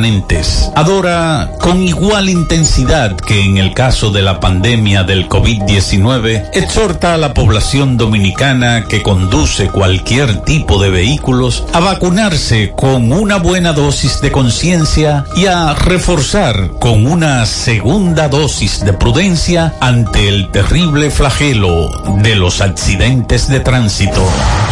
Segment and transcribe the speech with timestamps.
[0.75, 7.17] Adora, con igual intensidad que en el caso de la pandemia del COVID-19, exhorta a
[7.17, 14.21] la población dominicana que conduce cualquier tipo de vehículos a vacunarse con una buena dosis
[14.21, 21.89] de conciencia y a reforzar con una segunda dosis de prudencia ante el terrible flagelo
[22.21, 24.23] de los accidentes de tránsito.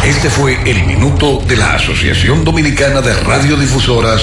[0.04, 4.22] Este fue el minuto de la Asociación Dominicana de Radiodifusoras,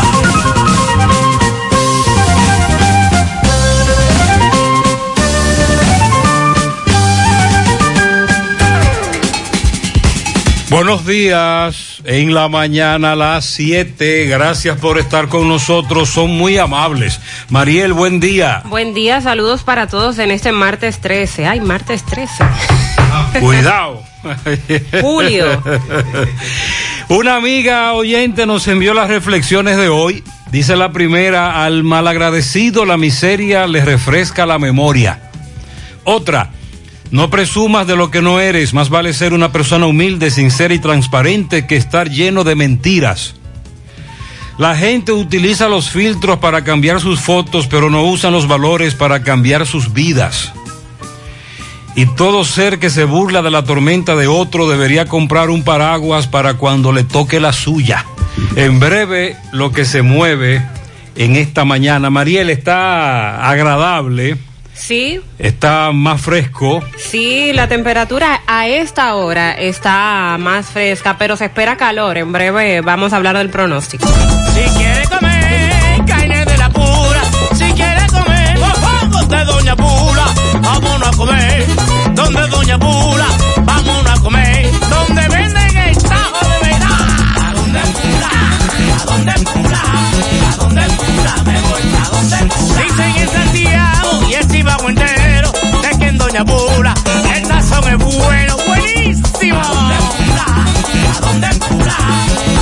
[10.71, 14.25] Buenos días, en la mañana a las 7.
[14.27, 17.19] Gracias por estar con nosotros, son muy amables.
[17.49, 18.63] Mariel, buen día.
[18.67, 21.45] Buen día, saludos para todos en este martes 13.
[21.45, 22.45] Ay, martes 13.
[23.41, 24.01] Cuidado.
[25.01, 25.61] Julio.
[27.09, 30.23] Una amiga oyente nos envió las reflexiones de hoy.
[30.51, 35.31] Dice la primera, al malagradecido la miseria le refresca la memoria.
[36.05, 36.49] Otra,
[37.11, 40.79] no presumas de lo que no eres, más vale ser una persona humilde, sincera y
[40.79, 43.35] transparente que estar lleno de mentiras.
[44.57, 49.23] La gente utiliza los filtros para cambiar sus fotos, pero no usan los valores para
[49.23, 50.53] cambiar sus vidas.
[51.95, 56.27] Y todo ser que se burla de la tormenta de otro debería comprar un paraguas
[56.27, 58.05] para cuando le toque la suya.
[58.55, 60.65] En breve, lo que se mueve
[61.15, 62.09] en esta mañana.
[62.09, 64.37] Mariel está agradable.
[64.81, 65.21] Sí.
[65.37, 66.83] Está más fresco.
[66.97, 72.17] Sí, la temperatura a esta hora está más fresca, pero se espera calor.
[72.17, 74.07] En breve vamos a hablar del pronóstico.
[74.07, 77.21] Si quiere comer carne de la pura,
[77.53, 80.25] si quiere comer mofongos de Doña Pula,
[80.61, 81.65] vámonos a comer.
[82.15, 83.27] Donde Doña Pula,
[83.63, 84.71] vámonos a comer.
[84.89, 87.07] Donde venden el tajo de verdad.
[87.39, 88.29] ¿A dónde Pula?
[88.99, 89.81] ¿A dónde Pula?
[90.51, 91.43] ¿A dónde Pula?
[91.45, 91.90] Me voy
[96.41, 99.61] el sazón es bueno, buenísimo.
[99.61, 100.45] ¿A dónde Pula?
[101.05, 101.95] ¿A dónde Pula?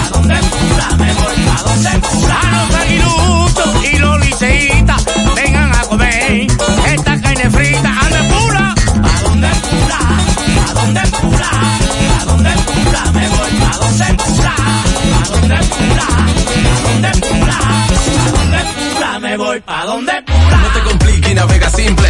[0.03, 0.87] ¿A dónde Pula?
[0.97, 2.41] Me voy a donde Pula.
[2.41, 6.47] A los aguiluchos y los liceitas, vengan a comer
[6.87, 7.89] esta carne frita.
[7.89, 8.75] ¿A dónde Pula?
[8.75, 9.99] ¿A dónde Pula?
[10.67, 11.49] ¿A dónde Pula?
[12.19, 13.11] ¿A dónde Pula?
[13.13, 14.55] Me voy a donde Pula.
[14.59, 16.03] ¿A dónde Pula?
[16.03, 16.27] ¿A
[16.83, 17.57] dónde Pula?
[17.59, 19.19] ¿A dónde Pula?
[19.19, 20.57] Me voy a donde Pula.
[20.57, 22.09] No te compliques, navega simple.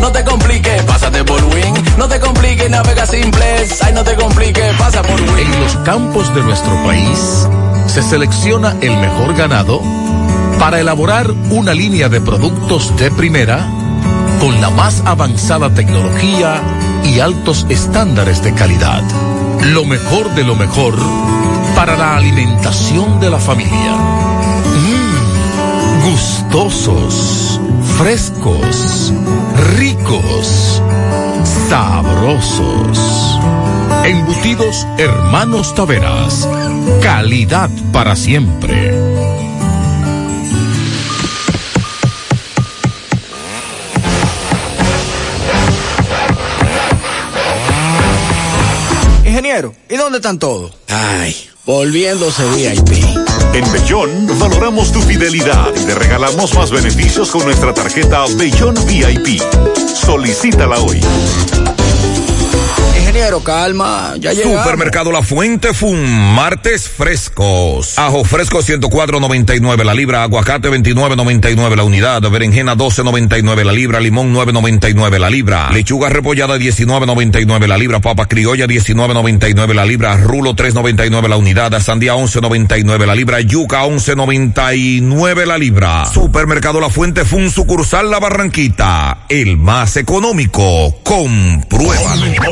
[0.00, 1.74] No te compliques, pásate por Win.
[1.98, 3.82] No te compliques navega simplex.
[3.82, 5.52] Ay, no te compliques, pasa por Win.
[5.52, 7.48] En los campos de nuestro país
[7.86, 9.80] se selecciona el mejor ganado
[10.58, 13.68] para elaborar una línea de productos de primera
[14.40, 16.60] con la más avanzada tecnología
[17.04, 19.02] y altos estándares de calidad.
[19.72, 20.96] Lo mejor de lo mejor
[21.74, 23.92] para la alimentación de la familia.
[24.74, 27.60] Mmm, gustosos,
[27.98, 29.12] frescos,
[29.76, 30.82] ricos,
[31.68, 33.38] sabrosos.
[34.04, 36.48] Embutidos Hermanos Taveras.
[37.02, 38.92] Calidad para siempre.
[49.24, 50.72] Ingeniero, ¿y dónde están todos?
[50.88, 51.34] Ay,
[51.64, 53.31] volviéndose VIP.
[53.54, 59.42] En Bellón valoramos tu fidelidad y te regalamos más beneficios con nuestra tarjeta Bellón VIP.
[59.94, 61.00] Solicítala hoy.
[62.98, 64.62] Ingeniero, calma, ya llegamos.
[64.62, 67.98] Supermercado La Fuente Fun, martes frescos.
[67.98, 75.18] Ajo fresco 104.99 la libra, aguacate 29.99 la unidad, berenjena 12.99 la libra, limón 9.99
[75.18, 81.36] la libra, lechuga repollada 19.99 la libra, papa criolla 19.99 la libra, rulo 3.99 la
[81.36, 86.06] unidad, sandía 11.99 la libra, yuca 11.99 la libra.
[86.06, 90.94] Supermercado La Fuente Fun, sucursal La Barranquita, el más económico.
[91.02, 92.26] Compruébalo.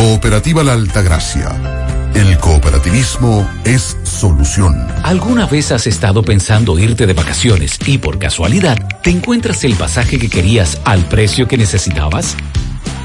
[0.00, 2.10] Cooperativa La Altagracia.
[2.14, 4.74] El cooperativismo es solución.
[5.02, 10.18] ¿Alguna vez has estado pensando irte de vacaciones y por casualidad te encuentras el pasaje
[10.18, 12.34] que querías al precio que necesitabas?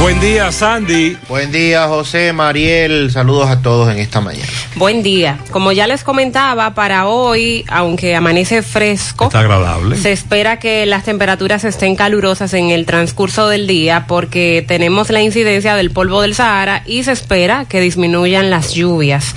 [0.00, 1.16] Buen día, Sandy.
[1.28, 3.10] Buen día, José, Mariel.
[3.12, 4.46] Saludos a todos en esta mañana.
[4.76, 5.38] Buen día.
[5.50, 9.96] Como ya les comentaba, para hoy, aunque amanece fresco, Está agradable.
[9.96, 15.20] se espera que las temperaturas estén calurosas en el transcurso del día porque tenemos la
[15.20, 19.34] incidencia del polvo del Sahara y se espera que disminuyan las lluvias.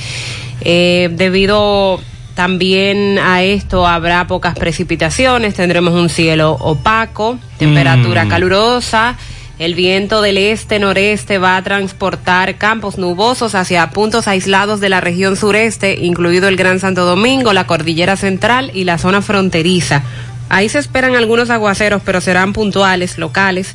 [0.61, 1.99] Eh, debido
[2.35, 8.29] también a esto habrá pocas precipitaciones, tendremos un cielo opaco, temperatura Mm.
[8.29, 9.17] calurosa.
[9.63, 15.37] El viento del este-noreste va a transportar campos nubosos hacia puntos aislados de la región
[15.37, 20.03] sureste, incluido el Gran Santo Domingo, la Cordillera Central y la zona fronteriza.
[20.49, 23.73] Ahí se esperan algunos aguaceros, pero serán puntuales, locales,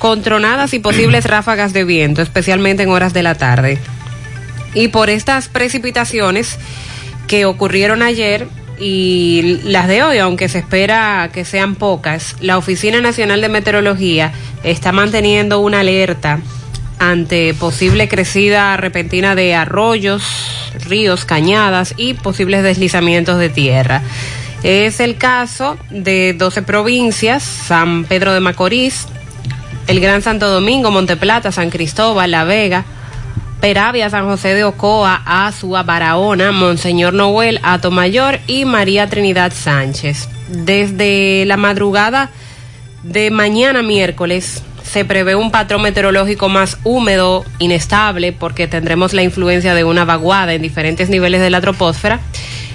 [0.00, 3.78] con tronadas y posibles ráfagas de viento, especialmente en horas de la tarde.
[4.74, 6.58] Y por estas precipitaciones
[7.28, 8.48] que ocurrieron ayer
[8.80, 14.32] y las de hoy, aunque se espera que sean pocas, la Oficina Nacional de Meteorología
[14.62, 16.40] está manteniendo una alerta
[16.98, 20.24] ante posible crecida repentina de arroyos,
[20.86, 24.02] ríos, cañadas y posibles deslizamientos de tierra.
[24.62, 29.06] Es el caso de 12 provincias, San Pedro de Macorís,
[29.86, 32.84] el Gran Santo Domingo, Monteplata, San Cristóbal, La Vega,
[33.60, 40.28] Peravia, San José de Ocoa, Azua, Barahona, Monseñor Noel, Atomayor y María Trinidad Sánchez.
[40.48, 42.30] Desde la madrugada
[43.02, 49.74] de mañana miércoles se prevé un patrón meteorológico más húmedo, inestable, porque tendremos la influencia
[49.74, 52.20] de una vaguada en diferentes niveles de la troposfera.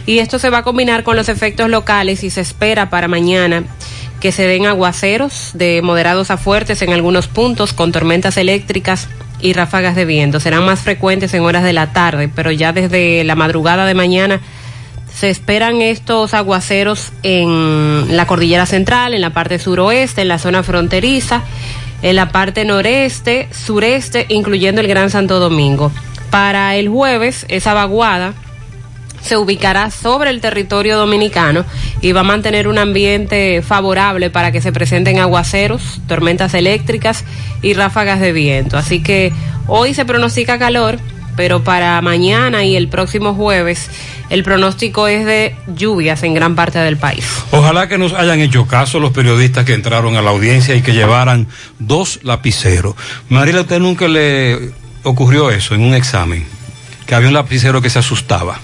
[0.06, 3.64] Y esto se va a combinar con los efectos locales y se espera para mañana
[4.24, 9.10] que se den aguaceros de moderados a fuertes en algunos puntos con tormentas eléctricas
[9.42, 10.40] y ráfagas de viento.
[10.40, 14.40] Serán más frecuentes en horas de la tarde, pero ya desde la madrugada de mañana
[15.14, 20.64] se esperan estos aguaceros en la cordillera central, en la parte suroeste, en la zona
[20.64, 21.42] fronteriza,
[22.02, 25.92] en la parte noreste, sureste, incluyendo el Gran Santo Domingo.
[26.30, 28.34] Para el jueves, esa vaguada
[29.24, 31.66] se ubicará sobre el territorio dominicano
[32.02, 37.24] y va a mantener un ambiente favorable para que se presenten aguaceros, tormentas eléctricas
[37.62, 38.78] y ráfagas de viento.
[38.78, 39.32] Así que
[39.68, 41.00] hoy se pronostica calor,
[41.36, 43.90] pero para mañana y el próximo jueves
[44.30, 47.26] el pronóstico es de lluvias en gran parte del país.
[47.52, 50.94] Ojalá que nos hayan hecho caso los periodistas que entraron a la audiencia y que
[50.94, 51.48] llevaran
[51.80, 52.96] dos lapiceros.
[53.30, 54.72] Mariela, ¿a usted nunca le
[55.04, 56.46] ocurrió eso en un examen?
[57.06, 58.60] Que había un lapicero que se asustaba.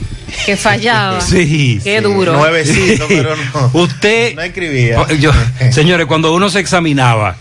[0.45, 1.21] Que fallaba.
[1.29, 1.79] Sí.
[1.83, 2.33] Qué duro.
[2.33, 3.69] Nuevecito, pero no.
[3.74, 4.36] Usted.
[4.36, 5.07] No escribía.
[5.19, 5.31] Yo-
[5.71, 7.36] señores, cuando uno se examinaba,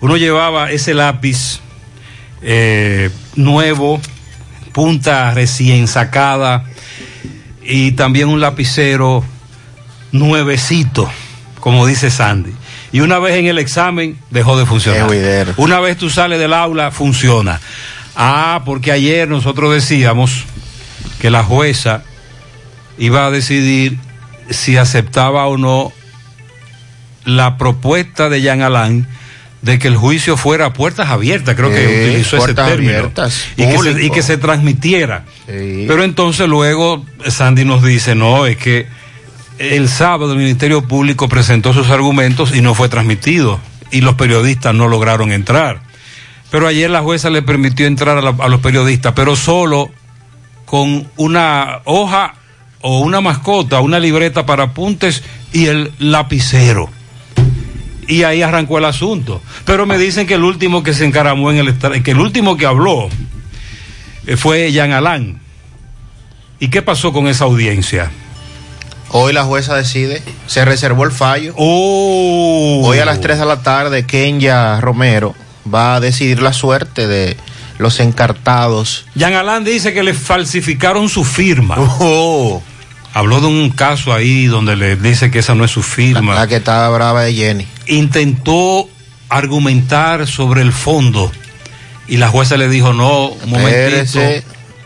[0.00, 1.60] uno llevaba ese lápiz
[2.42, 4.00] eh, nuevo,
[4.72, 6.64] punta recién sacada
[7.62, 9.24] y también un lapicero
[10.12, 11.10] nuevecito,
[11.60, 12.52] como dice Sandy.
[12.92, 15.08] Y una vez en el examen dejó de funcionar.
[15.56, 17.60] Una vez tú sales del aula, funciona.
[18.14, 20.44] Ah, porque ayer nosotros decíamos
[21.18, 22.04] que la jueza
[22.98, 23.98] iba a decidir
[24.50, 25.92] si aceptaba o no
[27.24, 29.06] la propuesta de Jean Alain
[29.62, 33.46] de que el juicio fuera a puertas abiertas, creo que Sí, utilizó ese término, abiertas,
[33.56, 33.98] y que, se, público.
[34.00, 35.24] y que se transmitiera.
[35.46, 38.86] Pero entonces luego Sandy nos dice, no, es que
[39.58, 43.58] el sábado el Ministerio Público presentó sus argumentos y no fue transmitido,
[43.90, 45.80] y los periodistas no lograron entrar.
[46.50, 49.90] Pero ayer la jueza le permitió entrar a, la- a los periodistas, pero solo
[50.66, 52.34] con una hoja
[52.86, 55.22] o una mascota, una libreta para apuntes
[55.54, 56.90] y el lapicero.
[58.06, 59.40] Y ahí arrancó el asunto.
[59.64, 62.66] Pero me dicen que el último que se encaramó en el que el último que
[62.66, 63.08] habló
[64.26, 65.40] eh, fue Jean Alain.
[66.60, 68.10] ¿Y qué pasó con esa audiencia?
[69.08, 71.54] Hoy la jueza decide, se reservó el fallo.
[71.56, 72.82] Oh.
[72.84, 75.34] Hoy a las 3 de la tarde, Kenya Romero
[75.72, 77.38] va a decidir la suerte de
[77.78, 79.06] los encartados.
[79.14, 81.76] Jean Alain dice que le falsificaron su firma.
[81.78, 82.62] Oh.
[83.14, 86.34] Habló de un caso ahí donde le dice que esa no es su firma.
[86.34, 87.66] La que estaba brava de Jenny.
[87.86, 88.88] Intentó
[89.28, 91.30] argumentar sobre el fondo
[92.08, 94.20] y la jueza le dijo, no, un momentito,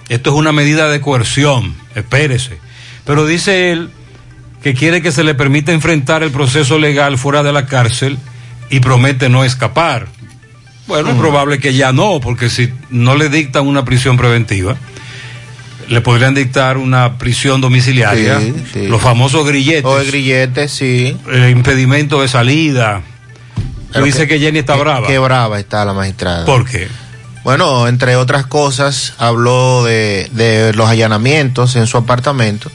[0.08, 2.58] esto es una medida de coerción, espérese.
[3.04, 3.90] Pero dice él
[4.62, 8.18] que quiere que se le permita enfrentar el proceso legal fuera de la cárcel
[8.70, 10.08] y promete no escapar.
[10.86, 14.76] Bueno, es probable que ya no, porque si no le dictan una prisión preventiva,
[15.88, 18.86] le podrían dictar una prisión domiciliaria, Sí, sí.
[18.86, 19.84] los famosos grilletes.
[19.84, 21.16] O el grillete, sí.
[21.30, 23.02] El impedimento de salida.
[23.92, 25.06] Tú dices que, Jenny está brava.
[25.06, 26.44] Qué brava está la magistrada.
[26.44, 26.88] ¿Por qué?
[27.44, 32.70] Bueno, entre otras cosas, habló de, de los allanamientos en su apartamento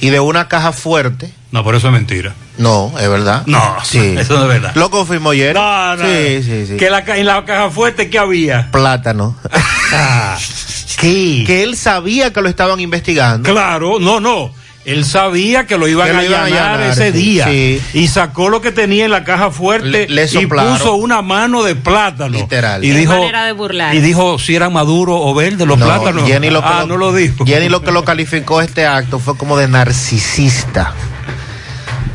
[0.00, 1.32] y de una caja fuerte.
[1.50, 2.32] No, por eso es mentira.
[2.58, 3.42] No, es verdad.
[3.46, 3.98] No, sí.
[4.18, 4.72] eso no es verdad.
[4.76, 5.54] Lo confirmó ayer.
[5.54, 6.04] No, no.
[6.04, 6.76] Sí, sí, sí.
[6.76, 8.70] Que la, en la caja fuerte, ¿qué había?
[8.70, 9.36] Plátano.
[10.98, 11.44] ¿Qué?
[11.46, 13.50] Que él sabía que lo estaban investigando.
[13.50, 14.52] Claro, no, no.
[14.84, 17.44] Él sabía que lo iban, Que lo a, iban a allanar allanar, ese sí, día.
[17.46, 17.80] sí.
[17.94, 21.62] Y sacó lo que tenía en la caja fuerte Le- le y puso una mano
[21.62, 22.36] de plátano.
[22.36, 22.84] Literal.
[22.84, 23.94] Y dijo, manera de burlar.
[23.94, 26.26] y dijo si eran maduros o verdes los No, plátanos.
[26.28, 27.44] Jenny lo que ah, lo- no lo dijo.
[27.46, 30.94] Jenny lo que lo calificó este acto fue como de narcisista.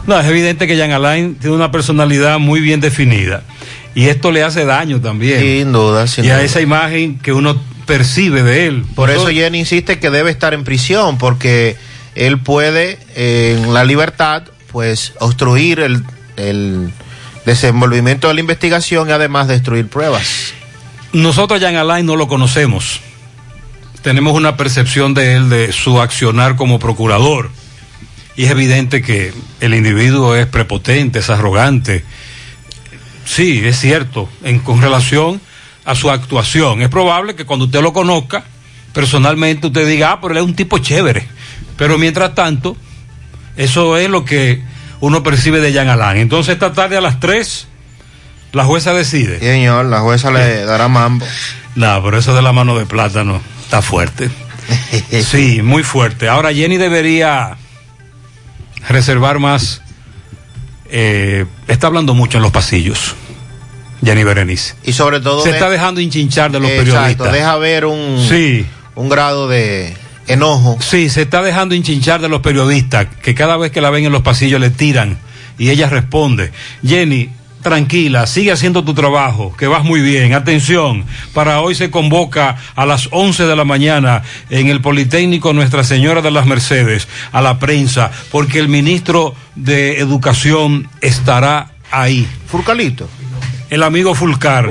[0.06, 3.44] No, es evidente que Jean Alain tiene una personalidad muy bien definida.
[3.98, 5.42] Y esto le hace daño también.
[5.42, 8.86] Sin duda, sin y a esa imagen que uno percibe de él.
[8.94, 11.78] Por eso Jenny insiste que debe estar en prisión porque
[12.14, 16.04] él puede eh, en la libertad pues obstruir el,
[16.36, 16.92] el
[17.48, 20.54] desenvolvimiento de la investigación y además destruir pruebas.
[21.12, 23.02] Nosotros a Jean Alain no lo conocemos.
[24.04, 27.50] Tenemos una percepción de él, de su accionar como procurador.
[28.36, 32.04] Y es evidente que el individuo es prepotente, es arrogante.
[33.28, 35.42] Sí, es cierto, en, con relación
[35.84, 36.82] a su actuación.
[36.82, 38.44] Es probable que cuando usted lo conozca,
[38.94, 41.28] personalmente usted diga, ah, pero él es un tipo chévere.
[41.76, 42.78] Pero mientras tanto,
[43.58, 44.64] eso es lo que
[45.02, 46.22] uno percibe de Jean Alain.
[46.22, 47.68] Entonces esta tarde a las 3,
[48.54, 49.40] la jueza decide.
[49.40, 51.26] Señor, la jueza le dará mambo.
[51.76, 54.30] No, pero eso de la mano de plátano está fuerte.
[55.24, 56.28] Sí, muy fuerte.
[56.28, 57.58] Ahora Jenny debería
[58.90, 59.82] reservar más.
[60.90, 63.16] Eh, está hablando mucho en los pasillos.
[64.04, 64.76] Jenny Berenice.
[64.84, 67.34] Y sobre todo Se de- está dejando hinchinchar de los Exacto, periodistas.
[67.34, 68.66] deja ver un, Sí.
[68.96, 69.96] un grado de
[70.28, 70.78] enojo.
[70.82, 74.12] Sí, se está dejando hinchinchar de los periodistas, que cada vez que la ven en
[74.12, 75.18] los pasillos le tiran
[75.58, 76.52] y ella responde.
[76.86, 77.30] Jenny,
[77.68, 80.34] tranquila, sigue haciendo tu trabajo, que vas muy bien.
[80.34, 85.84] Atención, para hoy se convoca a las 11 de la mañana en el Politécnico Nuestra
[85.84, 92.26] Señora de las Mercedes a la prensa, porque el ministro de Educación estará ahí.
[92.46, 93.10] Furcalito.
[93.70, 94.70] El amigo Fulcar.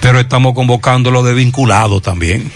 [0.00, 2.50] Pero estamos convocándolo de vinculado también.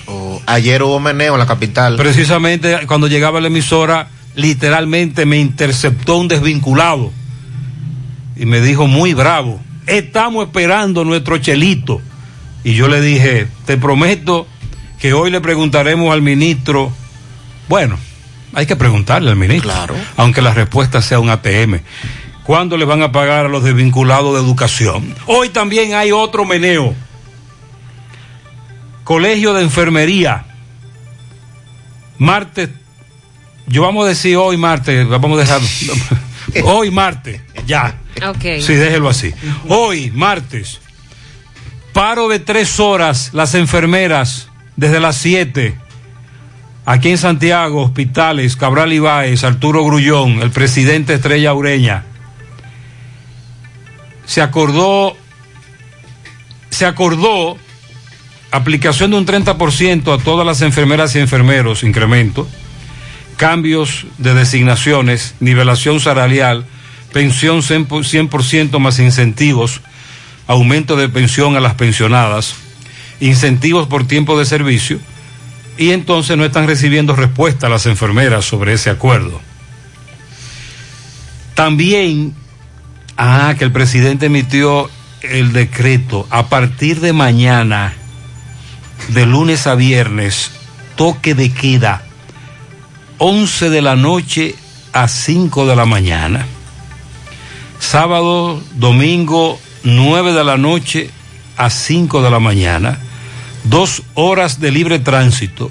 [0.47, 1.95] Ayer hubo meneo en la capital.
[1.95, 7.13] Precisamente cuando llegaba a la emisora, literalmente me interceptó un desvinculado
[8.41, 12.01] y me dijo muy bravo, estamos esperando nuestro chelito.
[12.65, 14.47] Y yo le dije, te prometo
[14.99, 16.91] que hoy le preguntaremos al ministro,
[17.69, 17.99] bueno,
[18.55, 19.75] hay que preguntarle al ministro,
[20.17, 21.81] aunque la respuesta sea un ATM.
[22.43, 25.15] ¿Cuándo le van a pagar a los desvinculados de educación?
[25.27, 26.95] Hoy también hay otro meneo.
[29.05, 30.47] Colegio de Enfermería.
[32.17, 32.71] Martes,
[33.67, 35.61] yo vamos a decir hoy martes, vamos a dejar,
[36.65, 37.99] hoy martes, ya.
[38.27, 38.61] Ok.
[38.61, 39.33] Sí, déjelo así.
[39.69, 40.81] Hoy, martes,
[41.93, 45.77] paro de tres horas las enfermeras desde las siete.
[46.87, 52.05] Aquí en Santiago, hospitales, Cabral Ibáez, Arturo Grullón, el presidente Estrella Ureña.
[54.25, 55.17] Se acordó,
[56.71, 57.59] se acordó
[58.51, 62.49] aplicación de un 30% a todas las enfermeras y enfermeros, incremento,
[63.37, 66.67] cambios de designaciones, nivelación salarial,
[67.13, 69.81] pensión 100% más incentivos,
[70.47, 72.55] aumento de pensión a las pensionadas,
[73.21, 74.99] incentivos por tiempo de servicio,
[75.77, 79.41] y entonces no están recibiendo respuesta las enfermeras sobre ese acuerdo.
[81.55, 82.35] También,
[83.17, 84.91] ah, que el presidente emitió
[85.23, 87.95] el decreto a partir de mañana,
[89.09, 90.51] de lunes a viernes,
[90.97, 92.03] toque de queda,
[93.19, 94.55] 11 de la noche
[94.93, 96.47] a 5 de la mañana.
[97.81, 101.11] Sábado, domingo, 9 de la noche
[101.57, 102.99] a 5 de la mañana.
[103.65, 105.71] Dos horas de libre tránsito.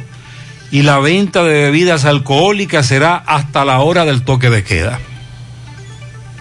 [0.71, 4.99] Y la venta de bebidas alcohólicas será hasta la hora del toque de queda.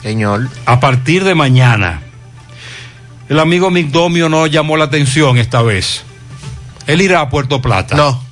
[0.03, 0.49] Señor.
[0.65, 2.03] A partir de mañana.
[3.29, 6.03] El amigo Migdomio no llamó la atención esta vez.
[6.87, 7.95] Él irá a Puerto Plata.
[7.95, 8.23] No.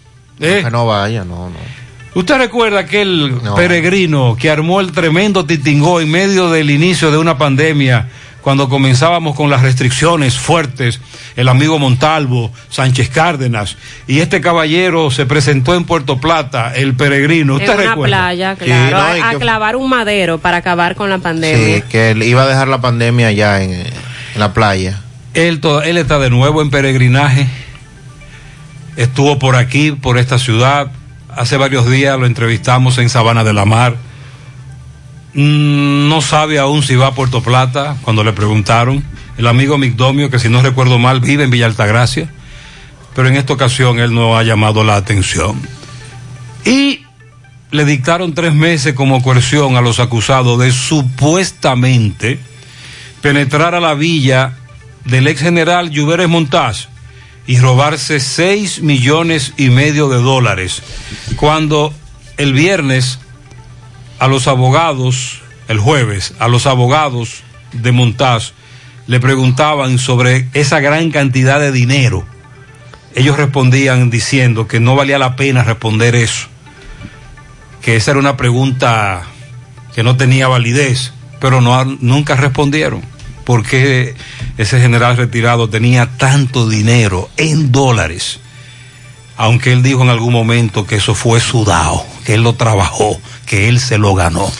[0.40, 0.62] ¿Eh?
[0.64, 1.75] Que no vaya, no, no.
[2.16, 3.55] ¿Usted recuerda aquel No.
[3.55, 8.09] peregrino que armó el tremendo titingó en medio del inicio de una pandemia,
[8.40, 11.00] cuando comenzábamos con las restricciones fuertes,
[11.37, 13.76] el amigo Montalvo, Sánchez Cárdenas,
[14.07, 18.16] y este caballero se presentó en Puerto Plata, el peregrino, ¿usted En una recuerda?
[18.16, 21.76] playa, Sí, claro, no, a, que- clavar un madero para acabar con la pandemia.
[21.79, 23.90] Sí, que él iba a dejar la pandemia ya en, en
[24.40, 25.02] la playa.
[25.35, 27.46] Él, él está de nuevo en peregrinaje.
[28.96, 30.90] Estuvo por aquí, por esta ciudad.
[31.37, 33.99] Hace varios días lo entrevistamos en Sabana de la Mar.
[35.35, 39.05] Mm, No sabe aún si va a Puerto Plata, cuando le preguntaron.
[39.37, 42.31] El amigo Migdomio, que si no recuerdo mal, vive en Villa Altagracia.
[43.14, 45.61] Pero en esta ocasión él no ha llamado la atención.
[46.64, 47.03] Y
[47.70, 52.40] le dictaron tres meses como coerción a los acusados de supuestamente
[53.20, 54.55] penetrar a la villa
[55.05, 56.88] del ex general Lluveres Montaz
[57.46, 60.82] y robarse seis millones y medio de dólares.
[61.37, 61.94] Cuando
[62.37, 63.18] el viernes
[64.18, 68.52] a los abogados, el jueves, a los abogados de Montaz
[69.06, 72.24] le preguntaban sobre esa gran cantidad de dinero,
[73.14, 76.48] ellos respondían diciendo que no valía la pena responder eso,
[77.80, 79.22] que esa era una pregunta
[79.94, 83.02] que no tenía validez, pero no, nunca respondieron.
[83.46, 84.16] ¿Por qué
[84.59, 88.40] ese general retirado tenía tanto dinero en dólares?
[89.37, 93.68] Aunque él dijo en algún momento que eso fue sudado, que él lo trabajó, que
[93.68, 94.50] él se lo ganó.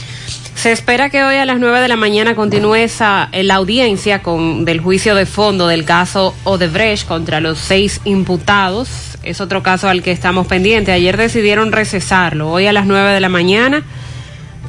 [0.55, 4.23] Se espera que hoy a las 9 de la mañana continúe esa, eh, la audiencia
[4.23, 9.19] con, del juicio de fondo del caso Odebrecht contra los seis imputados.
[9.25, 10.95] Es otro caso al que estamos pendientes.
[10.95, 12.53] Ayer decidieron recesarlo.
[12.53, 13.83] Hoy a las 9 de la mañana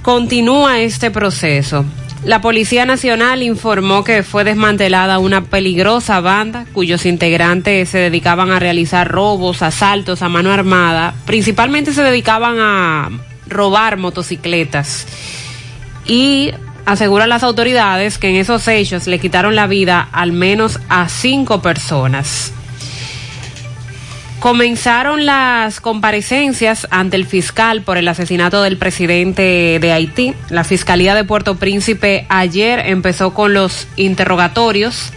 [0.01, 1.85] continúa este proceso.
[2.23, 8.59] La Policía Nacional informó que fue desmantelada una peligrosa banda cuyos integrantes se dedicaban a
[8.59, 11.13] realizar robos, asaltos a mano armada.
[11.25, 13.09] Principalmente se dedicaban a
[13.47, 15.05] robar motocicletas.
[16.05, 16.51] Y
[16.85, 21.61] aseguran las autoridades que en esos hechos le quitaron la vida al menos a cinco
[21.61, 22.51] personas.
[24.39, 30.35] Comenzaron las comparecencias ante el fiscal por el asesinato del presidente de Haití.
[30.49, 35.11] La Fiscalía de Puerto Príncipe ayer empezó con los interrogatorios.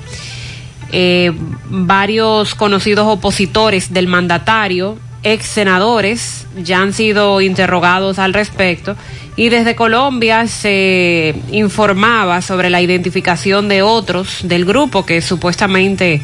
[0.92, 1.33] Eh,
[1.68, 8.96] varios conocidos opositores del mandatario, ex senadores, ya han sido interrogados al respecto.
[9.37, 16.22] Y desde Colombia se informaba sobre la identificación de otros del grupo que supuestamente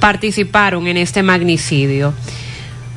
[0.00, 2.14] participaron en este magnicidio.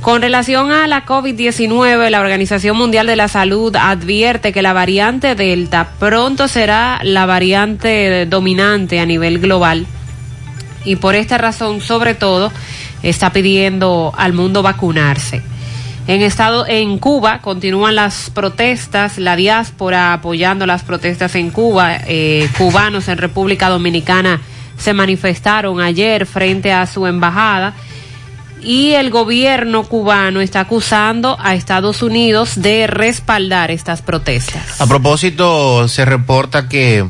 [0.02, 5.36] Con relación a la COVID-19, la Organización Mundial de la Salud advierte que la variante
[5.36, 9.86] Delta pronto será la variante dominante a nivel global
[10.86, 12.52] y por esta razón, sobre todo,
[13.04, 15.42] está pidiendo al mundo vacunarse.
[16.08, 22.50] En estado en Cuba continúan las protestas, la diáspora apoyando las protestas en Cuba, eh,
[22.58, 24.42] cubanos en República Dominicana
[24.80, 27.76] se manifestaron ayer frente a su embajada
[28.62, 34.82] y el gobierno cubano está acusando a Estados Unidos de respaldar estas protestas.
[34.82, 37.08] A propósito, se reporta que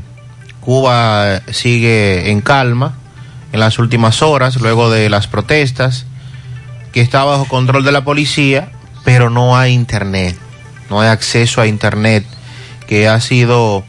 [0.60, 2.96] Cuba sigue en calma
[3.52, 6.06] en las últimas horas, luego de las protestas,
[6.92, 8.72] que está bajo control de la policía,
[9.04, 10.38] pero no hay internet,
[10.90, 12.26] no hay acceso a internet,
[12.88, 13.84] que ha sido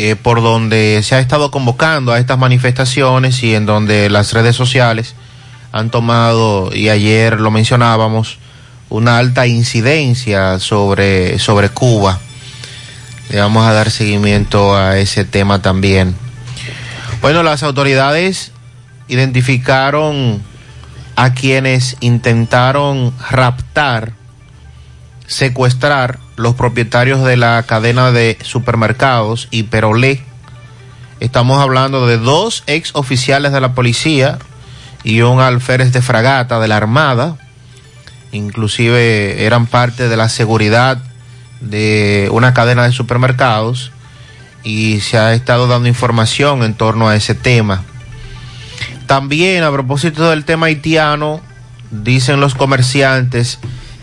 [0.00, 4.54] eh, por donde se ha estado convocando a estas manifestaciones y en donde las redes
[4.54, 5.16] sociales
[5.72, 8.38] han tomado, y ayer lo mencionábamos,
[8.90, 12.20] una alta incidencia sobre, sobre Cuba.
[13.30, 16.14] Le vamos a dar seguimiento a ese tema también.
[17.20, 18.52] Bueno, las autoridades
[19.08, 20.40] identificaron
[21.16, 24.12] a quienes intentaron raptar,
[25.26, 30.22] secuestrar los propietarios de la cadena de supermercados Hiperolé.
[31.20, 34.38] Estamos hablando de dos ex oficiales de la policía
[35.02, 37.36] y un alférez de fragata de la Armada.
[38.30, 40.98] Inclusive eran parte de la seguridad
[41.60, 43.90] de una cadena de supermercados
[44.62, 47.82] y se ha estado dando información en torno a ese tema.
[49.08, 51.40] También a propósito del tema haitiano,
[51.90, 53.58] dicen los comerciantes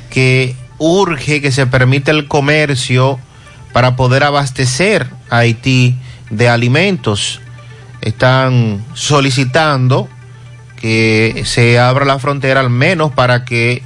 [0.09, 3.19] que urge que se permita el comercio
[3.73, 5.97] para poder abastecer a Haití
[6.29, 7.41] de alimentos.
[8.01, 10.07] Están solicitando
[10.79, 13.81] que se abra la frontera al menos para que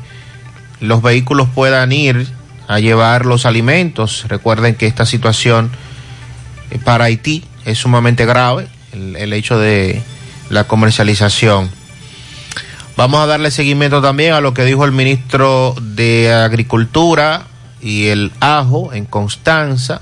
[0.79, 2.27] los vehículos puedan ir
[2.67, 4.25] a llevar los alimentos.
[4.27, 5.71] Recuerden que esta situación
[6.71, 10.01] eh, para Haití es sumamente grave, el, el hecho de
[10.49, 11.78] la comercialización.
[12.99, 17.43] Vamos a darle seguimiento también a lo que dijo el ministro de Agricultura
[17.79, 20.01] y el ajo en Constanza.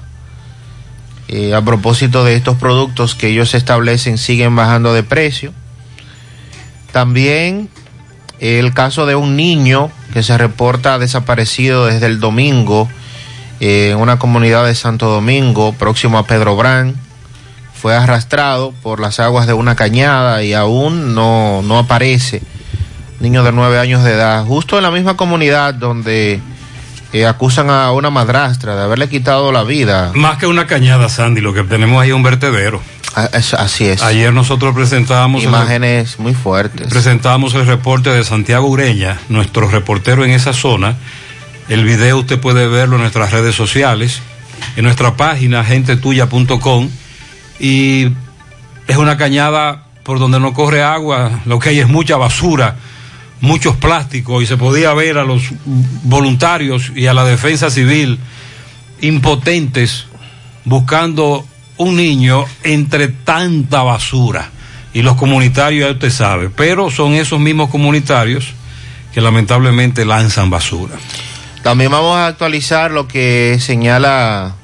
[1.28, 5.54] Eh, a propósito de estos productos que ellos establecen siguen bajando de precio.
[6.92, 7.70] También
[8.40, 12.90] el caso de un niño que se reporta desaparecido desde el domingo
[13.60, 16.96] eh, en una comunidad de Santo Domingo, próximo a Pedro Brán.
[17.76, 22.42] Fue arrastrado por las aguas de una cañada y aún no, no aparece.
[23.19, 26.39] Niño de nueve años de edad, justo en la misma comunidad donde
[27.13, 30.12] eh, acusan a una madrastra de haberle quitado la vida.
[30.13, 32.80] Más que una cañada, Sandy, lo que tenemos ahí es un vertedero.
[33.15, 34.03] Ah, es- así es.
[34.03, 36.88] Ayer nosotros presentábamos el- Imágenes muy fuertes.
[36.89, 40.95] presentábamos el reporte de Santiago Ureña, nuestro reportero en esa zona,
[41.69, 44.21] El video usted puede verlo en nuestras redes sociales,
[44.77, 46.89] en nuestra página gentetuya.com
[47.60, 48.06] y
[48.88, 52.75] es una cañada por donde no corre agua, lo que hay es mucha basura,
[53.41, 55.43] muchos plásticos y se podía ver a los
[56.04, 58.19] voluntarios y a la defensa civil
[59.02, 60.06] impotentes
[60.65, 61.45] buscando
[61.78, 64.50] un niño entre tanta basura.
[64.93, 68.54] Y los comunitarios, ya usted sabe, pero son esos mismos comunitarios
[69.13, 70.95] que lamentablemente lanzan basura.
[71.62, 74.56] También vamos a actualizar lo que señala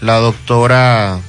[0.00, 1.20] la doctora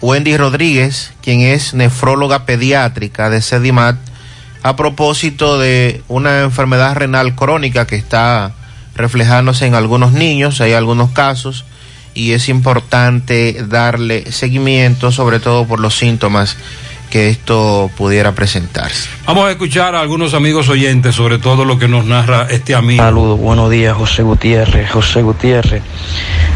[0.00, 3.96] Wendy Rodríguez, quien es nefróloga pediátrica de Sedimat,
[4.62, 8.52] a propósito de una enfermedad renal crónica que está
[8.94, 11.64] reflejándose en algunos niños, hay algunos casos,
[12.14, 16.56] y es importante darle seguimiento, sobre todo por los síntomas
[17.10, 19.08] que esto pudiera presentarse.
[19.26, 23.02] Vamos a escuchar a algunos amigos oyentes sobre todo lo que nos narra este amigo.
[23.02, 24.90] Saludos, buenos días, José Gutiérrez.
[24.90, 25.82] José Gutiérrez,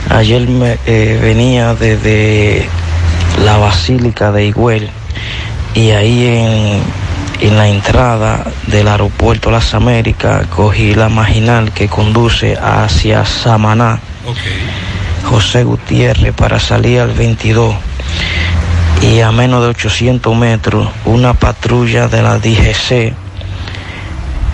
[0.09, 2.69] ayer me, eh, venía desde
[3.45, 4.91] la Basílica de Higüel
[5.75, 6.83] y ahí en,
[7.41, 14.01] en la entrada del aeropuerto Las Américas cogí la marginal que conduce hacia Samaná.
[15.25, 17.75] José Gutiérrez para salir al 22
[19.03, 23.15] y a menos de 800 metros una patrulla de la DGC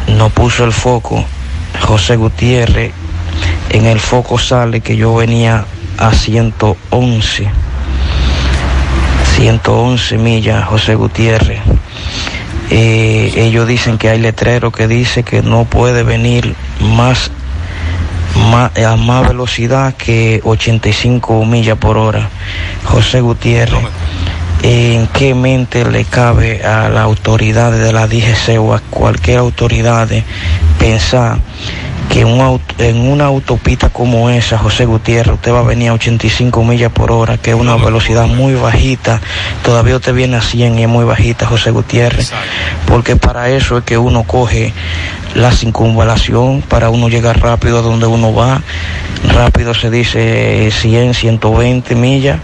[0.08, 1.24] no puso el foco.
[1.80, 2.92] José Gutiérrez
[3.70, 5.64] en el foco sale que yo venía
[5.98, 7.50] a 111.
[9.36, 11.60] 111 millas, José Gutiérrez.
[12.70, 17.30] Eh, ellos dicen que hay letrero que dice que no puede venir más,
[18.34, 22.28] a más velocidad que 85 millas por hora.
[22.84, 23.84] José Gutiérrez,
[24.62, 30.08] ¿en qué mente le cabe a la autoridad de la DGC o a cualquier autoridad
[30.78, 31.38] pensar
[32.08, 35.94] que un auto- en una autopista como esa, José Gutiérrez, usted va a venir a
[35.94, 39.20] 85 millas por hora, que es una velocidad muy bajita,
[39.64, 42.32] todavía usted viene a 100 y es muy bajita, José Gutiérrez,
[42.86, 44.72] porque para eso es que uno coge
[45.34, 48.62] la circunvalación, para uno llegar rápido a donde uno va,
[49.34, 52.38] rápido se dice 100, 120 millas,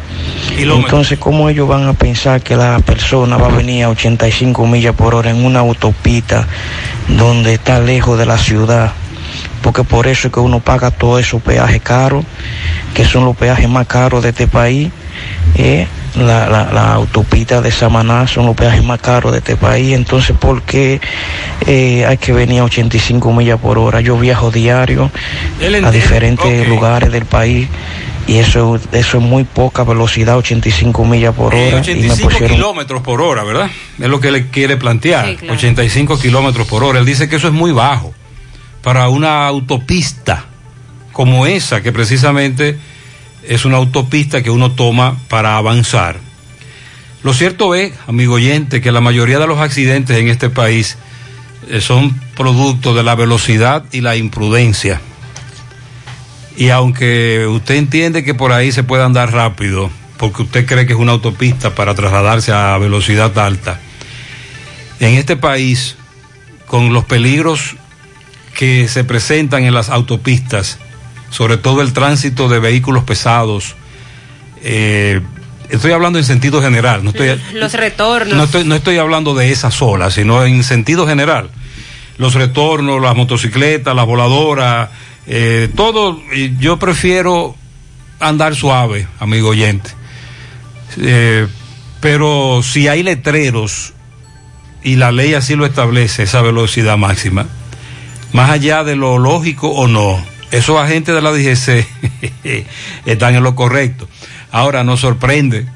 [0.85, 4.95] entonces ¿cómo ellos van a pensar que la persona va a venir a 85 millas
[4.95, 6.47] por hora en una autopista
[7.09, 8.93] donde está lejos de la ciudad?
[9.63, 12.25] Porque por eso es que uno paga todos esos peajes caros,
[12.95, 14.91] que son los peajes más caros de este país.
[15.57, 19.95] eh, La, la, la autopista de Samaná son los peajes más caros de este país,
[19.95, 21.01] entonces ¿por qué
[21.67, 24.03] eh, hay que venir a 85 millas por hora?
[24.03, 25.11] Yo viajo diario
[25.83, 27.67] a diferentes lugares del país
[28.27, 31.69] y eso, eso es muy poca velocidad, 85 millas por Eh, hora.
[31.69, 33.71] y me 85 pusieron kilómetros por hora, ¿verdad?
[33.99, 35.27] Es lo que le quiere plantear.
[35.31, 35.55] Sí, claro.
[35.55, 36.99] 85 kilómetros por hora.
[36.99, 38.13] Él dice que eso es muy bajo
[38.83, 40.47] para una autopista
[41.13, 42.79] como esa, que precisamente
[43.43, 46.19] es una autopista que uno toma para avanzar.
[47.23, 50.97] Lo cierto es, amigo oyente, que la mayoría de los accidentes en este país
[51.69, 55.01] eh, son producto de la velocidad y la imprudencia.
[56.57, 60.93] Y aunque usted entiende que por ahí se puede andar rápido, porque usted cree que
[60.95, 63.81] es una autopista para trasladarse a velocidad alta,
[64.99, 65.97] en este país,
[66.67, 67.77] con los peligros
[68.55, 70.79] que se presentan en las autopistas,
[71.31, 73.75] sobre todo el tránsito de vehículos pesados,
[74.63, 75.21] eh,
[75.71, 78.37] estoy hablando en sentido general, no estoy, Los retornos.
[78.37, 81.51] no estoy, no estoy hablando de esa sola, sino en sentido general.
[82.19, 84.91] Los retornos, las motocicletas, las voladoras,
[85.27, 86.21] eh, todo,
[86.59, 87.57] yo prefiero
[88.21, 89.91] andar suave, amigo oyente.
[90.99, 91.47] Eh,
[92.01, 93.95] pero si hay letreros
[94.83, 97.47] y la ley así lo establece, esa velocidad máxima,
[98.33, 101.87] más allá de lo lógico o no, esos agentes de la DGC
[103.07, 104.09] están en lo correcto.
[104.51, 105.67] Ahora nos sorprende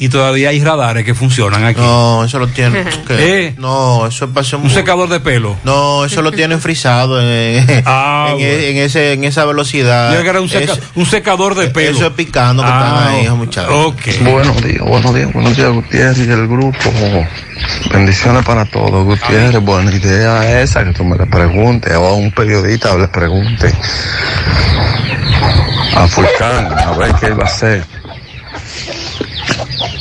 [0.00, 1.80] y todavía hay radares que funcionan aquí.
[1.80, 2.88] No, eso lo tienen.
[3.06, 3.46] ¿qué?
[3.46, 3.54] ¿Eh?
[3.58, 4.62] No, eso es pasión.
[4.62, 5.56] Un secador de pelo.
[5.62, 8.48] No, eso lo tienen frisado en, Ah, en, bueno.
[8.52, 10.08] en ese, en esa velocidad.
[10.12, 11.96] Yo creo que era un, seca- Es- un secador de pelo.
[11.96, 13.72] Eso es picando que Ah, están ahí, esos muchachos.
[13.72, 14.00] Ok.
[14.22, 16.90] Buenos días, buenos días, buenos días, Gutiérrez y el grupo.
[17.92, 19.60] Bendiciones para todos, Gutiérrez.
[19.62, 23.70] Buena idea esa que tú me le preguntes o a un periodista le pregunte
[25.96, 27.84] a Fulcán a ver qué va a hacer.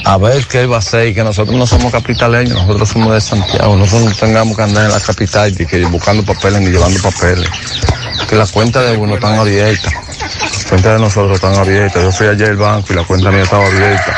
[0.09, 3.13] A ver qué él va a hacer y que nosotros no somos capitaleños, nosotros somos
[3.13, 6.71] de Santiago, nosotros no tengamos que andar en la capital y que buscando papeles ni
[6.71, 7.47] llevando papeles.
[8.27, 9.93] Que las cuentas de uno están abiertas,
[10.41, 12.01] las cuentas de nosotros están abiertas.
[12.01, 14.17] Yo fui ayer al banco y la cuenta mía estaba abierta.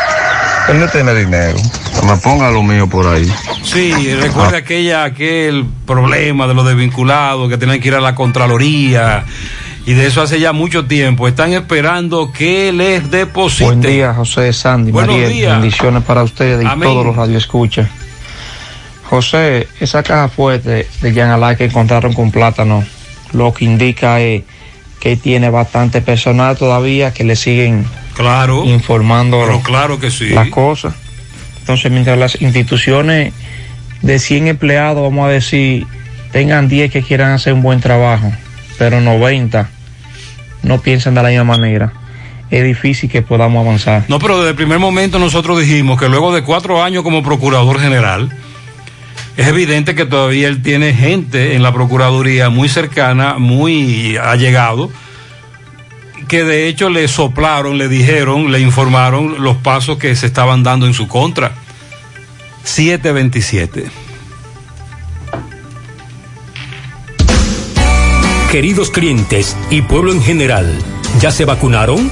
[0.70, 1.58] Él no tiene dinero.
[2.00, 3.30] Que me ponga lo mío por ahí.
[3.62, 9.26] Sí, recuerda aquella, aquel problema de los desvinculados que tenían que ir a la Contraloría
[9.86, 11.28] y de eso hace ya mucho tiempo.
[11.28, 13.68] Están esperando que les depositen.
[13.68, 15.34] Buen día, José Sandy, Buenos Mariel.
[15.34, 15.52] días.
[15.54, 16.90] Bendiciones para ustedes y Amén.
[16.90, 17.90] todos los radioescuchas.
[19.10, 22.84] José, esa caja fuerte de Jan Alay que encontraron con plátano,
[23.34, 24.44] lo que indica es
[25.02, 30.30] que tiene bastante personal todavía que le siguen claro, informando Pero claro que sí.
[30.30, 30.94] las cosas.
[31.60, 33.34] Entonces, mientras las instituciones
[34.02, 35.88] de 100 empleados, vamos a decir,
[36.32, 38.32] tengan 10 que quieran hacer un buen trabajo,
[38.82, 39.70] pero 90
[40.64, 41.94] no piensan de la misma manera,
[42.50, 44.06] es difícil que podamos avanzar.
[44.08, 47.80] No, pero desde el primer momento nosotros dijimos que luego de cuatro años como procurador
[47.80, 48.36] general,
[49.38, 54.90] es evidente que todavía él tiene gente en la Procuraduría muy cercana, muy allegado,
[56.28, 60.88] que de hecho le soplaron, le dijeron, le informaron los pasos que se estaban dando
[60.88, 61.52] en su contra.
[62.64, 64.01] 727.
[68.52, 70.78] Queridos clientes y pueblo en general,
[71.22, 72.12] ¿ya se vacunaron?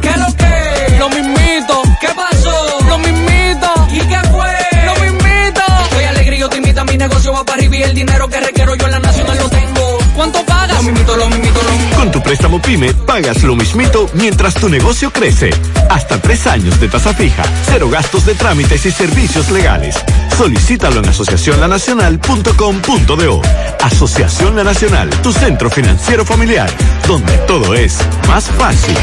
[0.00, 0.96] ¿Qué lo que?
[0.98, 1.82] Lo mismito.
[2.00, 2.78] ¿Qué pasó?
[2.88, 3.68] Lo mismito.
[3.92, 4.52] ¿Y qué fue?
[4.84, 5.62] Lo mismito.
[5.84, 8.28] Estoy alegre y yo te invito a mi negocio va para arriba y el dinero
[8.28, 9.98] que requiero yo en la nacional lo tengo.
[10.16, 10.76] ¿Cuánto pagas?
[10.76, 11.96] Lo mismito, lo mismito, lo mismito.
[11.96, 15.50] Con tu préstamo PYME pagas lo mismito mientras tu negocio crece.
[15.90, 19.96] Hasta tres años de tasa fija, cero gastos de trámites y servicios legales.
[20.36, 23.42] Solicítalo en asociacionlanacional.com.do.
[23.82, 26.70] Asociación La Nacional, tu centro financiero familiar,
[27.06, 28.96] donde todo es más fácil.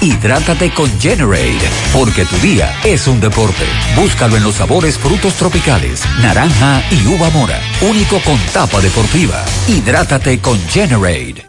[0.00, 1.58] Hidrátate con Generate,
[1.92, 3.64] porque tu día es un deporte.
[3.96, 7.60] Búscalo en los sabores frutos tropicales, naranja y uva mora.
[7.80, 9.44] Único con tapa deportiva.
[9.66, 11.48] Hidrátate con Generate.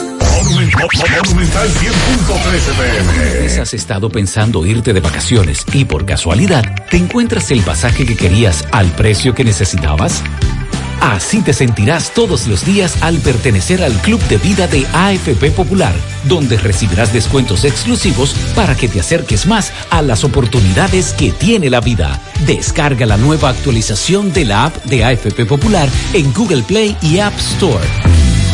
[1.25, 3.61] Monumental 100.13 pm.
[3.61, 8.65] ¿Has estado pensando irte de vacaciones y por casualidad te encuentras el pasaje que querías
[8.71, 10.23] al precio que necesitabas?
[11.03, 15.93] Así te sentirás todos los días al pertenecer al Club de Vida de AFP Popular,
[16.23, 21.81] donde recibirás descuentos exclusivos para que te acerques más a las oportunidades que tiene la
[21.81, 22.21] vida.
[22.47, 27.37] Descarga la nueva actualización de la app de AFP Popular en Google Play y App
[27.37, 28.22] Store.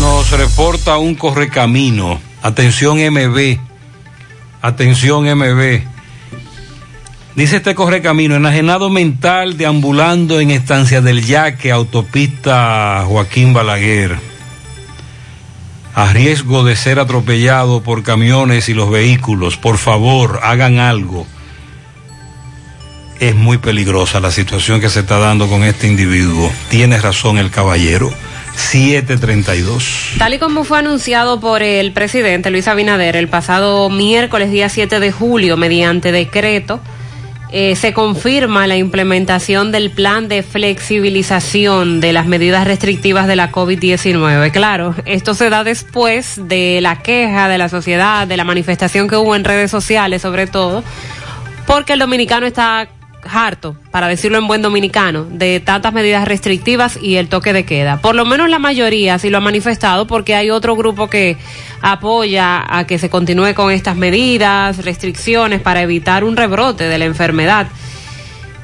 [0.00, 2.20] Nos reporta un correcamino.
[2.42, 3.58] Atención MB.
[4.62, 5.80] Atención MB.
[7.34, 14.35] Dice este correcamino, enajenado mental deambulando en estancia del Yaque, autopista Joaquín Balaguer.
[15.96, 21.26] A riesgo de ser atropellado por camiones y los vehículos, por favor, hagan algo.
[23.18, 26.52] Es muy peligrosa la situación que se está dando con este individuo.
[26.68, 28.12] Tiene razón el caballero.
[28.56, 30.16] 732.
[30.18, 35.00] Tal y como fue anunciado por el presidente Luis Abinader el pasado miércoles día 7
[35.00, 36.78] de julio mediante decreto,
[37.52, 43.52] eh, se confirma la implementación del plan de flexibilización de las medidas restrictivas de la
[43.52, 44.50] COVID-19.
[44.50, 49.16] Claro, esto se da después de la queja de la sociedad, de la manifestación que
[49.16, 50.82] hubo en redes sociales sobre todo,
[51.66, 52.88] porque el dominicano está
[53.30, 58.00] harto, para decirlo en buen dominicano, de tantas medidas restrictivas y el toque de queda.
[58.00, 61.36] Por lo menos la mayoría sí lo ha manifestado porque hay otro grupo que
[61.80, 67.04] apoya a que se continúe con estas medidas, restricciones para evitar un rebrote de la
[67.04, 67.66] enfermedad.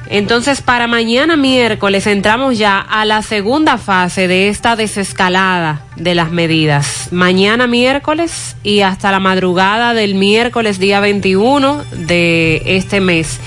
[0.09, 6.31] Entonces, para mañana miércoles entramos ya a la segunda fase de esta desescalada de las
[6.31, 7.07] medidas.
[7.11, 13.39] Mañana miércoles y hasta la madrugada del miércoles día 21 de este mes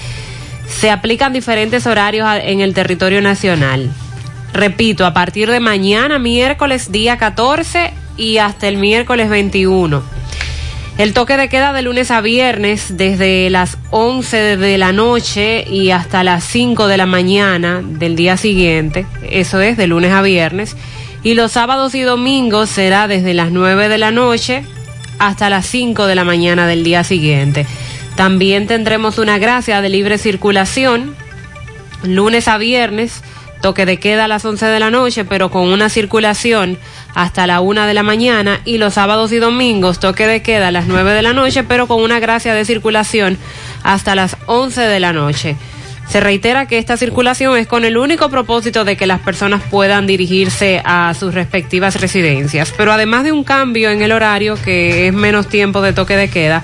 [0.68, 3.90] se aplican diferentes horarios en el territorio nacional.
[4.52, 10.02] Repito, a partir de mañana, miércoles día 14 y hasta el miércoles 21.
[10.98, 15.90] El toque de queda de lunes a viernes desde las 11 de la noche y
[15.90, 20.74] hasta las 5 de la mañana del día siguiente, eso es de lunes a viernes,
[21.22, 24.64] y los sábados y domingos será desde las 9 de la noche
[25.18, 27.66] hasta las 5 de la mañana del día siguiente.
[28.16, 31.14] También tendremos una gracia de libre circulación,
[32.02, 33.22] lunes a viernes,
[33.60, 36.78] toque de queda a las 11 de la noche, pero con una circulación
[37.14, 40.72] hasta la 1 de la mañana, y los sábados y domingos, toque de queda a
[40.72, 43.36] las 9 de la noche, pero con una gracia de circulación
[43.82, 45.56] hasta las 11 de la noche.
[46.08, 50.06] Se reitera que esta circulación es con el único propósito de que las personas puedan
[50.06, 52.72] dirigirse a sus respectivas residencias.
[52.76, 56.30] Pero además de un cambio en el horario, que es menos tiempo de toque de
[56.30, 56.62] queda,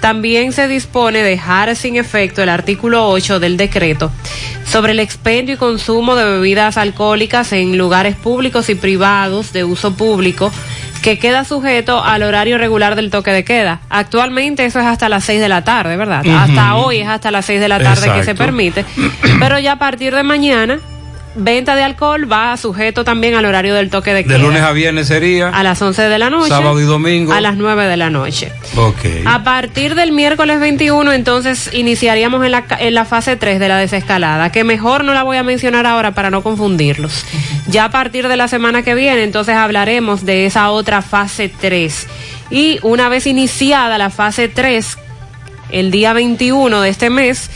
[0.00, 4.10] también se dispone dejar sin efecto el artículo 8 del decreto
[4.64, 9.94] sobre el expendio y consumo de bebidas alcohólicas en lugares públicos y privados de uso
[9.94, 10.52] público
[11.02, 13.80] que queda sujeto al horario regular del toque de queda.
[13.88, 16.24] Actualmente eso es hasta las 6 de la tarde, ¿verdad?
[16.26, 18.84] Hasta hoy es hasta las 6 de la tarde que se permite.
[19.38, 20.80] Pero ya a partir de mañana,
[21.38, 24.34] venta de alcohol va sujeto también al horario del toque de queda.
[24.34, 25.48] De lunes a viernes sería.
[25.48, 26.48] a las 11 de la noche.
[26.48, 27.32] Sábado y domingo.
[27.32, 28.52] A las 9 de la noche.
[28.76, 29.04] Ok.
[29.24, 33.78] A partir del miércoles 21, entonces iniciaríamos en la, en la fase 3 de la
[33.78, 37.24] desescalada, que mejor no la voy a mencionar ahora para no confundirlos.
[37.68, 42.06] Ya a partir de la semana que viene, entonces hablaremos de esa otra fase 3.
[42.50, 44.98] Y una vez iniciada la fase 3,
[45.70, 47.50] el día 21 de este mes,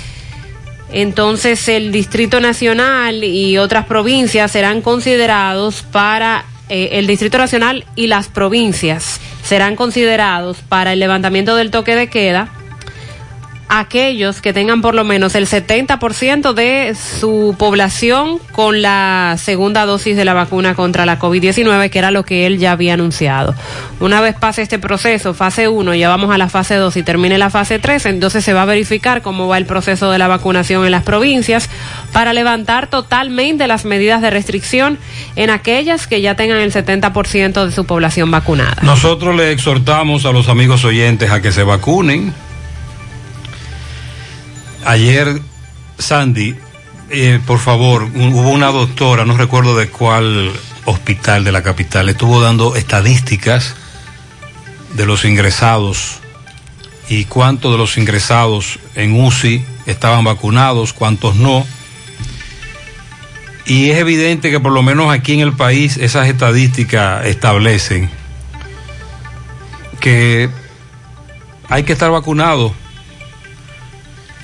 [0.93, 8.07] entonces el Distrito Nacional y otras provincias serán considerados para eh, el Distrito Nacional y
[8.07, 12.51] las provincias serán considerados para el levantamiento del toque de queda
[13.75, 20.15] aquellos que tengan por lo menos el 70% de su población con la segunda dosis
[20.15, 23.55] de la vacuna contra la COVID-19, que era lo que él ya había anunciado.
[23.99, 27.39] Una vez pase este proceso, fase 1, ya vamos a la fase 2 y termine
[27.39, 30.85] la fase 3, entonces se va a verificar cómo va el proceso de la vacunación
[30.85, 31.71] en las provincias
[32.13, 34.99] para levantar totalmente las medidas de restricción
[35.35, 38.77] en aquellas que ya tengan el 70% de su población vacunada.
[38.83, 42.35] Nosotros le exhortamos a los amigos oyentes a que se vacunen.
[44.85, 45.41] Ayer,
[45.99, 46.57] Sandy,
[47.11, 50.51] eh, por favor, hubo una doctora, no recuerdo de cuál
[50.87, 53.77] hospital de la capital, estuvo dando estadísticas
[54.95, 56.19] de los ingresados
[57.09, 61.65] y cuántos de los ingresados en UCI estaban vacunados, cuántos no.
[63.67, 68.11] Y es evidente que por lo menos aquí en el país esas estadísticas establecen
[70.01, 70.51] que
[71.69, 72.75] hay que estar vacunado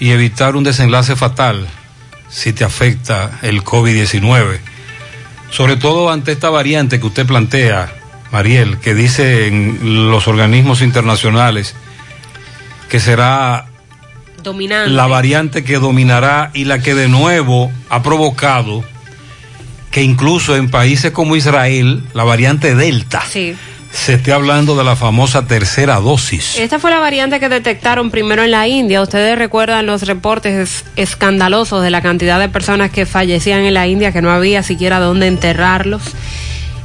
[0.00, 1.66] y evitar un desenlace fatal
[2.28, 4.58] si te afecta el COVID-19.
[5.50, 7.92] Sobre todo ante esta variante que usted plantea,
[8.30, 9.78] Mariel, que dicen
[10.10, 11.74] los organismos internacionales
[12.88, 13.66] que será
[14.42, 14.90] Dominante.
[14.90, 18.84] la variante que dominará y la que de nuevo ha provocado
[19.90, 23.56] que incluso en países como Israel, la variante Delta, Sí.
[23.92, 26.58] Se esté hablando de la famosa tercera dosis.
[26.58, 29.00] Esta fue la variante que detectaron primero en la India.
[29.02, 33.86] Ustedes recuerdan los reportes es- escandalosos de la cantidad de personas que fallecían en la
[33.86, 36.02] India, que no había siquiera dónde enterrarlos.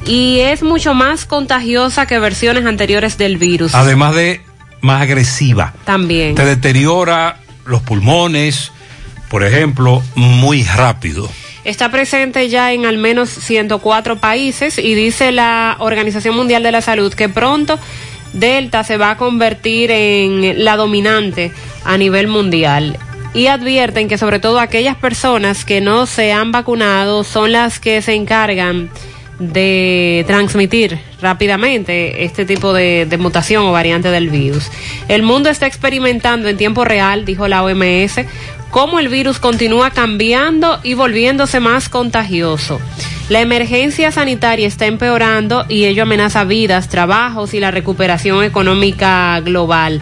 [0.06, 3.74] Y es mucho más contagiosa que versiones anteriores del virus.
[3.76, 4.41] Además de
[4.82, 5.74] más agresiva.
[5.86, 6.36] También.
[6.36, 8.72] Te deteriora los pulmones,
[9.30, 11.30] por ejemplo, muy rápido.
[11.66, 16.82] Está presente ya en al menos 104 países y dice la Organización Mundial de la
[16.82, 17.80] Salud que pronto
[18.34, 21.51] Delta se va a convertir en la dominante
[21.86, 22.97] a nivel mundial.
[23.34, 28.01] Y advierten que sobre todo aquellas personas que no se han vacunado son las que
[28.01, 28.89] se encargan
[29.39, 34.70] de transmitir rápidamente este tipo de, mutación o variante del virus.
[35.07, 38.22] El mundo está experimentando en tiempo real, dijo la OMS,
[38.74, 42.82] cómo el virus continúa cambiando y volviéndose más contagioso.
[43.30, 50.01] La emergencia sanitaria está empeorando y ello amenaza vidas, trabajos y la recuperación económica global.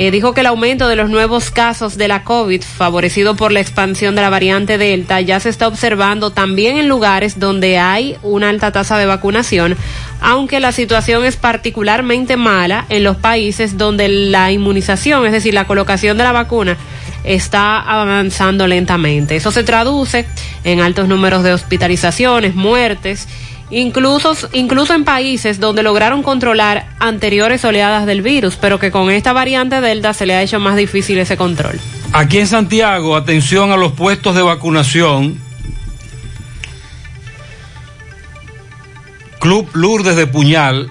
[0.00, 3.58] Eh, dijo que el aumento de los nuevos casos de la COVID, favorecido por la
[3.58, 8.48] expansión de la variante Delta, ya se está observando también en lugares donde hay una
[8.48, 9.76] alta tasa de vacunación,
[10.20, 15.66] aunque la situación es particularmente mala en los países donde la inmunización, es decir, la
[15.66, 16.76] colocación de la vacuna,
[17.24, 19.34] está avanzando lentamente.
[19.34, 20.26] Eso se traduce
[20.62, 23.26] en altos números de hospitalizaciones, muertes,
[23.70, 29.32] incluso, incluso en países donde lograron controlar anteriores oleadas del virus, pero que con esta
[29.32, 31.78] variante Delta se le ha hecho más difícil ese control.
[32.12, 35.38] Aquí en Santiago, atención a los puestos de vacunación.
[39.40, 40.90] Club Lourdes de Puñal.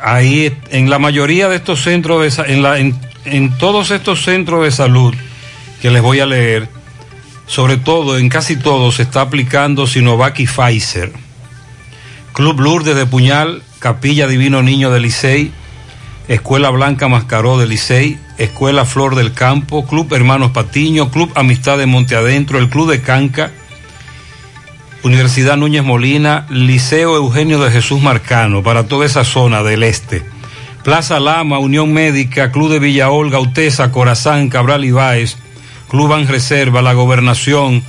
[0.00, 4.70] Ahí en la mayoría de estos centros de en, la, en todos estos centros de
[4.70, 5.14] salud
[5.80, 6.68] que les voy a leer,
[7.48, 11.10] sobre todo en casi todos se está aplicando Sinovac y Pfizer.
[12.34, 15.50] Club Lourdes de Puñal, Capilla Divino Niño de Licey,
[16.28, 21.86] Escuela Blanca Mascaró de Licey, Escuela Flor del Campo, Club Hermanos Patiño, Club Amistad de
[21.86, 23.50] Monte Adentro, el Club de Canca,
[25.02, 30.22] Universidad Núñez Molina, Liceo Eugenio de Jesús Marcano, para toda esa zona del este.
[30.84, 35.38] Plaza Lama, Unión Médica, Club de Villa Olga, Utesa, Corazán, Cabral Ibáez,
[35.88, 37.82] Club Ban Reserva, La Gobernación,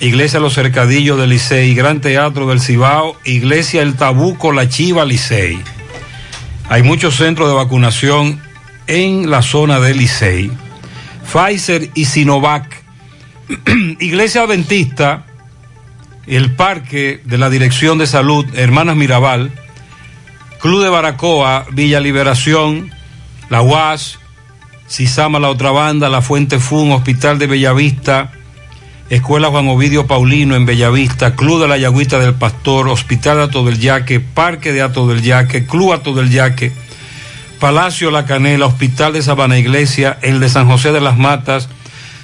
[0.00, 5.60] Iglesia Los Cercadillos de Licey, Gran Teatro del Cibao, Iglesia El Tabuco, La Chiva, Licey.
[6.68, 8.40] Hay muchos centros de vacunación
[8.86, 10.50] en la zona de Licey.
[11.32, 12.82] Pfizer y Sinovac.
[14.00, 15.26] Iglesia Adventista,
[16.26, 19.50] el Parque de la Dirección de Salud, Hermanas Mirabal,
[20.60, 22.90] Club de Baracoa, Villa Liberación,
[23.50, 24.18] La UAS,
[24.92, 28.30] Cisama La Otra Banda, La Fuente Fun, Hospital de Bellavista,
[29.08, 33.78] Escuela Juan Ovidio Paulino en Bellavista, Club de la Yagüita del Pastor, Hospital Ato del
[33.78, 36.72] Yaque, Parque de Ato del Yaque, Club Ato del Yaque,
[37.58, 41.70] Palacio La Canela, Hospital de Sabana Iglesia, el de San José de las Matas,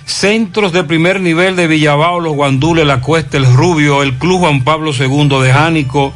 [0.05, 4.63] centros de primer nivel de Villabao, Los Guandules, La Cuesta, El Rubio, el Club Juan
[4.63, 6.13] Pablo II de Jánico,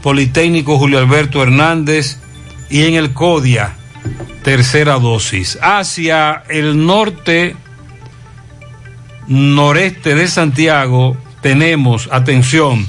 [0.00, 2.18] Politécnico Julio Alberto Hernández
[2.70, 3.77] y en el CODIA,
[4.42, 5.58] tercera dosis.
[5.60, 7.56] Hacia el norte
[9.26, 12.86] noreste de Santiago tenemos, atención,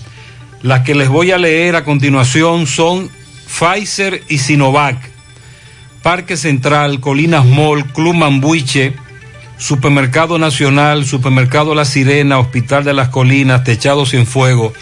[0.61, 3.09] las que les voy a leer a continuación son
[3.47, 4.97] Pfizer y Sinovac,
[6.01, 8.93] Parque Central, Colinas Mall, Club Mambuiche,
[9.57, 14.73] Supermercado Nacional, Supermercado La Sirena, Hospital de las Colinas, Techados Sin Fuego,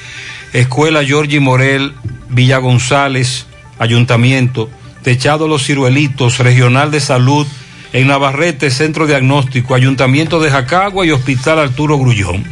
[0.54, 1.94] Escuela Giorgi Morel,
[2.30, 3.48] Villa González,
[3.80, 4.70] Ayuntamiento,
[5.08, 7.48] Techado Los Ciruelitos, Regional de Salud,
[7.94, 12.44] en Navarrete, Centro Diagnóstico, Ayuntamiento de Jacagua y Hospital Arturo Grullón.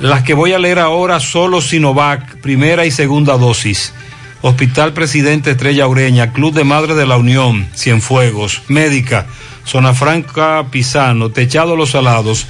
[0.00, 3.92] Las que voy a leer ahora solo Sinovac, primera y segunda dosis.
[4.40, 9.26] Hospital Presidente Estrella Ureña, Club de Madres de la Unión, Cienfuegos, Médica,
[9.66, 12.46] Zona Franca Pisano, Techado Los Salados,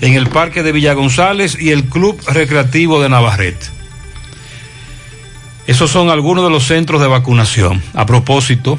[0.00, 3.81] en el Parque de Villa González y el Club Recreativo de Navarrete.
[5.66, 7.82] Esos son algunos de los centros de vacunación.
[7.94, 8.78] A propósito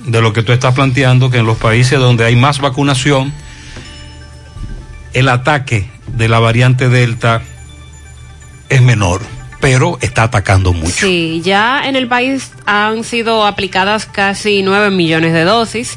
[0.00, 3.32] de lo que tú estás planteando, que en los países donde hay más vacunación,
[5.12, 7.42] el ataque de la variante Delta
[8.68, 9.22] es menor,
[9.60, 11.06] pero está atacando mucho.
[11.06, 15.96] Sí, ya en el país han sido aplicadas casi 9 millones de dosis.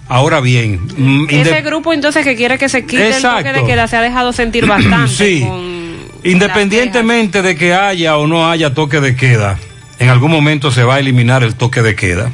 [0.09, 3.87] Ahora bien, mm, Ese grupo entonces que quiere que se quite el toque de queda
[3.87, 5.07] se ha dejado sentir bastante.
[5.13, 5.41] Sí.
[5.47, 5.87] con-
[6.23, 9.59] independientemente de que haya o no haya toque de queda,
[9.99, 12.31] en algún momento se va a eliminar el toque de queda.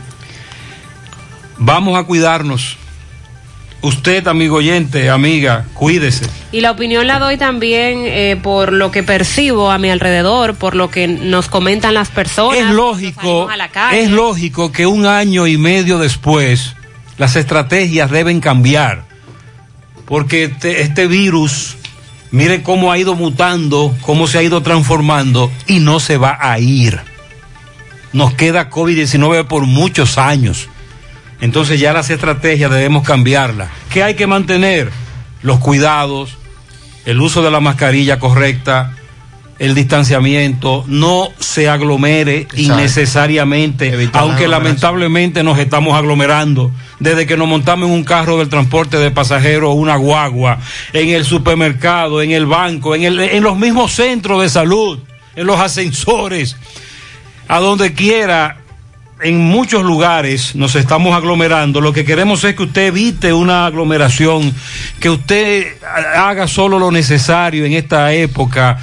[1.58, 2.78] Vamos a cuidarnos.
[3.82, 6.26] Usted, amigo oyente, amiga, cuídese.
[6.54, 10.74] Y la opinión la doy también eh, por lo que percibo a mi alrededor, por
[10.76, 12.60] lo que nos comentan las personas.
[12.60, 14.04] Es lógico, a la calle.
[14.04, 16.76] es lógico que un año y medio después
[17.18, 19.04] las estrategias deben cambiar,
[20.06, 21.78] porque este, virus,
[22.32, 26.60] mire cómo ha ido mutando, cómo se ha ido transformando y no se va a
[26.60, 27.00] ir.
[28.12, 30.70] Nos queda COVID-19 por muchos años.
[31.42, 33.70] Entonces ya las estrategias debemos cambiarlas.
[33.92, 34.92] ¿Qué hay que mantener?
[35.42, 36.38] Los cuidados,
[37.06, 38.96] el uso de la mascarilla correcta,
[39.60, 46.72] el distanciamiento, no se aglomere innecesariamente, Evitar aunque la lamentablemente nos estamos aglomerando.
[47.00, 50.60] Desde que nos montamos en un carro del transporte de pasajeros, una guagua,
[50.94, 55.00] en el supermercado, en el banco, en, el- en los mismos centros de salud,
[55.36, 56.56] en los ascensores,
[57.48, 58.58] a donde quiera,
[59.22, 61.80] en muchos lugares nos estamos aglomerando.
[61.82, 64.54] Lo que queremos es que usted evite una aglomeración,
[65.00, 65.68] que usted
[66.16, 68.80] haga solo lo necesario en esta época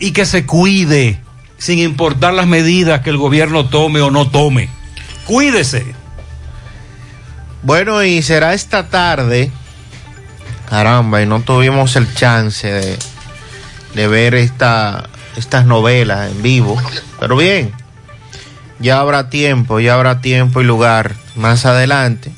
[0.00, 1.20] y que se cuide
[1.58, 4.68] sin importar las medidas que el gobierno tome o no tome.
[5.26, 5.94] Cuídese.
[7.62, 9.50] Bueno, y será esta tarde.
[10.68, 12.98] Caramba, y no tuvimos el chance
[13.94, 16.80] de, ver esta, estas novelas en vivo.
[17.18, 17.72] Pero bien,
[18.78, 22.30] ya habrá tiempo, ya habrá tiempo y lugar más adelante.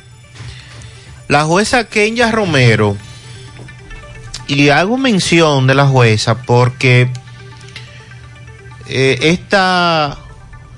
[1.29, 2.97] La jueza Kenya Romero,
[4.47, 7.09] y hago mención de la jueza porque
[8.93, 10.19] eh, esta,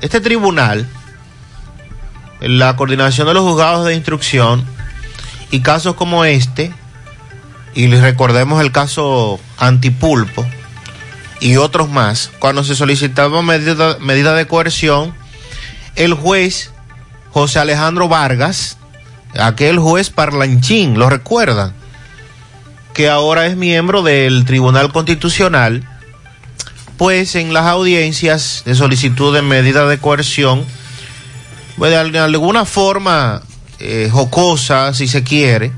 [0.03, 0.87] este tribunal,
[2.41, 4.67] la coordinación de los juzgados de instrucción
[5.51, 6.75] y casos como este,
[7.75, 10.47] y les recordemos el caso Antipulpo
[11.41, 15.15] y otros más, cuando se solicitaba medida, medida de coerción,
[15.97, 16.71] el juez
[17.31, 18.77] José Alejandro Vargas,
[19.41, 21.73] aquel juez parlanchín, ¿lo recuerdan?
[22.93, 25.89] Que ahora es miembro del Tribunal Constitucional,
[27.03, 30.65] pues en las audiencias de solicitud de medida de coerción,
[31.77, 33.43] pues de al- de alguna forma
[33.81, 35.73] eh, jocosa, si se quiere,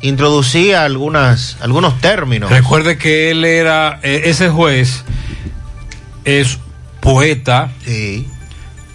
[0.00, 2.50] introducía algunas, algunos términos.
[2.50, 5.02] Recuerde que él era, eh, ese juez
[6.24, 6.58] es
[7.00, 7.72] poeta,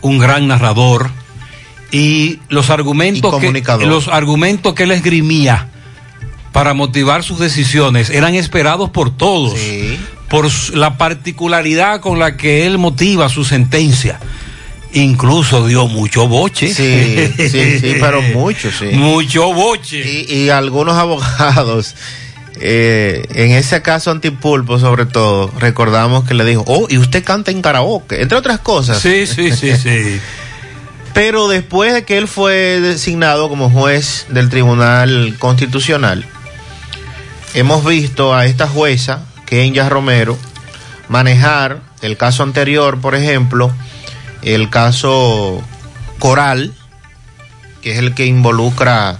[0.01, 1.09] un gran narrador
[1.91, 5.67] y los argumentos Y que los argumentos que él esgrimía
[6.53, 9.55] para motivar sus decisiones eran esperados por todos
[10.29, 14.19] por la particularidad con la que él motiva su sentencia.
[14.93, 16.73] Incluso dio mucho boche.
[16.73, 18.85] Sí, sí, sí, pero mucho, sí.
[18.93, 19.99] Mucho boche.
[19.99, 21.95] Y, y algunos abogados,
[22.59, 27.51] eh, en ese caso Antipulpo sobre todo, recordamos que le dijo, oh, y usted canta
[27.51, 28.99] en karaoke, entre otras cosas.
[28.99, 30.19] Sí, sí, sí, sí.
[31.13, 36.25] Pero después de que él fue designado como juez del Tribunal Constitucional,
[37.53, 40.37] hemos visto a esta jueza, Kenya Romero,
[41.07, 43.71] manejar el caso anterior, por ejemplo,
[44.43, 45.63] el caso
[46.19, 46.73] Coral,
[47.81, 49.17] que es el que involucra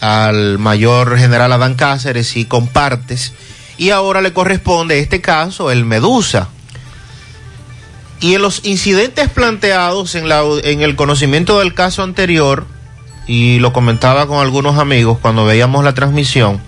[0.00, 3.34] al mayor general Adán Cáceres y compartes,
[3.76, 6.48] y ahora le corresponde este caso, el Medusa.
[8.20, 12.66] Y en los incidentes planteados en, la, en el conocimiento del caso anterior,
[13.26, 16.60] y lo comentaba con algunos amigos cuando veíamos la transmisión,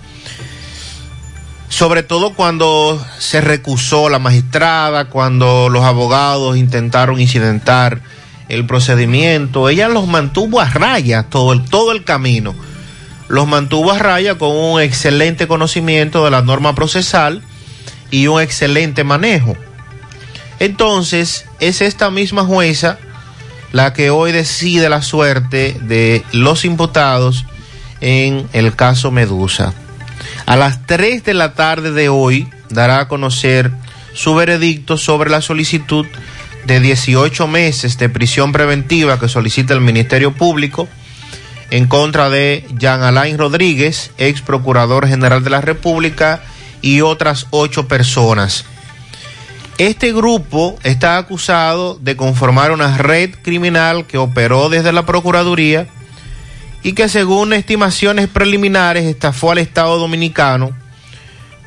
[1.69, 8.01] sobre todo cuando se recusó la magistrada, cuando los abogados intentaron incidentar
[8.49, 12.55] el procedimiento, ella los mantuvo a raya todo el, todo el camino.
[13.27, 17.41] Los mantuvo a raya con un excelente conocimiento de la norma procesal
[18.09, 19.57] y un excelente manejo.
[20.59, 22.97] Entonces, es esta misma jueza
[23.73, 27.45] la que hoy decide la suerte de los imputados
[27.99, 29.73] en el caso Medusa.
[30.47, 33.69] A las 3 de la tarde de hoy dará a conocer
[34.13, 36.05] su veredicto sobre la solicitud
[36.65, 40.87] de 18 meses de prisión preventiva que solicita el Ministerio Público
[41.69, 46.41] en contra de Jean Alain Rodríguez, ex procurador general de la República,
[46.81, 48.63] y otras ocho personas.
[49.77, 55.89] Este grupo está acusado de conformar una red criminal que operó desde la Procuraduría
[56.83, 60.71] y que según estimaciones preliminares estafó al Estado Dominicano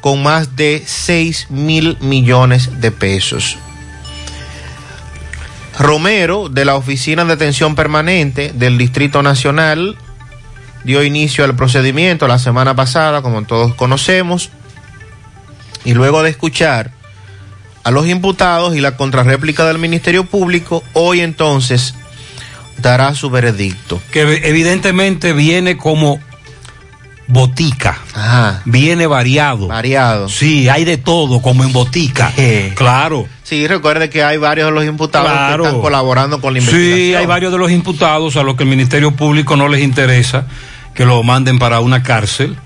[0.01, 3.59] con más de 6 mil millones de pesos.
[5.79, 9.97] Romero, de la Oficina de Atención Permanente del Distrito Nacional,
[10.85, 14.51] dio inicio al procedimiento la semana pasada, como todos conocemos,
[15.85, 16.93] y luego de escuchar
[17.83, 21.95] a los imputados y la contrarréplica del Ministerio Público, hoy entonces
[22.83, 24.01] dará su veredicto.
[24.11, 26.21] Que evidentemente viene como
[27.27, 27.99] botica.
[28.65, 29.69] Viene variado.
[29.69, 30.29] Variado.
[30.29, 32.33] Sí, hay de todo, como en botica.
[32.75, 33.27] claro.
[33.45, 35.63] Sí, recuerde que hay varios de los imputados Claro.
[35.65, 36.97] que están colaborando con la investigación.
[36.99, 40.47] Sí, hay varios de los imputados a los que el Ministerio Público no les interesa
[40.95, 42.57] que lo manden para una cárcel.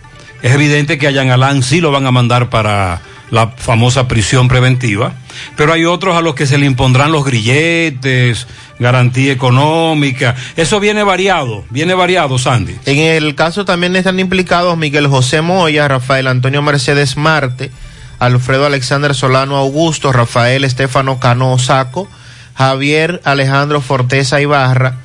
[0.43, 3.01] Es evidente que a Jean Alain sí lo van a mandar para
[3.31, 5.15] la famosa prisión preventiva,
[5.57, 8.47] pero hay otros a los que se le impondrán los grilletes,
[8.79, 10.35] garantía económica.
[10.57, 12.77] Eso viene variado, viene variado, Sandy.
[12.87, 17.71] En el caso también están implicados Miguel José Moya, Rafael Antonio Mercedes Marte,
[18.19, 22.09] Alfredo Alexander Solano Augusto, Rafael Estefano Cano Saco,
[22.55, 24.99] Javier Alejandro Forteza Ibarra,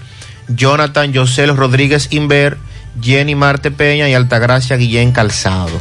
[0.48, 2.58] Jonathan Yosel Rodríguez Inver,
[3.02, 5.80] Jenny Marte Peña y Altagracia Guillén Calzado.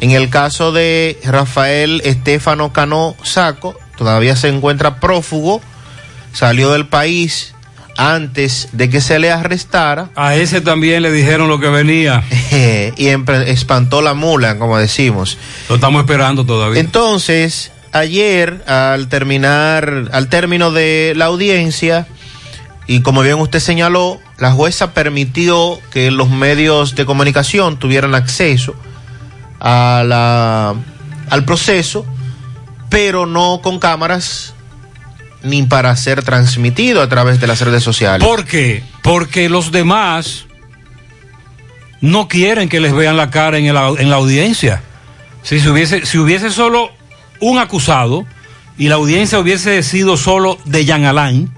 [0.00, 5.60] En el caso de Rafael Estefano Cano Saco, todavía se encuentra prófugo,
[6.32, 7.54] salió del país
[7.96, 10.10] antes de que se le arrestara.
[10.16, 12.24] A ese también le dijeron lo que venía.
[12.96, 13.06] y
[13.46, 15.38] espantó la mula, como decimos.
[15.68, 16.80] Lo estamos esperando todavía.
[16.80, 22.06] Entonces, ayer, al terminar, al término de la audiencia,
[22.86, 28.74] y como bien usted señaló, la jueza permitió que los medios de comunicación tuvieran acceso
[29.60, 30.74] a la,
[31.30, 32.06] al proceso,
[32.88, 34.54] pero no con cámaras
[35.42, 38.26] ni para ser transmitido a través de las redes sociales.
[38.26, 38.82] ¿Por qué?
[39.02, 40.46] Porque los demás
[42.00, 44.82] no quieren que les vean la cara en, el en la audiencia.
[45.42, 46.90] Si, se hubiese, si hubiese solo
[47.40, 48.24] un acusado
[48.78, 51.52] y la audiencia hubiese sido solo de Jean Alain,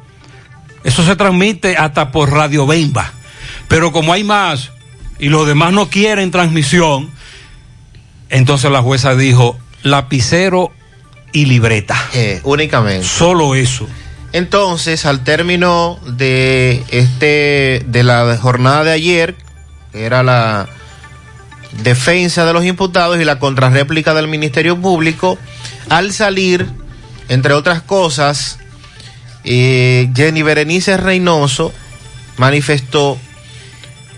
[0.85, 3.13] eso se transmite hasta por Radio Bemba.
[3.69, 4.71] Pero como hay más
[5.19, 7.11] y los demás no quieren transmisión,
[8.31, 10.73] entonces la jueza dijo lapicero
[11.33, 11.97] y libreta.
[12.15, 13.07] Eh, únicamente.
[13.07, 13.87] Solo eso.
[14.33, 19.37] Entonces, al término de este de la jornada de ayer,
[19.93, 20.69] que era la
[21.83, 25.39] defensa de los imputados y la contrarréplica del Ministerio Público,
[25.89, 26.67] al salir,
[27.29, 28.59] entre otras cosas,
[29.45, 31.73] eh, Jenny Berenice Reynoso
[32.37, 33.19] manifestó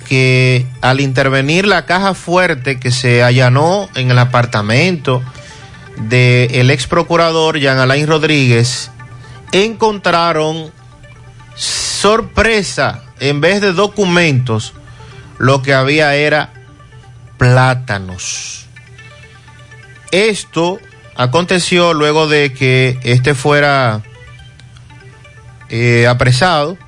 [0.09, 5.23] que al intervenir la caja fuerte que se allanó en el apartamento
[5.97, 8.91] del ex procurador Jean Alain Rodríguez,
[9.53, 10.73] encontraron
[11.55, 14.75] sorpresa, en vez de documentos,
[15.39, 16.53] lo que había era
[17.37, 18.67] plátanos.
[20.11, 20.79] Esto
[21.17, 24.03] aconteció luego de que este fuera
[25.69, 26.79] eh, apresado,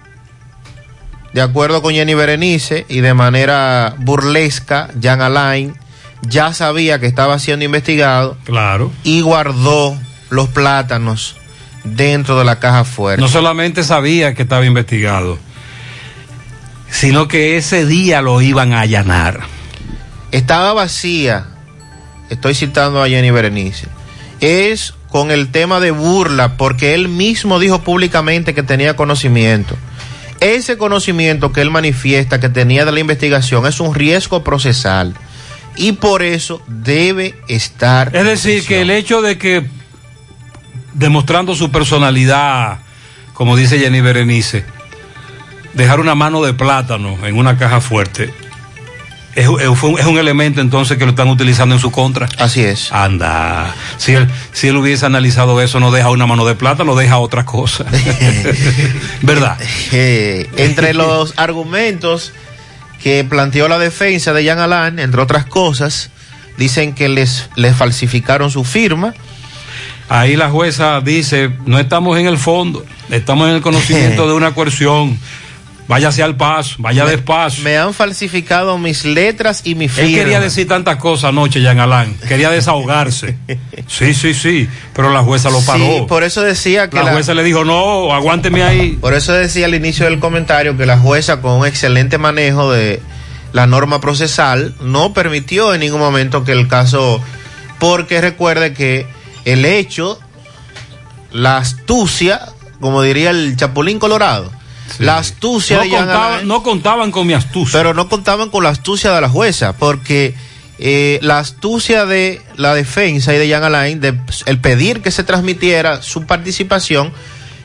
[1.33, 5.75] de acuerdo con Jenny Berenice, y de manera burlesca, Jean Alain
[6.23, 8.37] ya sabía que estaba siendo investigado.
[8.45, 8.93] Claro.
[9.05, 9.97] Y guardó
[10.29, 11.37] los plátanos
[11.85, 13.21] dentro de la caja fuerte.
[13.21, 15.39] No solamente sabía que estaba investigado,
[16.91, 19.41] sino que ese día lo iban a allanar.
[20.33, 21.47] Estaba vacía,
[22.29, 23.89] estoy citando a Jenny Berenice,
[24.41, 29.77] es con el tema de burla, porque él mismo dijo públicamente que tenía conocimiento.
[30.41, 35.15] Ese conocimiento que él manifiesta que tenía de la investigación es un riesgo procesal
[35.77, 38.15] y por eso debe estar.
[38.17, 39.67] Es decir, que el hecho de que
[40.95, 42.81] demostrando su personalidad,
[43.35, 44.65] como dice Jenny Berenice,
[45.75, 48.33] dejar una mano de plátano en una caja fuerte,
[49.35, 52.29] es, es un, es un elemento entonces que lo están utilizando en su contra.
[52.39, 52.93] Así es.
[52.93, 57.19] Anda, si él, si él hubiese analizado eso, no deja una mano de plátano, deja
[57.19, 57.85] otra cosa.
[59.23, 59.57] ¿Verdad?
[59.93, 62.33] Eh, entre los argumentos
[63.03, 66.11] que planteó la defensa de Jean Alain, entre otras cosas,
[66.57, 69.15] dicen que les, les falsificaron su firma.
[70.09, 74.55] Ahí la jueza dice, no estamos en el fondo, estamos en el conocimiento de una
[74.55, 75.19] coerción.
[75.91, 77.65] Váyase al paso, vaya despacio.
[77.65, 80.09] Me han falsificado mis letras y mi firma.
[80.09, 82.15] Él quería decir tantas cosas anoche, Jean Alain.
[82.29, 83.37] Quería desahogarse.
[83.89, 84.69] sí, sí, sí.
[84.95, 85.85] Pero la jueza lo paró.
[85.85, 88.99] Sí, por eso decía que la, jueza le dijo, no, aguánteme ahí.
[89.01, 93.03] Por eso decía al inicio del comentario que la jueza, con un excelente manejo de
[93.53, 97.21] la norma procesal, no permitió en ningún momento que el caso.
[97.81, 99.09] Porque recuerde que
[99.45, 100.21] el hecho,
[101.33, 102.43] la astucia,
[102.81, 104.53] como diría el Chapulín Colorado,
[104.99, 107.79] la astucia no de no contaban con mi astucia.
[107.79, 110.35] pero no contaban con la astucia de la jueza, porque
[110.79, 115.25] eh, la astucia de la defensa y de Jean Alain, de el pedir que se
[115.25, 117.13] transmitiera su participación,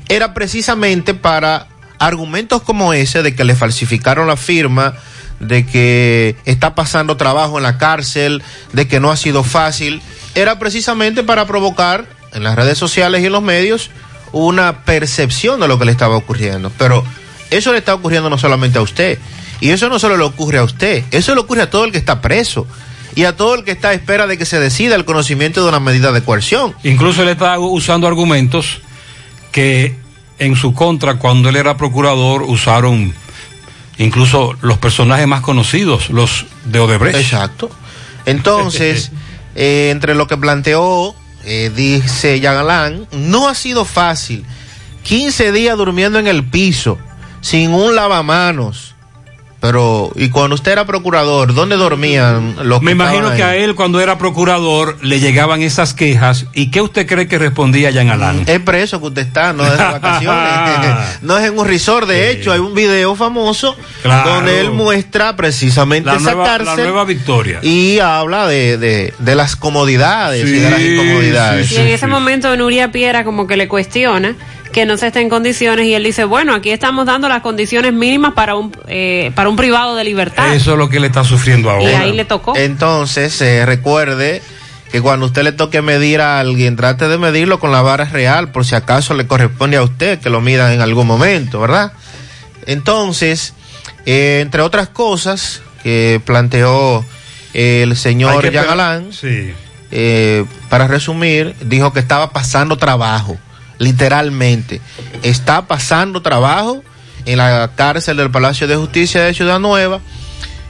[0.09, 1.67] era precisamente para
[1.97, 4.95] argumentos como ese de que le falsificaron la firma,
[5.39, 10.01] de que está pasando trabajo en la cárcel, de que no ha sido fácil,
[10.33, 13.89] era precisamente para provocar en las redes sociales y en los medios
[14.35, 16.69] una percepción de lo que le estaba ocurriendo.
[16.77, 17.05] Pero
[17.49, 19.17] eso le está ocurriendo no solamente a usted,
[19.61, 21.97] y eso no solo le ocurre a usted, eso le ocurre a todo el que
[21.97, 22.67] está preso
[23.15, 25.69] y a todo el que está a espera de que se decida el conocimiento de
[25.69, 26.75] una medida de coerción.
[26.83, 28.81] Incluso él está usando argumentos
[29.53, 29.95] que
[30.37, 33.13] en su contra, cuando él era procurador, usaron
[33.97, 37.17] incluso los personajes más conocidos, los de Odebrecht.
[37.17, 37.69] Exacto.
[38.25, 39.11] Entonces,
[39.55, 41.15] eh, entre lo que planteó,
[41.45, 44.43] eh, dice Alain, no ha sido fácil.
[45.03, 46.97] 15 días durmiendo en el piso,
[47.41, 48.94] sin un lavamanos.
[49.65, 53.99] Pero, y cuando usted era procurador, ¿dónde dormían los Me imagino que a él, cuando
[53.99, 56.45] era procurador, le llegaban esas quejas.
[56.53, 58.43] ¿Y qué usted cree que respondía Jean Alain?
[58.47, 61.19] Es preso que usted está, no es de vacaciones.
[61.21, 62.07] no es en un resort.
[62.07, 64.29] De hecho, hay un video famoso Claro.
[64.35, 67.59] donde él muestra precisamente La esa nueva, la cárcel nueva victoria.
[67.63, 71.71] y habla de, de, de las comodidades y de las Sí, incomodidades.
[71.71, 74.35] y en ese momento Nuria Piera como que le cuestiona
[74.75, 77.93] que no se está en condiciones y él dice, bueno, aquí estamos dando las condiciones
[77.93, 80.53] mínimas para un, eh, para un privado de libertad.
[80.53, 82.01] Eso es lo que le está sufriendo Y ahora.
[82.01, 82.57] ahí le tocó.
[82.57, 84.41] Entonces, eh, recuerde
[84.91, 88.51] que cuando usted le toque medir a alguien, trate de medirlo con la vara real,
[88.51, 91.93] por si acaso le corresponde a usted que lo midan en algún momento, ¿verdad?
[92.65, 93.53] Entonces,
[94.05, 97.05] eh, entre otras cosas que planteó
[97.53, 99.53] el señor Alain, Sí.
[99.91, 103.37] eh, para resumir, dijo que estaba pasando trabajo,
[103.77, 104.81] literalmente.
[105.23, 106.83] Está pasando trabajo
[107.25, 109.99] en la cárcel del Palacio de Justicia de Ciudad Nueva,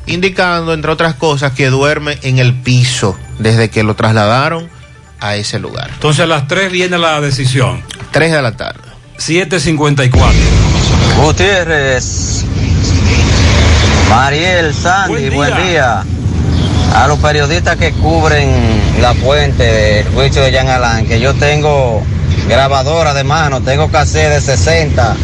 [0.06, 4.70] indicando, entre otras cosas, que duerme en el piso desde que lo trasladaron
[5.20, 5.90] a ese lugar.
[5.94, 7.84] Entonces a las 3 viene la decisión.
[8.12, 8.82] 3 de la tarde.
[9.18, 10.12] 7.54.
[11.18, 12.44] Gutiérrez,
[14.10, 16.04] Mariel, Sandy, buen día.
[16.94, 18.50] A los periodistas que cubren
[19.02, 22.04] la puente del juicio de Jean Alain, que yo tengo
[22.48, 25.16] grabadora de mano, tengo cassette de 60,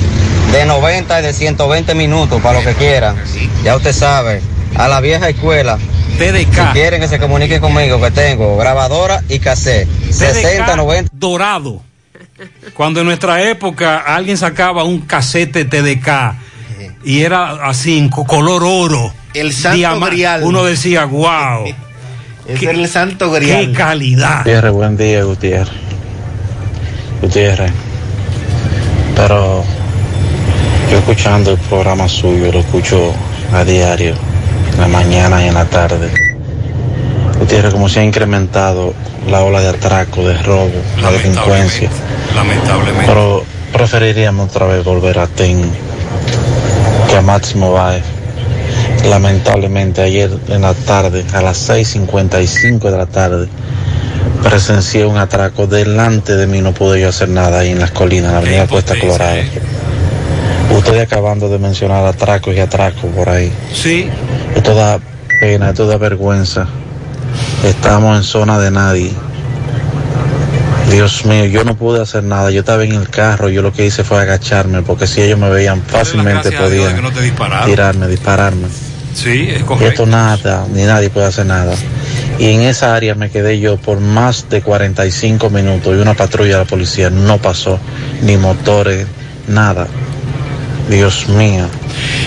[0.51, 3.15] de 90 y de 120 minutos para lo que quieran.
[3.63, 4.41] Ya usted sabe,
[4.75, 5.77] a la vieja escuela.
[6.17, 6.53] TDK.
[6.53, 9.87] Si quieren que se comuniquen conmigo, que tengo grabadora y cassette.
[10.11, 11.11] 60, TDK 90.
[11.13, 11.81] dorado.
[12.73, 16.35] Cuando en nuestra época alguien sacaba un casete TDK
[17.03, 19.13] y era así, color oro.
[19.33, 20.43] El santo grial.
[20.43, 21.65] Uno decía, wow.
[22.47, 23.67] El santo grial.
[23.67, 24.39] Qué calidad.
[24.39, 25.90] Gutiérrez, buen día, Gutiérrez.
[27.21, 27.71] Gutiérrez.
[29.15, 29.63] Pero
[30.89, 33.13] yo escuchando el programa suyo, lo escucho
[33.53, 34.15] a diario,
[34.73, 36.11] en la mañana y en la tarde.
[37.39, 38.93] Gutiérrez, como se ha incrementado
[39.29, 41.89] la ola de atraco, de robo, la delincuencia.
[42.35, 43.05] Lamentablemente.
[43.05, 45.71] Pero preferiríamos otra vez volver a TEN
[47.09, 48.03] que a Máximo Báez.
[49.09, 53.47] Lamentablemente ayer en la tarde, a las 6.55 de la tarde,
[54.43, 58.27] presencié un atraco delante de mí, no pude yo hacer nada ahí en las colinas,
[58.29, 59.41] en la avenida Cuesta Colorada.
[60.75, 63.51] Ustedes acabando de mencionar atracos y atracos por ahí.
[63.73, 64.09] Sí.
[64.55, 64.99] Esto da
[65.41, 66.67] pena, esto da vergüenza.
[67.63, 69.11] Estamos en zona de nadie.
[70.89, 72.51] Dios mío, yo no pude hacer nada.
[72.51, 75.49] Yo estaba en el carro, yo lo que hice fue agacharme, porque si ellos me
[75.49, 77.11] veían fácilmente podían no
[77.65, 78.67] tirarme, dispararme.
[79.13, 79.89] Sí, es Y correcto.
[79.89, 81.73] esto nada, ni nadie puede hacer nada.
[82.41, 86.53] Y en esa área me quedé yo por más de 45 minutos y una patrulla
[86.53, 87.79] de la policía no pasó,
[88.23, 89.05] ni motores,
[89.47, 89.87] nada.
[90.89, 91.67] Dios mío.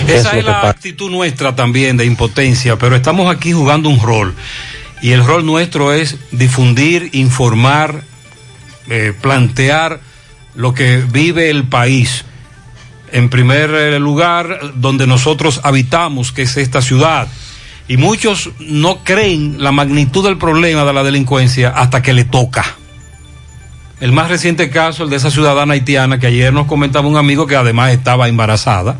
[0.07, 0.69] ¿qué Esa es la pasa?
[0.69, 4.33] actitud nuestra también de impotencia, pero estamos aquí jugando un rol.
[5.01, 8.01] Y el rol nuestro es difundir, informar,
[8.87, 9.99] eh, plantear
[10.55, 12.23] lo que vive el país.
[13.11, 17.27] En primer eh, lugar, donde nosotros habitamos, que es esta ciudad.
[17.87, 22.65] Y muchos no creen la magnitud del problema de la delincuencia hasta que le toca.
[24.01, 27.47] El más reciente caso, el de esa ciudadana haitiana, que ayer nos comentaba un amigo
[27.47, 28.97] que además estaba embarazada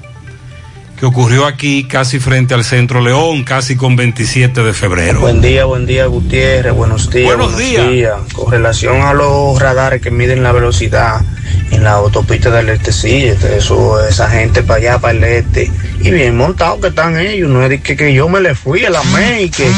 [0.98, 5.20] que ocurrió aquí casi frente al Centro León, casi con 27 de febrero.
[5.20, 7.26] Buen día, buen día Gutiérrez, buenos días.
[7.36, 8.16] Buenos días.
[8.34, 11.22] Con relación a los radares que miden la velocidad
[11.72, 15.70] en la autopista del este, sí, eso, esa gente para allá, para el este,
[16.00, 18.90] y bien montados que están ellos, no es que, que yo me le fui a
[18.90, 19.72] la MEI y que,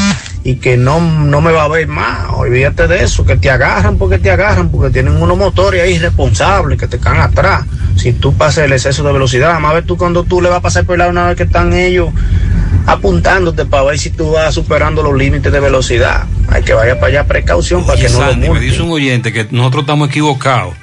[0.44, 3.98] y que no, no me va a ver más, olvídate de eso, que te agarran
[3.98, 7.64] porque te agarran, porque tienen unos motores ahí irresponsables que te caen atrás.
[7.96, 10.62] Si tú pasas el exceso de velocidad, además ver tú cuando tú le vas a
[10.62, 12.10] pasar por el lado una vez que están ellos
[12.86, 16.26] apuntándote para ver si tú vas superando los límites de velocidad.
[16.48, 19.32] Hay que vaya para allá precaución para que no lo Sandy, me dice un oyente
[19.32, 20.74] que nosotros estamos equivocados.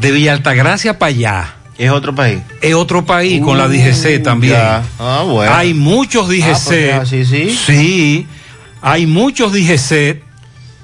[0.00, 1.55] De Villa Altagracia para allá.
[1.78, 2.40] ¿Es otro país?
[2.62, 4.54] Es otro país con la DGC también.
[4.54, 4.82] ya.
[4.98, 5.52] Ah, bueno.
[5.54, 6.42] Hay muchos DGC.
[6.44, 7.50] Ah, pues ya, sí, sí.
[7.66, 8.26] Sí,
[8.80, 10.22] hay muchos DGC,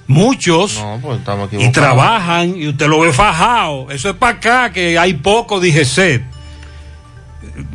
[0.07, 0.79] muchos.
[0.79, 1.73] No, pues estamos y equivocados.
[1.73, 3.91] trabajan y usted lo ve fajado.
[3.91, 6.23] Eso es para acá que hay poco DGC.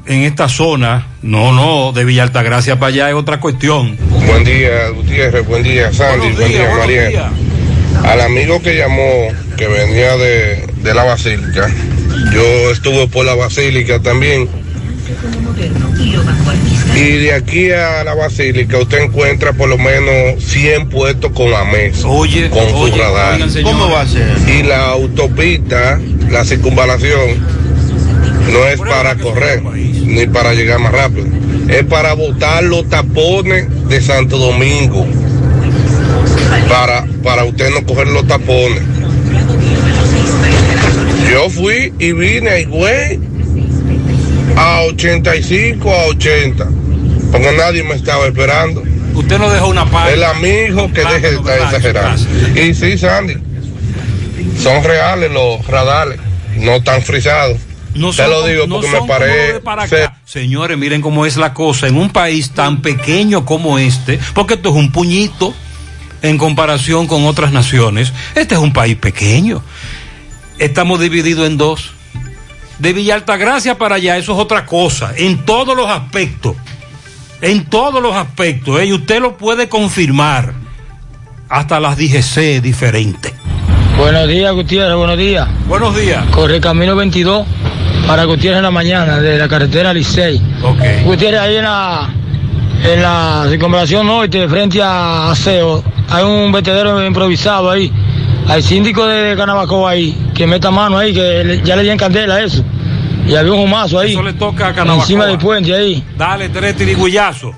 [0.06, 3.98] En esta zona, no, no, de Villa Altagracia para allá es otra cuestión.
[4.26, 5.46] Buen día, Gutiérrez.
[5.46, 6.32] Buen día, Sandy.
[6.32, 7.10] Buen día, María.
[7.10, 7.32] días.
[8.04, 11.70] Al amigo que llamó, que venía de, de la Basílica,
[12.34, 14.50] yo estuve por la Basílica también.
[16.96, 22.04] Y de aquí a la Basílica usted encuentra por lo menos 100 puestos con AMES.
[22.06, 23.42] Oye, con oye, su radar.
[23.42, 23.64] oigan.
[23.64, 24.36] ¿Cómo va a ser?
[24.48, 26.00] Y la autopista,
[26.30, 27.58] la circunvalación,
[28.52, 31.28] no es para correr ni para llegar más rápido.
[31.70, 35.06] Es para botar los tapones de Santo Domingo.
[36.70, 38.82] Para, para usted no coger los tapones.
[41.38, 43.20] Yo fui y vine a Higüey
[44.56, 46.68] a 85 a 80.
[47.32, 48.82] Porque nadie me estaba esperando.
[49.14, 50.16] Usted no dejó una parte.
[50.16, 52.24] El amigo que deje de estar exagerando.
[52.60, 53.36] Y sí, Sandy,
[54.60, 56.20] son reales los radares,
[56.56, 57.60] no están frisados.
[57.94, 60.20] No Te son lo digo no porque me acá.
[60.26, 61.86] Señores, miren cómo es la cosa.
[61.86, 65.54] En un país tan pequeño como este, porque esto es un puñito
[66.24, 69.62] en comparación con otras naciones, este es un país pequeño.
[70.60, 71.92] Estamos divididos en dos.
[72.80, 76.56] De Villa Altagracia para allá, eso es otra cosa, en todos los aspectos.
[77.42, 78.88] En todos los aspectos, ¿eh?
[78.88, 80.54] y usted lo puede confirmar.
[81.50, 83.34] Hasta las DGC diferentes.
[83.98, 85.48] Buenos días, Gutiérrez, buenos días.
[85.68, 86.26] Buenos días.
[86.32, 87.46] Corre camino 22
[88.06, 90.42] para Gutiérrez en la mañana, de la carretera Licey.
[90.64, 91.06] Ok.
[91.06, 92.10] Gutiérrez, ahí en la,
[92.84, 97.92] en la circunvalación norte, frente a Aseo, hay un vertedero improvisado ahí.
[98.48, 102.36] Hay síndico de Canabacoa ahí, que meta mano ahí, que le- ya le dieron candela
[102.36, 102.64] a eso.
[103.28, 104.12] Y había un humazo ahí.
[104.12, 105.04] Eso le toca a Canabacoa.
[105.04, 106.04] Encima del puente ahí.
[106.18, 107.54] Dale tres tirigullazos.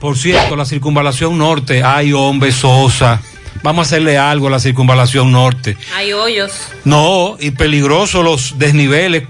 [0.00, 3.20] Por cierto, la circunvalación norte, ay hombre Sosa,
[3.62, 5.76] vamos a hacerle algo a la circunvalación norte.
[5.96, 6.52] Hay hoyos.
[6.84, 9.24] No, y peligrosos los desniveles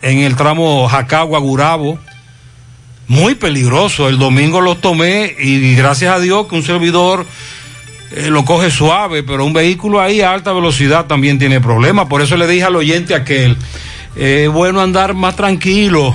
[0.00, 1.98] en el tramo Jacagua-Gurabo.
[3.08, 4.08] Muy peligroso.
[4.08, 7.26] El domingo los tomé y gracias a Dios que un servidor
[8.14, 12.06] eh, lo coge suave, pero un vehículo ahí a alta velocidad también tiene problemas.
[12.06, 13.56] Por eso le dije al oyente aquel,
[14.16, 16.14] eh, es bueno andar más tranquilo,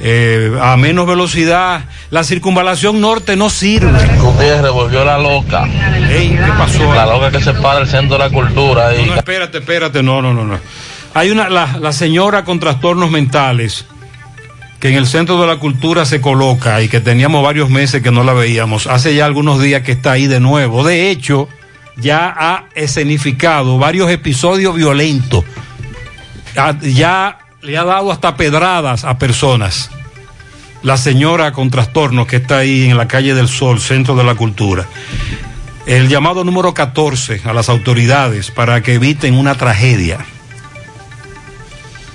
[0.00, 1.84] eh, a menos velocidad.
[2.10, 3.98] La circunvalación norte no sirve.
[4.18, 5.68] Gutiérrez volvió la loca.
[6.10, 6.94] Ey, ¿qué pasó?
[6.94, 8.92] La loca que se para el centro de la cultura.
[8.92, 9.06] No, Y...
[9.06, 10.58] no, espérate, espérate, no, no, no, no.
[11.12, 13.84] Hay una, la, la señora con trastornos mentales
[14.80, 18.10] que en el centro de la cultura se coloca y que teníamos varios meses que
[18.10, 18.86] no la veíamos.
[18.86, 20.82] Hace ya algunos días que está ahí de nuevo.
[20.82, 21.48] De hecho,
[21.96, 25.44] ya ha escenificado varios episodios violentos.
[26.82, 29.90] Ya le ha dado hasta pedradas a personas.
[30.82, 34.34] La señora con trastornos que está ahí en la calle del Sol, centro de la
[34.34, 34.86] cultura.
[35.86, 40.24] El llamado número 14 a las autoridades para que eviten una tragedia.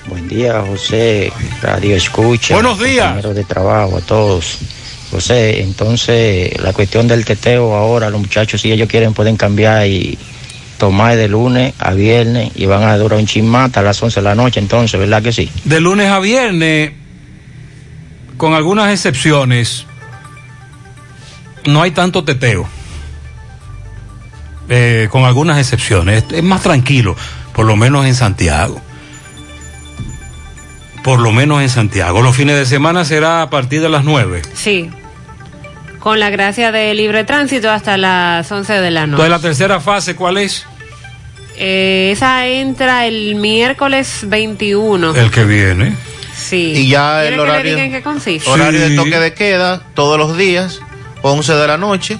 [0.08, 1.32] Buen día, José.
[1.62, 2.53] Radio Escucha.
[2.53, 3.24] Buenos días.
[3.24, 4.60] de trabajo, a todos.
[5.12, 10.18] José, entonces la cuestión del teteo ahora, los muchachos, si ellos quieren, pueden cambiar y
[10.78, 14.24] tomar de lunes a viernes y van a durar un chismata hasta las 11 de
[14.24, 15.49] la noche, entonces, ¿verdad que sí?
[15.64, 16.91] De lunes a viernes,
[18.38, 19.86] con algunas excepciones,
[21.66, 22.68] no hay tanto teteo.
[24.68, 26.24] Eh, con algunas excepciones.
[26.24, 27.16] Es, es más tranquilo,
[27.53, 28.82] por lo menos en Santiago.
[31.06, 32.22] Por lo menos en Santiago.
[32.22, 34.41] Los fines de semana será a partir de las 9.
[34.56, 34.89] Sí.
[35.99, 39.24] Con la gracia de libre tránsito hasta las 11 de la noche.
[39.24, 40.66] Entonces, la tercera fase, ¿cuál es?
[41.58, 45.16] Eh, esa entra el miércoles 21.
[45.16, 45.95] El que viene.
[46.36, 46.74] Sí.
[46.76, 48.49] Y ya ¿Quiere el que le horario- diga en qué consiste?
[48.49, 50.80] Horario de toque de queda todos los días,
[51.22, 52.18] 11 de la noche.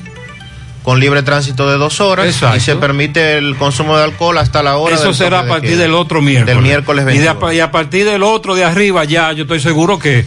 [0.86, 2.56] Con libre tránsito de dos horas Exacto.
[2.58, 4.96] y se permite el consumo de alcohol hasta la hora.
[4.96, 5.82] Eso del será a de partir queda.
[5.82, 6.56] del otro miércoles.
[6.56, 7.44] Del miércoles y, de 22.
[7.44, 10.24] a, y a partir del otro de arriba ya, yo estoy seguro que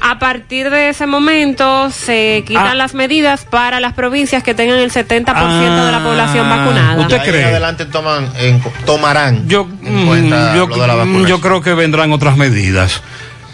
[0.00, 2.74] A partir de ese momento se quitan Ah.
[2.76, 7.00] las medidas para las provincias que tengan el 70% de la población vacunada.
[7.02, 7.40] ¿Usted De ahí cree?
[7.42, 11.40] en adelante toman, en- tomarán yo, en cuenta mm, yo, lo de la mm, yo
[11.40, 13.02] creo que vendrán otras medidas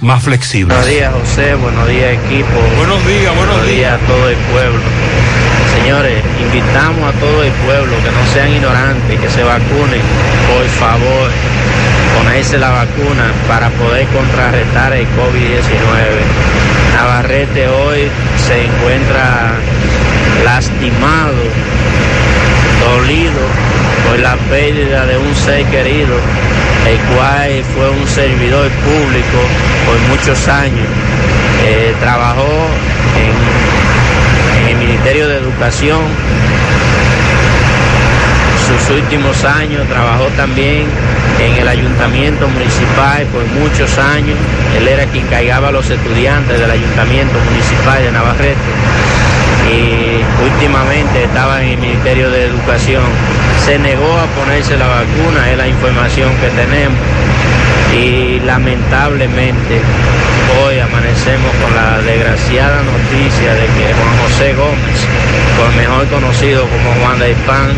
[0.02, 0.76] más flexibles.
[0.76, 1.54] Buenos días, José.
[1.54, 2.60] Buenos días, equipo.
[2.76, 4.80] Buenos días, buenos días a todo el pueblo.
[5.82, 10.00] Señores, invitamos a todo el pueblo que no sean ignorantes, que se vacunen,
[10.46, 11.28] por favor.
[12.16, 16.94] Ponerse la vacuna para poder contrarrestar el COVID-19.
[16.94, 19.54] Navarrete hoy se encuentra
[20.44, 21.42] lastimado,
[22.86, 23.42] dolido
[24.06, 26.14] por la pérdida de un ser querido,
[26.86, 29.38] el cual fue un servidor público
[29.84, 30.86] por muchos años.
[31.66, 32.68] Eh, trabajó
[34.82, 36.00] Ministerio de Educación.
[38.66, 40.86] Sus últimos años trabajó también
[41.38, 44.36] en el ayuntamiento municipal por muchos años.
[44.76, 48.70] Él era quien cargaba a los estudiantes del ayuntamiento municipal de Navarrete
[49.70, 53.04] y últimamente estaba en el Ministerio de Educación.
[53.64, 56.98] Se negó a ponerse la vacuna, es la información que tenemos.
[57.92, 59.80] Y lamentablemente
[60.64, 64.98] hoy amanecemos con la desgraciada noticia de que Juan José Gómez,
[65.58, 67.70] por mejor conocido como Juan de Pan,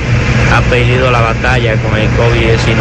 [0.54, 2.78] ha perdido la batalla con el COVID-19.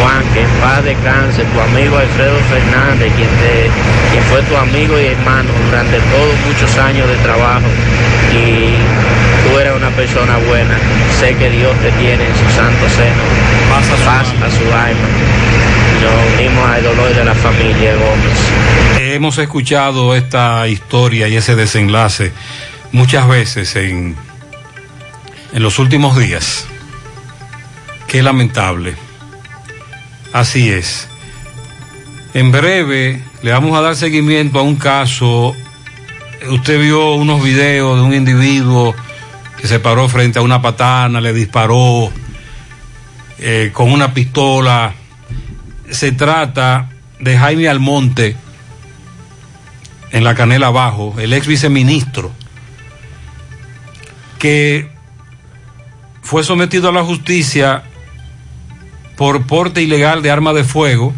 [0.00, 3.70] Juan, que en paz descanse, tu amigo Alfredo Fernández, quien, te-
[4.12, 7.64] quien fue tu amigo y hermano durante todos muchos años de trabajo
[8.36, 8.74] y
[9.48, 10.76] tú eres una persona buena.
[11.18, 13.22] Sé que Dios te tiene en su santo seno.
[13.70, 13.86] Paz
[14.44, 15.08] a su alma.
[16.02, 18.38] Nos unimos al dolor de la familia Gómez.
[19.00, 22.32] Hemos escuchado esta historia y ese desenlace
[22.92, 24.16] muchas veces en,
[25.52, 26.66] en los últimos días.
[28.08, 28.94] Qué lamentable.
[30.32, 31.08] Así es.
[32.34, 35.54] En breve le vamos a dar seguimiento a un caso.
[36.50, 38.94] Usted vio unos videos de un individuo
[39.60, 42.10] que se paró frente a una patana, le disparó
[43.38, 44.92] eh, con una pistola.
[45.90, 48.36] Se trata de Jaime Almonte,
[50.14, 52.30] en la canela abajo, el ex viceministro,
[54.38, 54.88] que
[56.22, 57.82] fue sometido a la justicia
[59.16, 61.12] por porte ilegal de arma de fuego.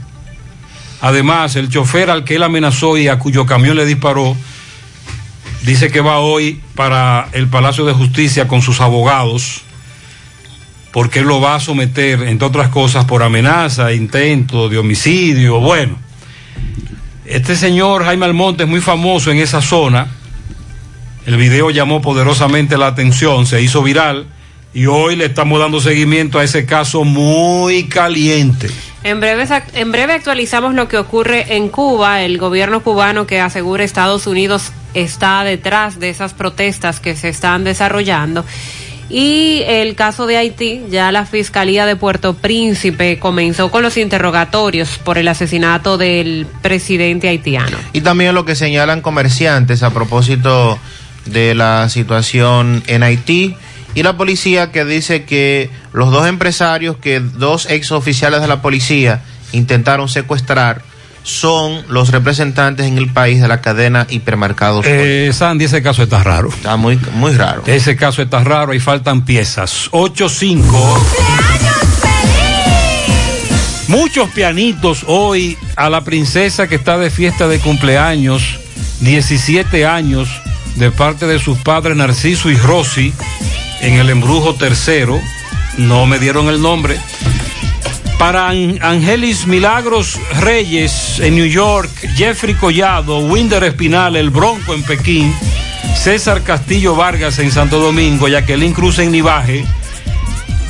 [1.03, 4.35] Además, el chofer al que él amenazó y a cuyo camión le disparó,
[5.63, 9.61] dice que va hoy para el Palacio de Justicia con sus abogados,
[10.97, 15.61] porque él lo va a someter, entre otras cosas, por amenaza, intento de homicidio.
[15.61, 15.99] Bueno,
[17.27, 20.07] este señor Jaime Almonte es muy famoso en esa zona.
[21.27, 24.27] El video llamó poderosamente la atención, se hizo viral
[24.73, 28.71] y hoy le estamos dando seguimiento a ese caso muy caliente.
[29.03, 32.23] En breve, en breve actualizamos lo que ocurre en Cuba.
[32.23, 37.65] El gobierno cubano que asegura Estados Unidos está detrás de esas protestas que se están
[37.65, 38.47] desarrollando.
[39.09, 44.99] Y el caso de Haití, ya la Fiscalía de Puerto Príncipe comenzó con los interrogatorios
[44.99, 47.77] por el asesinato del presidente haitiano.
[47.93, 50.79] Y también lo que señalan comerciantes a propósito
[51.27, 53.57] de la situación en Haití
[53.95, 58.61] y la policía que dice que los dos empresarios que dos ex oficiales de la
[58.61, 60.83] policía intentaron secuestrar
[61.27, 64.87] son los representantes en el país de la cadena hipermercados.
[64.89, 66.51] Eh, Sandy, ese caso está raro.
[66.51, 67.65] Está muy, muy raro.
[67.67, 69.91] Ese caso está raro y faltan piezas.
[69.91, 70.63] 8-5.
[73.89, 78.61] Muchos pianitos hoy a la princesa que está de fiesta de cumpleaños,
[79.01, 80.29] 17 años,
[80.77, 83.13] de parte de sus padres Narciso y Rosy,
[83.81, 85.21] en el embrujo tercero.
[85.77, 87.01] No me dieron el nombre.
[88.19, 94.83] Para An- Angelis Milagros Reyes en New York, Jeffrey Collado, Winder Espinal, El Bronco en
[94.83, 95.35] Pekín,
[95.95, 99.67] César Castillo Vargas en Santo Domingo, Jacqueline Cruz en Nivaje,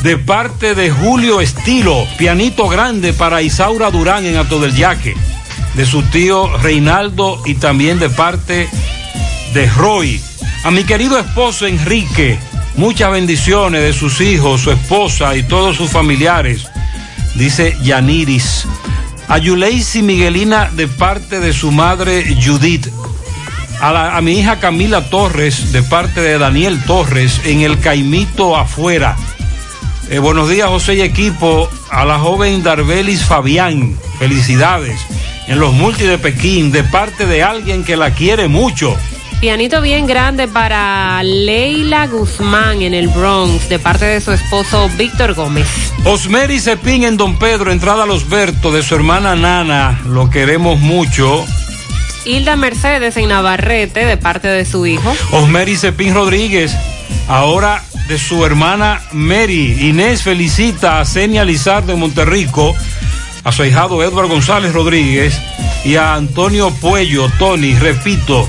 [0.02, 5.14] de parte de Julio Estilo, pianito grande para Isaura Durán en Ato del Yaque,
[5.74, 8.68] de su tío Reinaldo y también de parte
[9.54, 10.20] de Roy.
[10.64, 12.38] A mi querido esposo Enrique,
[12.76, 16.66] muchas bendiciones de sus hijos, su esposa y todos sus familiares,
[17.36, 18.66] dice Yaniris.
[19.28, 22.88] A Yuleisi Miguelina de parte de su madre Judith.
[23.80, 29.16] A, a mi hija Camila Torres de parte de Daniel Torres en el Caimito afuera.
[30.08, 31.68] Eh, buenos días, José y equipo.
[31.90, 35.00] A la joven Darbelis Fabián, felicidades.
[35.48, 38.96] En los multi de Pekín, de parte de alguien que la quiere mucho.
[39.40, 45.34] Pianito bien grande para Leila Guzmán en el Bronx, de parte de su esposo Víctor
[45.34, 45.66] Gómez.
[46.04, 50.80] Osmeri Cepín en Don Pedro, entrada a Los Bertos, de su hermana Nana, lo queremos
[50.80, 51.44] mucho.
[52.24, 55.14] Hilda Mercedes en Navarrete, de parte de su hijo.
[55.32, 56.74] Osmeri Cepín Rodríguez,
[57.28, 59.88] ahora de su hermana Mary.
[59.88, 62.74] Inés felicita a Senia Lizar de Monterrico,
[63.46, 65.40] a su ahijado Edward González Rodríguez
[65.84, 68.48] y a Antonio Puello, Tony, repito,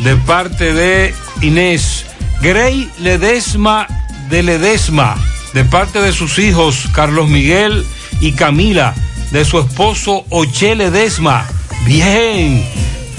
[0.00, 2.06] de parte de Inés.
[2.40, 3.86] Grey Ledesma
[4.30, 5.16] de Ledesma,
[5.52, 7.84] de parte de sus hijos Carlos Miguel
[8.20, 8.94] y Camila,
[9.32, 11.46] de su esposo Oche Ledesma.
[11.84, 12.66] Bien,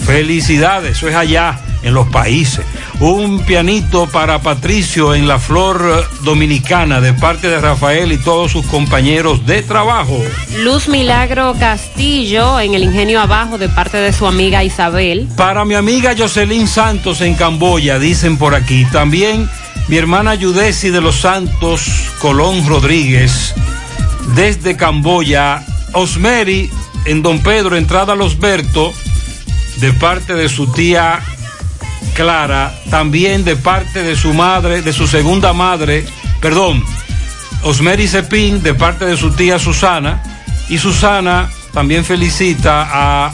[0.04, 2.66] felicidades, eso es allá en los países.
[3.00, 8.66] Un pianito para Patricio en la Flor Dominicana de parte de Rafael y todos sus
[8.66, 10.20] compañeros de trabajo.
[10.60, 15.28] Luz Milagro Castillo en el Ingenio Abajo de parte de su amiga Isabel.
[15.36, 18.86] Para mi amiga Jocelyn Santos en Camboya, dicen por aquí.
[18.92, 19.50] También
[19.88, 23.54] mi hermana Yudesi de los Santos Colón Rodríguez
[24.36, 25.64] desde Camboya.
[25.94, 26.70] Osmeri
[27.06, 28.94] en Don Pedro, entrada a Los Berto,
[29.78, 31.22] de parte de su tía
[32.14, 36.06] Clara, también de parte de su madre, de su segunda madre,
[36.42, 36.84] perdón,
[37.64, 40.24] Osmeri Cepín, de parte de su tía Susana,
[40.70, 43.34] y Susana también felicita a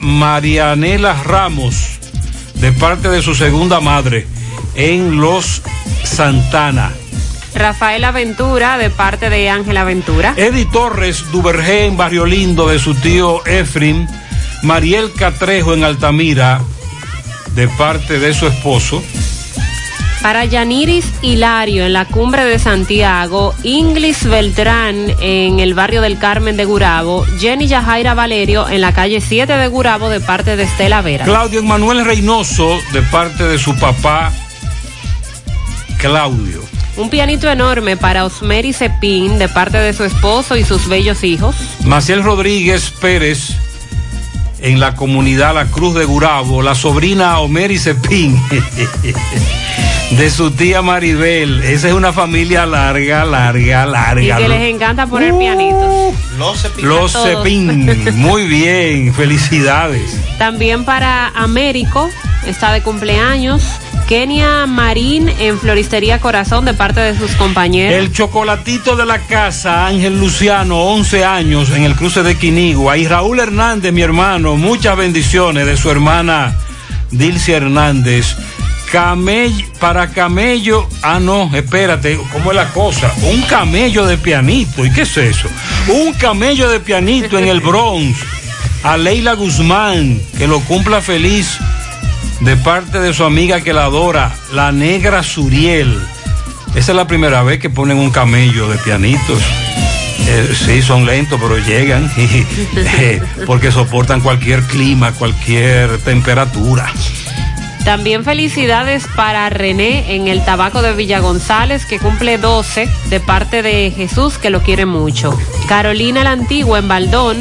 [0.00, 1.98] Marianela Ramos,
[2.56, 4.26] de parte de su segunda madre,
[4.74, 5.62] en Los
[6.02, 6.92] Santana.
[7.54, 10.34] Rafael Aventura de parte de Ángel Aventura.
[10.36, 14.08] Eddie Torres Duvergé en Barrio Lindo de su tío Efrim.
[14.62, 16.60] Mariel Catrejo en Altamira
[17.54, 19.02] de parte de su esposo.
[20.22, 26.56] Para Yaniris Hilario en la cumbre de Santiago, Inglis Beltrán en el barrio del Carmen
[26.56, 31.02] de Gurabo, Jenny Yajaira Valerio en la calle 7 de Gurabo de parte de Estela
[31.02, 31.26] Vera.
[31.26, 34.32] Claudio Emanuel Reynoso de parte de su papá
[35.98, 36.62] Claudio.
[36.96, 41.54] Un pianito enorme para Osmeri Cepín de parte de su esposo y sus bellos hijos.
[41.84, 43.56] Maciel Rodríguez Pérez
[44.64, 48.40] en la comunidad La Cruz de Gurabo, la sobrina Omeri Cepín
[50.10, 51.62] de su tía Maribel.
[51.62, 54.40] Esa es una familia larga, larga, larga.
[54.40, 56.14] Y que les encanta poner uh, pianitos.
[56.38, 56.88] Los Cepín.
[56.88, 58.14] Los Cepín.
[58.16, 60.18] Muy bien, felicidades.
[60.38, 62.08] También para Américo,
[62.46, 63.62] está de cumpleaños.
[64.06, 67.94] Kenia Marín en Floristería Corazón de parte de sus compañeros.
[67.94, 72.98] El chocolatito de la casa, Ángel Luciano, 11 años en el cruce de Quinigua.
[72.98, 76.54] Y Raúl Hernández, mi hermano, muchas bendiciones de su hermana
[77.10, 78.36] Dilcia Hernández.
[78.92, 83.12] Camello, para camello, ah no, espérate, ¿cómo es la cosa?
[83.22, 85.48] Un camello de pianito, ¿y qué es eso?
[85.88, 88.18] Un camello de pianito en el Bronx.
[88.82, 91.58] A Leila Guzmán, que lo cumpla feliz
[92.44, 95.98] de parte de su amiga que la adora, la negra Suriel.
[96.74, 99.42] Esa es la primera vez que ponen un camello de pianitos.
[100.26, 106.92] Eh, sí, son lentos, pero llegan eh, porque soportan cualquier clima, cualquier temperatura.
[107.84, 113.62] También felicidades para René en el tabaco de Villa González, que cumple 12 de parte
[113.62, 115.38] de Jesús, que lo quiere mucho.
[115.68, 117.38] Carolina la Antigua en Baldón,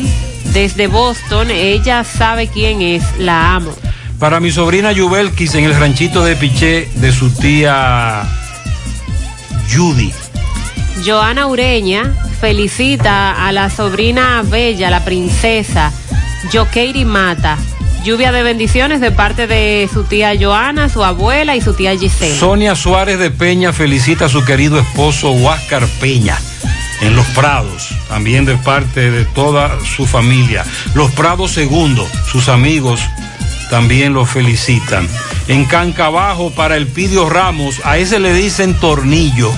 [0.54, 3.74] desde Boston, ella sabe quién es, la amo.
[4.24, 8.24] Para mi sobrina Yubelkis en el ranchito de Piché de su tía
[9.70, 10.14] Judy.
[11.06, 15.92] Joana Ureña felicita a la sobrina bella, la princesa
[16.54, 17.58] Jokeiri Mata.
[18.06, 22.40] Lluvia de bendiciones de parte de su tía Joana, su abuela y su tía Gisela.
[22.40, 26.38] Sonia Suárez de Peña felicita a su querido esposo Huáscar Peña
[27.02, 30.64] en Los Prados, también de parte de toda su familia.
[30.96, 33.02] Los Prados segundo, sus amigos
[33.70, 35.08] también lo felicitan.
[35.48, 39.52] En Cancabajo para el Pidio Ramos, a ese le dicen tornillo.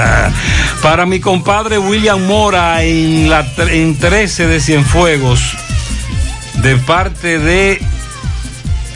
[0.82, 5.56] para mi compadre William Mora en, la, en 13 de Cienfuegos,
[6.62, 7.80] de parte de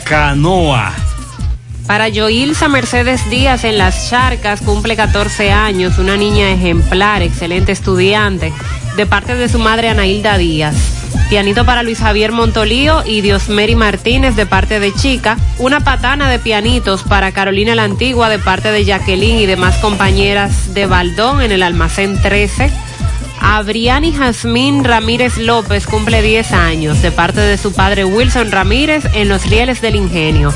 [0.05, 0.93] Canoa.
[1.87, 8.51] Para Joilsa Mercedes Díaz en Las Charcas, cumple 14 años, una niña ejemplar, excelente estudiante,
[8.95, 11.04] de parte de su madre Anailda Díaz.
[11.29, 15.37] Pianito para Luis Javier Montolío y Diosmeri Martínez de parte de Chica.
[15.57, 20.75] Una patana de pianitos para Carolina la Antigua de parte de Jacqueline y demás compañeras
[20.75, 22.71] de Baldón en el almacén 13.
[23.41, 29.27] Abriani Jazmín Ramírez López cumple 10 años de parte de su padre Wilson Ramírez en
[29.27, 30.53] los rieles del ingenio.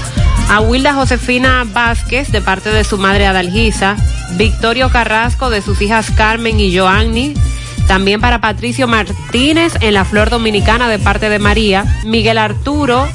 [0.50, 3.96] A Wilda Josefina Vázquez de parte de su madre Adalgisa.
[4.34, 7.34] Victorio Carrasco de sus hijas Carmen y Joanny
[7.90, 12.02] también para Patricio Martínez en la Flor Dominicana de parte de María.
[12.06, 13.08] Miguel Arturo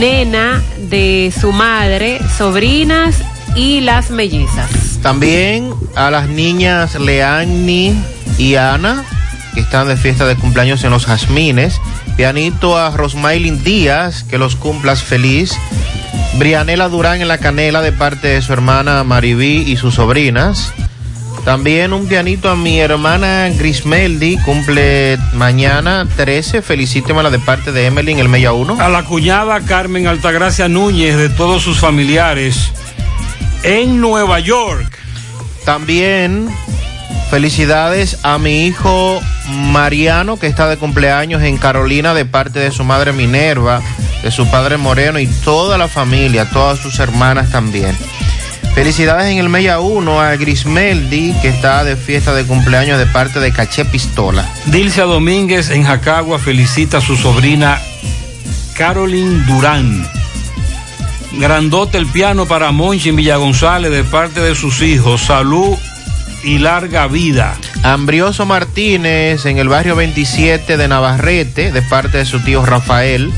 [0.00, 0.60] nena
[0.90, 3.22] de su madre, sobrinas
[3.54, 4.98] y las mellizas.
[5.00, 7.94] También a las niñas Leanni
[8.36, 9.04] y Ana,
[9.54, 11.80] que están de fiesta de cumpleaños en los Jazmines.
[12.16, 15.56] Pianito a Rosmailin Díaz, que los cumplas feliz.
[16.34, 20.74] Brianela Durán en la canela de parte de su hermana Maribí y sus sobrinas.
[21.48, 26.60] También un pianito a mi hermana Grismeldi, cumple mañana 13.
[26.60, 28.78] Felicítemela de parte de Emily en el Mella 1.
[28.78, 32.70] A la cuñada Carmen Altagracia Núñez de todos sus familiares
[33.62, 34.92] en Nueva York.
[35.64, 36.50] También
[37.30, 39.18] felicidades a mi hijo
[39.48, 43.80] Mariano, que está de cumpleaños en Carolina de parte de su madre Minerva,
[44.22, 47.96] de su padre Moreno y toda la familia, todas sus hermanas también.
[48.78, 53.40] Felicidades en el Mella 1 a Grismeldi, que está de fiesta de cumpleaños de parte
[53.40, 54.48] de Caché Pistola.
[54.66, 57.80] Dilcia Domínguez en Jacagua felicita a su sobrina
[58.76, 60.08] Carolyn Durán.
[61.32, 65.22] Grandote el piano para Monchi en Villa González de parte de sus hijos.
[65.22, 65.76] Salud
[66.44, 67.56] y larga vida.
[67.82, 73.32] Ambrioso Martínez en el barrio 27 de Navarrete de parte de su tío Rafael.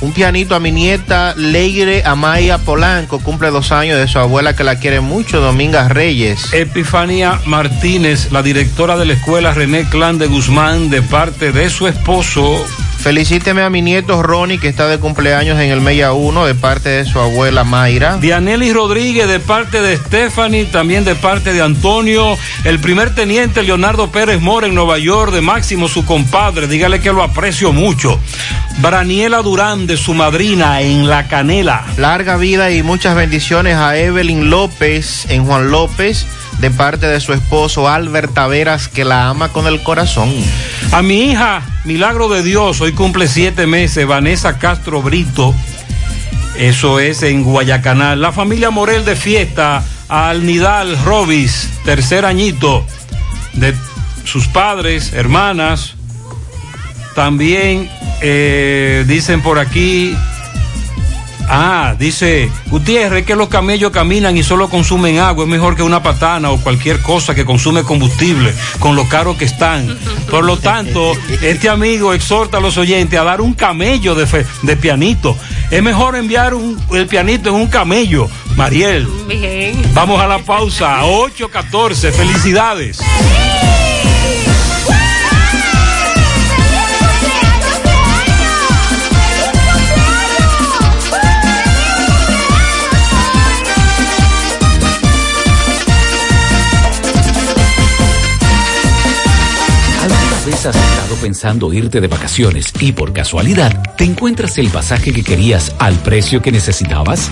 [0.00, 4.62] Un pianito a mi nieta Leire Amaya Polanco, cumple dos años de su abuela que
[4.62, 6.52] la quiere mucho, Domingas Reyes.
[6.52, 11.88] Epifania Martínez, la directora de la escuela René Clan de Guzmán, de parte de su
[11.88, 12.64] esposo.
[12.98, 16.88] Felicíteme a mi nieto Ronnie, que está de cumpleaños en el Mella 1, de parte
[16.88, 18.16] de su abuela Mayra.
[18.16, 22.36] Dianely Rodríguez, de parte de Stephanie, también de parte de Antonio.
[22.64, 26.66] El primer teniente Leonardo Pérez Mora en Nueva York, de Máximo, su compadre.
[26.66, 28.18] Dígale que lo aprecio mucho.
[28.78, 31.84] Braniela Durán, de su madrina en La Canela.
[31.96, 36.26] Larga vida y muchas bendiciones a Evelyn López en Juan López
[36.60, 40.32] de parte de su esposo Albert Taveras, que la ama con el corazón.
[40.92, 45.54] A mi hija, Milagro de Dios, hoy cumple siete meses, Vanessa Castro Brito.
[46.56, 48.20] Eso es en Guayacanal.
[48.20, 52.84] La familia Morel de fiesta, a Alnidal Robis, tercer añito,
[53.52, 53.74] de
[54.24, 55.94] sus padres, hermanas.
[57.14, 60.16] También eh, dicen por aquí,
[61.50, 65.44] Ah, dice Gutiérrez que los camellos caminan y solo consumen agua.
[65.44, 69.46] Es mejor que una patana o cualquier cosa que consume combustible con lo caro que
[69.46, 69.98] están.
[70.30, 71.12] Por lo tanto,
[71.42, 75.36] este amigo exhorta a los oyentes a dar un camello de, fe- de pianito.
[75.70, 78.28] Es mejor enviar un- el pianito en un camello.
[78.56, 79.80] Mariel, Bien.
[79.94, 81.00] vamos a la pausa.
[81.04, 82.12] 8.14.
[82.12, 82.98] Felicidades.
[100.68, 105.74] Has estado pensando irte de vacaciones y por casualidad te encuentras el pasaje que querías
[105.78, 107.30] al precio que necesitabas?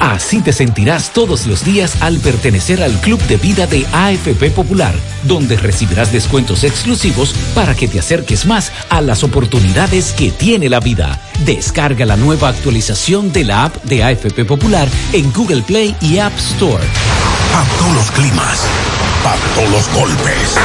[0.00, 4.94] Así te sentirás todos los días al pertenecer al Club de Vida de AFP Popular,
[5.24, 10.80] donde recibirás descuentos exclusivos para que te acerques más a las oportunidades que tiene la
[10.80, 11.20] vida.
[11.44, 16.36] Descarga la nueva actualización de la app de AFP Popular en Google Play y App
[16.38, 16.84] Store.
[17.78, 18.64] Todos los climas,
[19.54, 20.56] todos los golpes,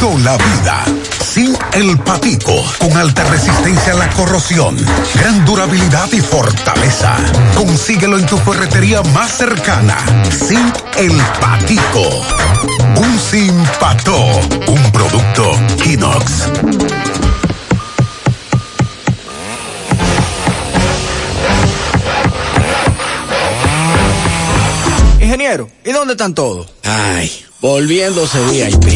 [0.00, 1.03] toda la vida.
[1.34, 4.76] Sin el patico, con alta resistencia a la corrosión,
[5.16, 7.16] gran durabilidad y fortaleza.
[7.56, 9.96] Consíguelo en tu ferretería más cercana.
[10.30, 12.08] Sin el patico.
[12.98, 14.16] Un sin pato,
[14.68, 15.50] un producto
[15.82, 16.44] Kinox.
[25.20, 26.72] Ingeniero, ¿y dónde están todos?
[26.84, 28.88] Ay, volviéndose VIP.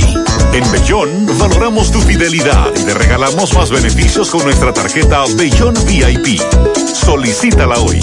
[0.53, 6.39] En Bellón valoramos tu fidelidad y te regalamos más beneficios con nuestra tarjeta Bellón VIP.
[6.93, 7.99] Solicítala hoy.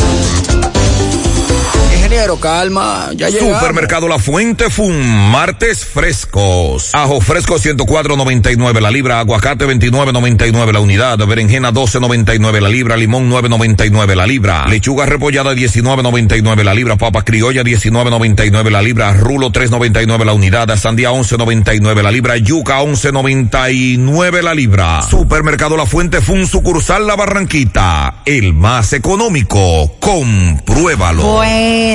[2.05, 3.57] Ingeniero, calma, ya llegamos.
[3.57, 6.93] Supermercado La Fuente Fun, martes frescos.
[6.93, 14.13] Ajo fresco 104.99 la libra, aguacate 29.99 la unidad, berenjena 12.99 la libra, limón 9.99
[14.13, 20.33] la libra, lechuga repollada 19.99 la libra, papa criolla 19.99 la libra, rulo 3.99 la
[20.33, 25.01] unidad, sandía 11.99 la libra, yuca 11.99 la libra.
[25.01, 29.95] Supermercado La Fuente Fun, sucursal La Barranquita, el más económico.
[29.99, 31.23] Compruébalo.
[31.23, 31.94] Bueno,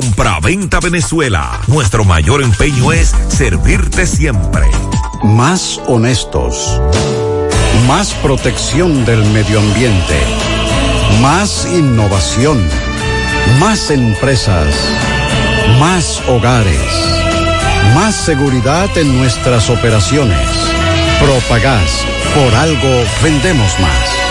[0.00, 1.60] Compra-venta Venezuela.
[1.66, 4.70] Nuestro mayor empeño es servirte siempre.
[5.24, 6.80] Más honestos.
[7.88, 10.20] Más protección del medio ambiente.
[11.20, 12.64] Más innovación.
[13.58, 14.72] Más empresas.
[15.80, 16.78] Más hogares.
[17.92, 20.48] Más seguridad en nuestras operaciones.
[21.20, 22.04] Propagás.
[22.36, 24.27] Por algo vendemos más.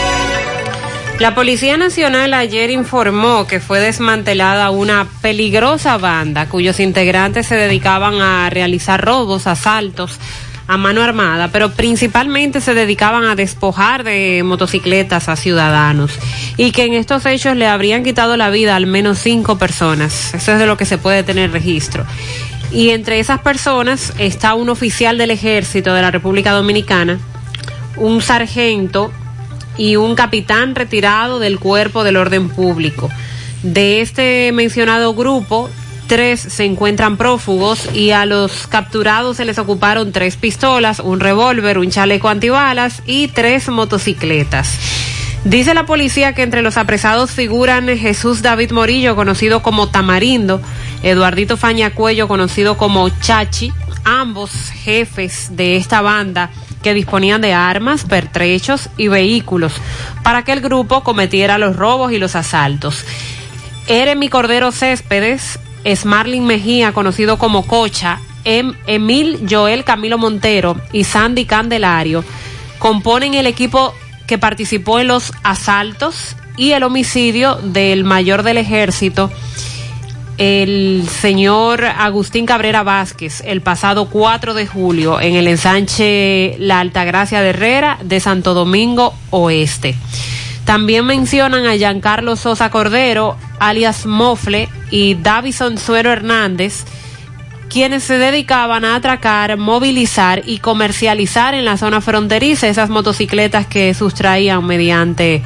[1.20, 8.22] La Policía Nacional ayer informó que fue desmantelada una peligrosa banda cuyos integrantes se dedicaban
[8.22, 10.20] a realizar robos, asaltos
[10.68, 16.12] a mano armada, pero principalmente se dedicaban a despojar de motocicletas a ciudadanos
[16.56, 20.36] y que en estos hechos le habrían quitado la vida al menos cinco personas.
[20.36, 22.06] Eso es de lo que se puede tener registro.
[22.72, 27.18] Y entre esas personas está un oficial del ejército de la República Dominicana,
[27.96, 29.12] un sargento
[29.78, 33.10] y un capitán retirado del cuerpo del orden público.
[33.64, 35.70] De este mencionado grupo,
[36.08, 41.78] tres se encuentran prófugos y a los capturados se les ocuparon tres pistolas, un revólver,
[41.78, 44.80] un chaleco antibalas y tres motocicletas.
[45.44, 50.62] Dice la policía que entre los apresados figuran Jesús David Morillo, conocido como Tamarindo,
[51.04, 53.72] Eduardito Fañacuello, conocido como Chachi,
[54.04, 56.50] ambos jefes de esta banda
[56.88, 59.74] que disponían de armas, pertrechos y vehículos
[60.24, 63.04] para que el grupo cometiera los robos y los asaltos.
[63.88, 71.44] Eremi Cordero Céspedes, Smarlin Mejía, conocido como Cocha, em Emil Joel Camilo Montero y Sandy
[71.44, 72.24] Candelario
[72.80, 73.94] componen el equipo
[74.26, 79.30] que participó en los asaltos y el homicidio del mayor del ejército
[80.38, 87.42] el señor Agustín Cabrera Vázquez el pasado 4 de julio en el ensanche La Altagracia
[87.42, 89.96] de Herrera de Santo Domingo Oeste.
[90.66, 96.84] También mencionan a Giancarlo Sosa Cordero, alias Mofle, y Davison Suero Hernández,
[97.70, 103.94] quienes se dedicaban a atracar, movilizar y comercializar en la zona fronteriza esas motocicletas que
[103.94, 105.42] sustraían mediante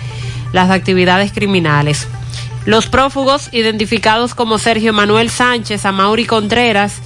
[0.53, 2.07] las actividades criminales.
[2.65, 7.01] Los prófugos, identificados como Sergio Manuel Sánchez, Amauri Contreras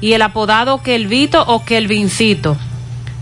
[0.00, 2.56] y el apodado Kelvito o Kelvincito.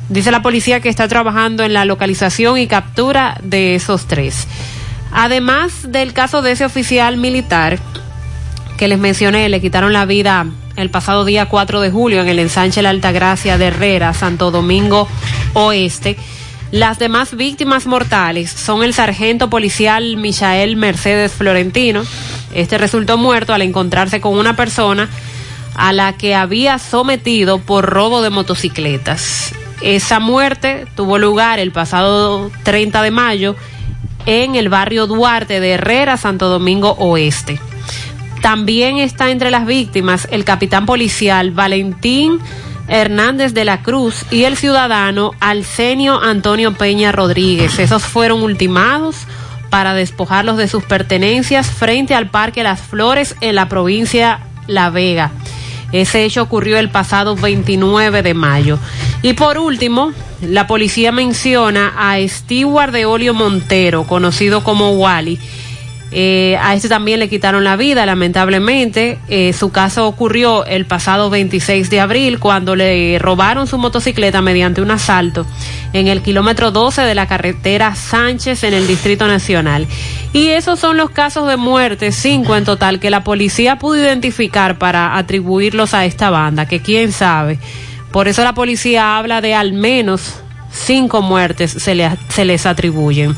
[0.09, 4.47] Dice la policía que está trabajando en la localización y captura de esos tres.
[5.13, 7.79] Además del caso de ese oficial militar
[8.77, 10.47] que les mencioné, le quitaron la vida
[10.77, 15.09] el pasado día 4 de julio en el ensanche La Altagracia de Herrera, Santo Domingo
[15.55, 16.17] Oeste.
[16.77, 22.03] Las demás víctimas mortales son el sargento policial Michael Mercedes Florentino.
[22.53, 25.09] Este resultó muerto al encontrarse con una persona
[25.74, 29.55] a la que había sometido por robo de motocicletas.
[29.81, 33.57] Esa muerte tuvo lugar el pasado 30 de mayo
[34.27, 37.59] en el barrio Duarte de Herrera, Santo Domingo Oeste.
[38.43, 42.39] También está entre las víctimas el capitán policial Valentín
[42.89, 47.79] Hernández de la Cruz y el ciudadano Alcenio Antonio Peña Rodríguez.
[47.79, 49.17] Esos fueron ultimados
[49.71, 55.33] para despojarlos de sus pertenencias frente al Parque Las Flores en la provincia La Vega.
[55.93, 58.79] Ese hecho ocurrió el pasado 29 de mayo.
[59.23, 65.39] Y por último, la policía menciona a Stewart de Olio Montero, conocido como Wally.
[66.18, 69.18] Eh, a este también le quitaron la vida, lamentablemente.
[69.28, 74.80] Eh, su caso ocurrió el pasado 26 de abril, cuando le robaron su motocicleta mediante
[74.80, 75.44] un asalto
[75.93, 79.86] en el kilómetro 12 de la carretera Sánchez en el Distrito Nacional.
[80.32, 84.78] Y esos son los casos de muerte, cinco en total, que la policía pudo identificar
[84.78, 87.59] para atribuirlos a esta banda, que quién sabe.
[88.10, 90.36] Por eso la policía habla de al menos
[90.72, 93.36] cinco muertes se, se les atribuyen.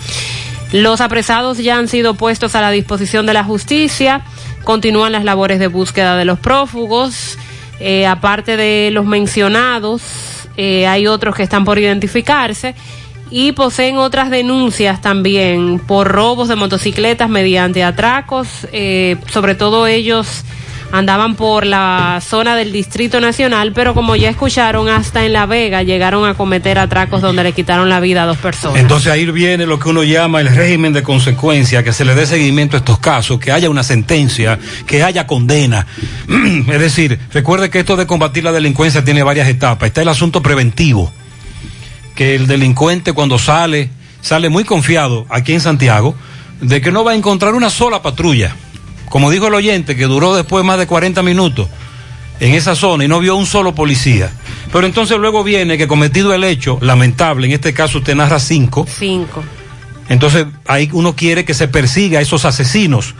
[0.72, 4.22] Los apresados ya han sido puestos a la disposición de la justicia.
[4.64, 7.38] Continúan las labores de búsqueda de los prófugos.
[7.80, 10.02] Eh, aparte de los mencionados,
[10.56, 12.74] eh, hay otros que están por identificarse
[13.30, 18.66] y poseen otras denuncias también por robos de motocicletas mediante atracos.
[18.72, 20.44] eh, sobre todo ellos
[20.92, 25.82] andaban por la zona del Distrito Nacional, pero como ya escucharon, hasta en La Vega
[25.82, 28.80] llegaron a cometer atracos donde le quitaron la vida a dos personas.
[28.80, 32.26] Entonces ahí viene lo que uno llama el régimen de consecuencia, que se le dé
[32.26, 35.86] seguimiento a estos casos, que haya una sentencia, que haya condena.
[36.68, 39.88] es decir, recuerde que esto de combatir la delincuencia tiene varias etapas.
[39.88, 41.12] Está el asunto preventivo,
[42.14, 43.90] que el delincuente cuando sale,
[44.20, 46.14] sale muy confiado aquí en Santiago,
[46.60, 48.56] de que no va a encontrar una sola patrulla.
[49.10, 51.68] Como dijo el oyente, que duró después más de 40 minutos
[52.40, 54.30] en esa zona y no vio un solo policía.
[54.72, 58.86] Pero entonces luego viene que cometido el hecho, lamentable, en este caso usted narra cinco,
[58.88, 59.42] Cinco.
[60.08, 63.14] entonces ahí uno quiere que se persiga a esos asesinos.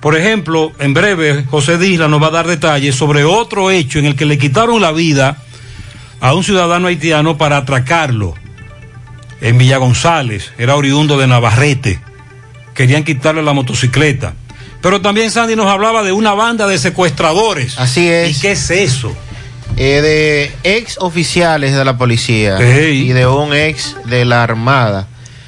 [0.00, 4.06] Por ejemplo, en breve José Disla nos va a dar detalles sobre otro hecho en
[4.06, 5.38] el que le quitaron la vida
[6.20, 8.34] a un ciudadano haitiano para atracarlo
[9.40, 11.98] en Villa González, era oriundo de Navarrete.
[12.74, 14.34] Querían quitarle la motocicleta.
[14.82, 17.78] Pero también Sandy nos hablaba de una banda de secuestradores.
[17.78, 18.36] Así es.
[18.36, 19.16] ¿Y qué es eso?
[19.76, 25.06] Eh, de ex oficiales de la policía y de un ex de la Armada,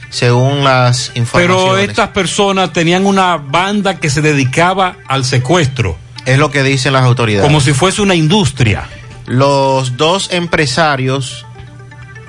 [0.09, 1.65] según las informaciones.
[1.65, 5.99] Pero estas personas tenían una banda que se dedicaba al secuestro.
[6.25, 7.47] Es lo que dicen las autoridades.
[7.47, 8.89] Como si fuese una industria.
[9.27, 11.45] Los dos empresarios,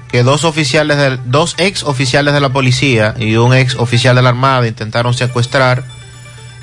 [0.09, 4.21] que dos oficiales, del, dos ex oficiales de la policía y un ex oficial de
[4.21, 5.83] la Armada intentaron secuestrar,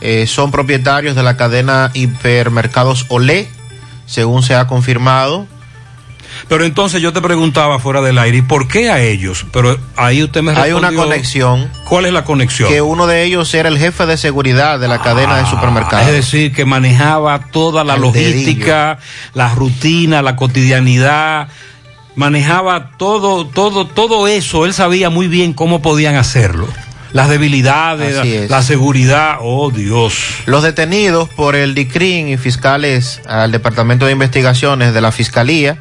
[0.02, 3.48] eh, son propietarios de la cadena hipermercados Olé,
[4.06, 5.46] según se ha confirmado.
[6.48, 9.46] Pero entonces yo te preguntaba fuera del aire, ¿y por qué a ellos?
[9.52, 11.70] Pero ahí usted me Hay una respondió- conexión.
[11.84, 12.68] ¿Cuál es la conexión?
[12.68, 16.06] Que uno de ellos era el jefe de seguridad de la cadena de supermercados.
[16.06, 18.98] Ah, Es decir, que manejaba toda la El logística,
[19.34, 21.48] la rutina, la cotidianidad,
[22.16, 24.64] manejaba todo, todo, todo eso.
[24.64, 26.66] Él sabía muy bien cómo podían hacerlo.
[27.12, 29.36] Las debilidades, la seguridad.
[29.40, 30.14] Oh, Dios.
[30.46, 35.78] Los detenidos por el DICRIN y fiscales al Departamento de Investigaciones de la Fiscalía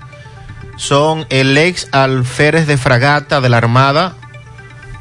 [0.76, 4.16] son el ex alférez de fragata de la Armada,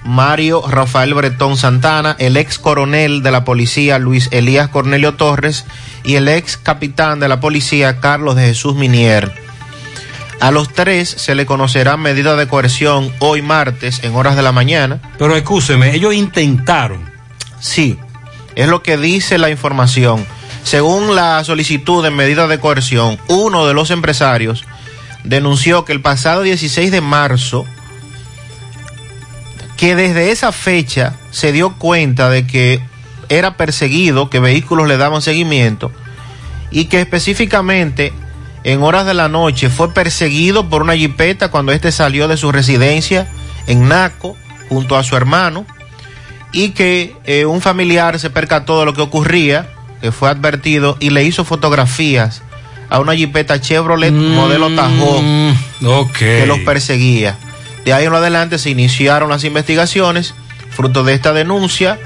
[0.04, 5.64] Mario Rafael Bretón Santana, el ex coronel de la policía Luis Elías Cornelio Torres
[6.04, 9.49] y el ex capitán de la policía Carlos de Jesús Minier.
[10.40, 14.52] A los tres se le conocerá medida de coerción hoy martes en horas de la
[14.52, 15.00] mañana.
[15.18, 17.04] Pero escúcheme, ellos intentaron.
[17.60, 17.98] Sí,
[18.54, 20.26] es lo que dice la información.
[20.62, 24.64] Según la solicitud de medida de coerción, uno de los empresarios
[25.24, 27.66] denunció que el pasado 16 de marzo,
[29.76, 32.80] que desde esa fecha se dio cuenta de que
[33.28, 35.92] era perseguido, que vehículos le daban seguimiento
[36.70, 38.12] y que específicamente
[38.64, 42.52] en horas de la noche fue perseguido por una jipeta cuando éste salió de su
[42.52, 43.26] residencia
[43.66, 44.36] en Naco
[44.68, 45.66] junto a su hermano
[46.52, 49.68] y que eh, un familiar se percató de lo que ocurría,
[50.00, 52.42] que fue advertido y le hizo fotografías
[52.88, 55.54] a una jipeta Chevrolet modelo Tahoe
[56.18, 57.38] que los perseguía.
[57.84, 60.34] De ahí en adelante se iniciaron las investigaciones,
[60.70, 61.98] fruto de esta denuncia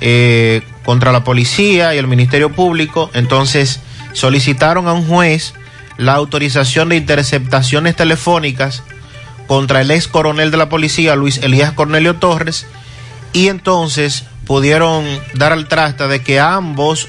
[0.00, 3.10] eh, contra la policía y el Ministerio Público.
[3.14, 3.80] Entonces
[4.12, 5.54] solicitaron a un juez
[5.98, 8.82] la autorización de interceptaciones telefónicas
[9.46, 12.66] contra el ex coronel de la policía, Luis Elías Cornelio Torres,
[13.32, 15.04] y entonces pudieron
[15.34, 17.08] dar al traste de que ambos,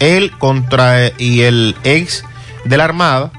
[0.00, 2.24] él contra y el ex
[2.64, 3.32] de la Armada,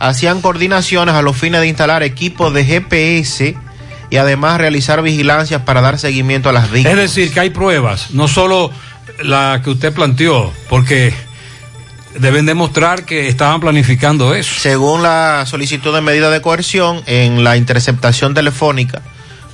[0.00, 3.56] hacían coordinaciones a los fines de instalar equipos de GPS
[4.10, 6.98] y además realizar vigilancias para dar seguimiento a las Es víctimas.
[6.98, 8.70] decir, que hay pruebas, no solo
[9.22, 11.14] la que usted planteó, porque
[12.18, 14.54] deben demostrar que estaban planificando eso.
[14.58, 19.02] Según la solicitud de medida de coerción, en la interceptación telefónica,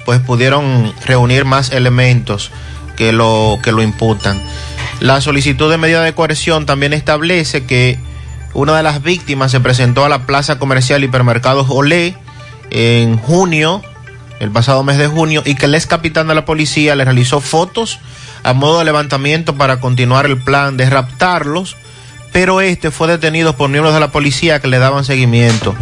[0.05, 2.51] pues pudieron reunir más elementos
[2.97, 4.41] que lo, que lo imputan.
[5.01, 7.99] La solicitud de medida de coerción también establece que
[8.53, 12.17] una de las víctimas se presentó a la plaza comercial hipermercados Olé
[12.71, 13.83] en junio,
[14.41, 17.41] el pasado mes de junio, y que el ex capitán de la policía le realizó
[17.41, 17.99] fotos
[18.43, 21.77] a modo de levantamiento para continuar el plan de raptarlos,
[22.33, 25.75] pero este fue detenido por miembros de la policía que le daban seguimiento.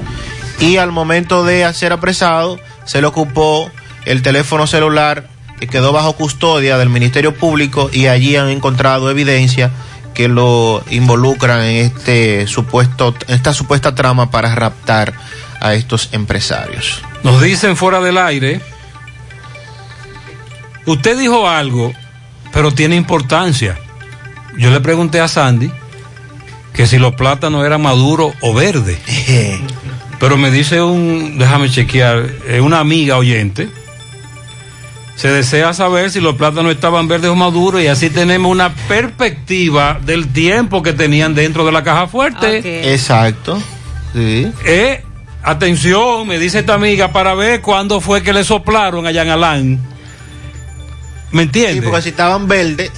[0.60, 3.70] Y al momento de ser apresado, se le ocupó
[4.04, 5.28] el teléfono celular
[5.60, 9.70] que quedó bajo custodia del Ministerio Público y allí han encontrado evidencia
[10.14, 15.12] que lo involucran en este supuesto, esta supuesta trama para raptar
[15.60, 17.02] a estos empresarios.
[17.22, 18.60] Nos dicen fuera del aire,
[20.86, 21.92] usted dijo algo,
[22.52, 23.78] pero tiene importancia.
[24.56, 25.70] Yo le pregunté a Sandy
[26.78, 28.98] que si los plátanos eran maduros o verdes.
[30.20, 33.68] Pero me dice un, déjame chequear, eh, una amiga oyente,
[35.16, 39.98] se desea saber si los plátanos estaban verdes o maduros y así tenemos una perspectiva
[40.06, 42.92] del tiempo que tenían dentro de la caja fuerte.
[42.92, 43.60] Exacto.
[44.12, 44.46] Sí.
[44.64, 45.02] Eh,
[45.42, 49.80] atención, me dice esta amiga, para ver cuándo fue que le soplaron a Yan Alán.
[51.32, 51.74] ¿Me entiendes?
[51.74, 52.92] Sí, porque si estaban verdes,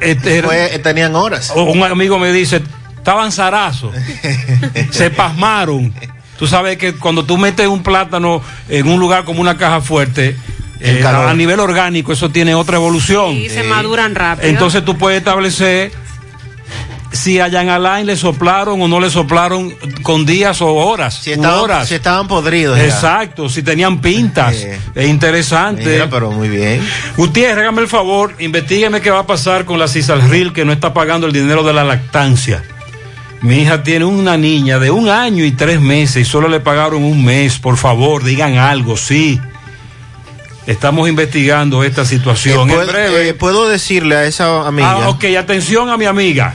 [0.00, 1.52] Este, fue- tenían horas.
[1.54, 2.62] o un amigo me dice,
[3.08, 3.94] estaban zarazos,
[4.90, 5.94] se pasmaron.
[6.38, 10.36] Tú sabes que cuando tú metes un plátano en un lugar como una caja fuerte,
[10.78, 13.34] eh, a nivel orgánico eso tiene otra evolución.
[13.34, 14.48] Y se maduran rápido.
[14.48, 15.90] Entonces tú puedes establecer
[17.10, 21.14] si a Jan Alain le soplaron o no le soplaron con días o horas.
[21.22, 21.88] Si estaban, horas.
[21.88, 22.76] si estaban podridos.
[22.76, 22.84] ya.
[22.84, 24.56] Exacto, si tenían pintas.
[24.68, 24.78] Eh.
[24.94, 25.84] Es interesante.
[25.84, 26.86] Mira, pero muy bien.
[27.16, 30.92] Gutiérrez, hágame el favor, investigueme qué va a pasar con la Cisalril que no está
[30.92, 32.62] pagando el dinero de la lactancia.
[33.40, 37.04] Mi hija tiene una niña de un año y tres meses y solo le pagaron
[37.04, 37.58] un mes.
[37.58, 39.40] Por favor, digan algo, sí.
[40.66, 42.68] Estamos investigando esta situación.
[42.68, 43.28] Eh, en puedo, breve.
[43.28, 45.04] eh, puedo decirle a esa amiga.
[45.04, 46.54] Ah, ok, atención a mi amiga.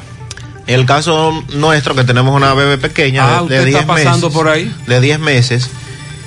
[0.68, 4.38] El caso nuestro, que tenemos una bebé pequeña Ah, de- de, está 10 pasando meses.
[4.38, 4.76] por ahí.
[4.88, 5.70] De 10 meses.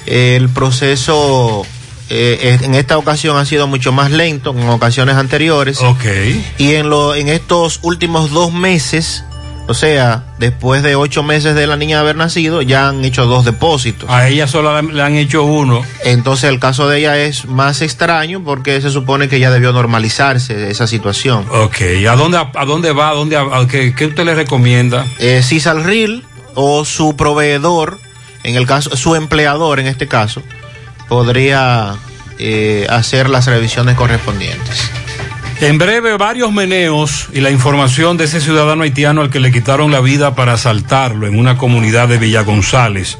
[0.06, 1.64] El proceso
[2.10, 5.80] eh, en esta ocasión ha sido mucho más lento que en ocasiones anteriores.
[5.80, 6.04] Ok.
[6.58, 9.24] Y en, lo, en estos últimos dos meses,
[9.68, 13.44] o sea, después de ocho meses de la niña haber nacido, ya han hecho dos
[13.44, 14.09] depósitos.
[14.10, 15.82] A ella solo le han hecho uno.
[16.05, 20.70] Entonces el caso de ella es más extraño porque se supone que ya debió normalizarse
[20.70, 21.44] esa situación.
[21.51, 21.76] Ok,
[22.09, 23.10] ¿a dónde, a dónde va?
[23.10, 25.06] ¿A dónde, a- qué, qué usted le recomienda?
[25.18, 26.24] eh, Cisalril
[26.55, 27.98] o su proveedor,
[28.44, 30.43] en el caso, su empleador en este caso,
[31.09, 31.94] podría
[32.38, 34.90] eh, hacer las revisiones correspondientes.
[35.60, 39.90] En breve, varios meneos y la información de ese ciudadano haitiano al que le quitaron
[39.90, 43.16] la vida para asaltarlo en una comunidad de Villa González.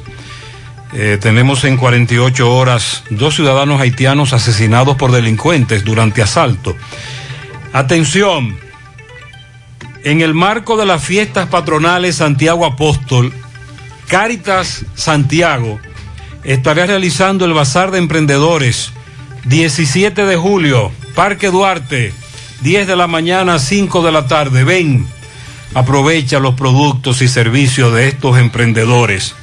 [0.93, 6.75] Eh, tenemos en 48 horas dos ciudadanos haitianos asesinados por delincuentes durante asalto.
[7.73, 8.55] Atención,
[10.03, 13.33] en el marco de las fiestas patronales Santiago Apóstol,
[14.07, 15.79] Cáritas Santiago
[16.43, 18.91] estará realizando el Bazar de Emprendedores
[19.45, 22.13] 17 de julio, Parque Duarte,
[22.61, 24.63] 10 de la mañana, 5 de la tarde.
[24.63, 25.07] Ven,
[25.73, 29.35] aprovecha los productos y servicios de estos emprendedores.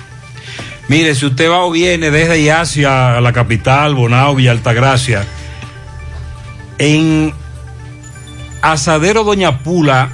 [0.88, 5.24] Mire, si usted va o viene desde hacia la capital, Bonao, Villa Altagracia,
[6.78, 7.32] en
[8.60, 10.10] Asadero Doña Pula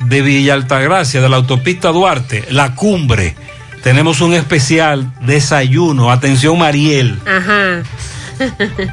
[0.00, 3.36] de Villa Altagracia, de la autopista Duarte, la cumbre.
[3.82, 6.10] Tenemos un especial desayuno.
[6.10, 7.20] Atención, Mariel.
[7.26, 7.82] Ajá.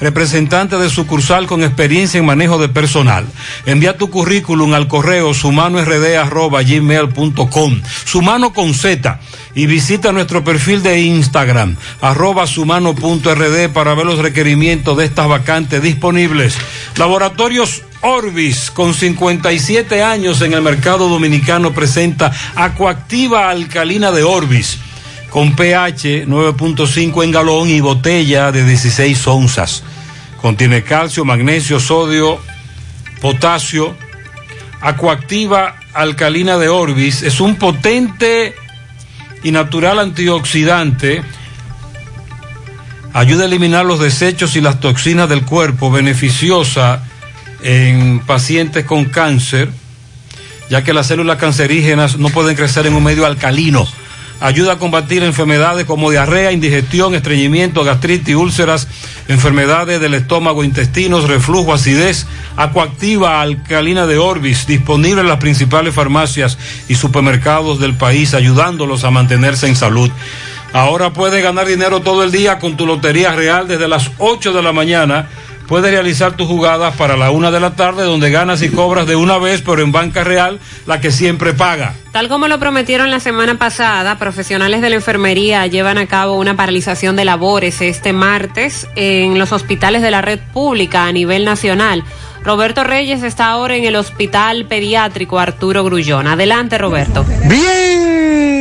[0.01, 3.25] representante de sucursal con experiencia en manejo de personal.
[3.67, 7.83] Envía tu currículum al correo sumanord@gmail.com.
[8.05, 9.21] Sumano con Z
[9.55, 15.83] y visita nuestro perfil de Instagram arroba sumano.rd para ver los requerimientos de estas vacantes
[15.83, 16.57] disponibles.
[16.97, 24.79] Laboratorios Orbis, con 57 años en el mercado dominicano, presenta Acuactiva Alcalina de Orbis
[25.35, 29.83] con pH 9.5 en galón y botella de 16 onzas.
[30.41, 32.39] Contiene calcio, magnesio, sodio,
[33.21, 33.97] potasio.
[34.81, 38.55] Acuactiva alcalina de Orbis es un potente
[39.43, 41.25] y natural antioxidante.
[43.13, 47.03] Ayuda a eliminar los desechos y las toxinas del cuerpo, beneficiosa
[47.61, 49.69] en pacientes con cáncer,
[50.71, 53.85] ya que las células cancerígenas no pueden crecer en un medio alcalino
[54.41, 58.89] ayuda a combatir enfermedades como diarrea, indigestión, estreñimiento, gastritis, úlceras,
[59.29, 66.59] enfermedades del estómago, intestinos, reflujo, acidez, acuactiva alcalina de Orbis, disponible en las principales farmacias
[66.89, 70.11] y supermercados del país, ayudándolos a mantenerse en salud.
[70.75, 74.61] Ahora puedes ganar dinero todo el día con tu Lotería Real desde las 8 de
[74.61, 75.29] la mañana.
[75.67, 79.17] Puedes realizar tus jugadas para la una de la tarde, donde ganas y cobras de
[79.17, 81.95] una vez, pero en banca real, la que siempre paga.
[82.13, 86.57] Tal como lo prometieron la semana pasada, profesionales de la enfermería llevan a cabo una
[86.57, 92.05] paralización de labores este martes en los hospitales de la red pública a nivel nacional.
[92.45, 96.27] Roberto Reyes está ahora en el Hospital Pediátrico Arturo Grullón.
[96.27, 97.25] Adelante, Roberto.
[97.47, 98.14] Bien,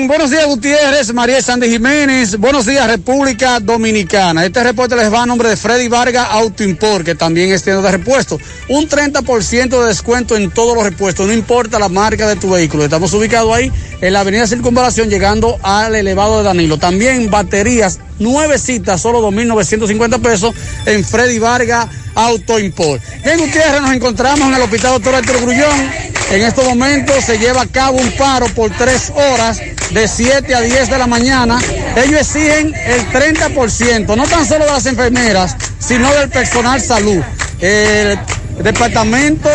[0.07, 4.45] buenos días Gutiérrez, María Sandy Jiménez, buenos días República Dominicana.
[4.45, 7.81] Este reporte les va a nombre de Freddy Vargas Auto Import, que también es tienda
[7.81, 8.41] de repuestos.
[8.69, 12.83] Un 30% de descuento en todos los repuestos, no importa la marca de tu vehículo.
[12.83, 13.71] Estamos ubicados ahí
[14.01, 16.77] en la avenida Circunvalación, llegando al elevado de Danilo.
[16.77, 23.01] También baterías, nueve citas, solo 2.950 pesos en Freddy Vargas Auto Import.
[23.23, 25.89] Bien, Gutiérrez, nos encontramos en el Hospital Doctor Arturo Grullón.
[26.31, 29.59] En estos momentos se lleva a cabo un paro por tres horas
[29.91, 31.59] de 7 a 10 de la mañana.
[31.95, 37.21] Ellos exigen el 30%, no tan solo de las enfermeras, sino del personal salud.
[37.61, 38.17] El
[38.63, 39.49] departamento,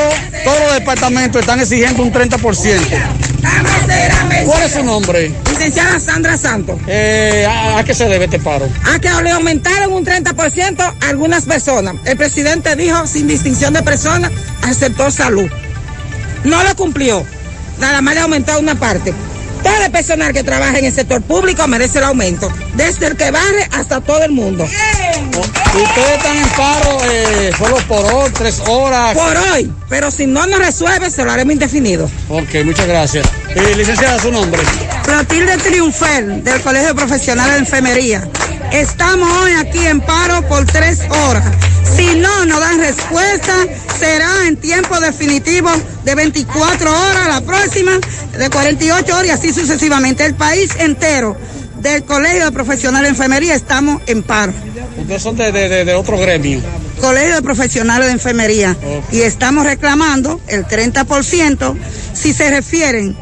[0.45, 2.81] todos los departamentos están exigiendo un 30%.
[4.47, 5.33] ¿Cuál es su nombre?
[5.51, 6.79] Licenciada Sandra Santos.
[6.87, 8.69] Eh, ¿a, a qué se debe este paro?
[8.85, 11.97] A que le aumentaron un 30% a algunas personas.
[12.05, 14.31] El presidente dijo sin distinción de personas
[14.63, 15.51] al sector salud.
[16.45, 17.25] No lo cumplió.
[17.81, 19.13] Nada más le aumentó una parte.
[19.63, 22.53] Todo el personal que trabaja en el sector público merece el aumento.
[22.75, 24.65] Desde el que barre hasta todo el mundo.
[24.65, 29.17] Ustedes están en paro eh, solo por hoy, tres horas.
[29.17, 29.73] Por hoy.
[29.89, 32.11] Pero si no nos resuelve, se lo haremos indefinido.
[32.29, 33.27] Ok, muchas gracias.
[33.55, 34.63] Eh, licenciada, su nombre.
[35.05, 38.29] Clotilde Triunfel, del Colegio Profesional de Enfermería.
[38.73, 41.45] Estamos hoy aquí en paro por tres horas.
[41.97, 43.55] Si no nos dan respuesta,
[43.99, 45.71] será en tiempo definitivo
[46.05, 47.93] de 24 horas, la próxima
[48.39, 50.25] de 48 horas y así sucesivamente.
[50.25, 51.37] El país entero
[51.81, 54.53] del Colegio de Profesional de Enfermería estamos en paro.
[55.01, 56.61] Ustedes son de, de- de- de otro gremio.
[57.01, 58.77] Colegio de Profesionales de Enfermería.
[59.13, 61.77] Y estamos reclamando el 30%
[62.15, 63.17] si se refieren.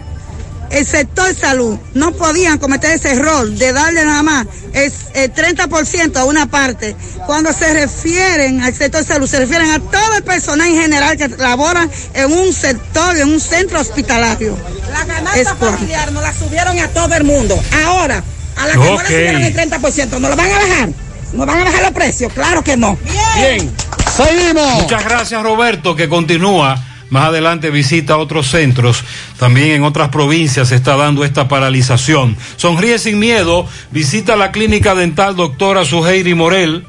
[0.71, 6.17] El sector salud no podían cometer ese error de darle nada más el, el 30%
[6.17, 6.97] a una parte.
[7.27, 11.29] Cuando se refieren al sector salud, se refieren a todo el personal en general que
[11.29, 14.57] labora en un sector, en un centro hospitalario.
[14.93, 17.61] La canasta familiar nos la subieron a todo el mundo.
[17.85, 18.23] Ahora,
[18.57, 19.03] a la que no Ok.
[19.03, 20.89] le subieron el 30%, ¿nos lo van a bajar?
[21.33, 22.33] ¿Nos van a bajar los precios?
[22.33, 22.99] Claro que no.
[23.37, 23.71] Bien.
[24.17, 24.83] Seguimos.
[24.83, 29.05] Muchas gracias, Roberto, que continúa Más adelante visita otros centros.
[29.39, 32.37] También en otras provincias se está dando esta paralización.
[32.57, 33.67] Sonríe sin miedo.
[33.93, 36.85] Visita la clínica dental doctora Suheiri Morel.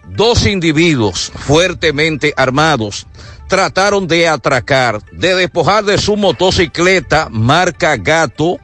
[0.10, 3.08] dos individuos fuertemente armados
[3.48, 8.58] trataron de atracar, de despojar de su motocicleta marca Gato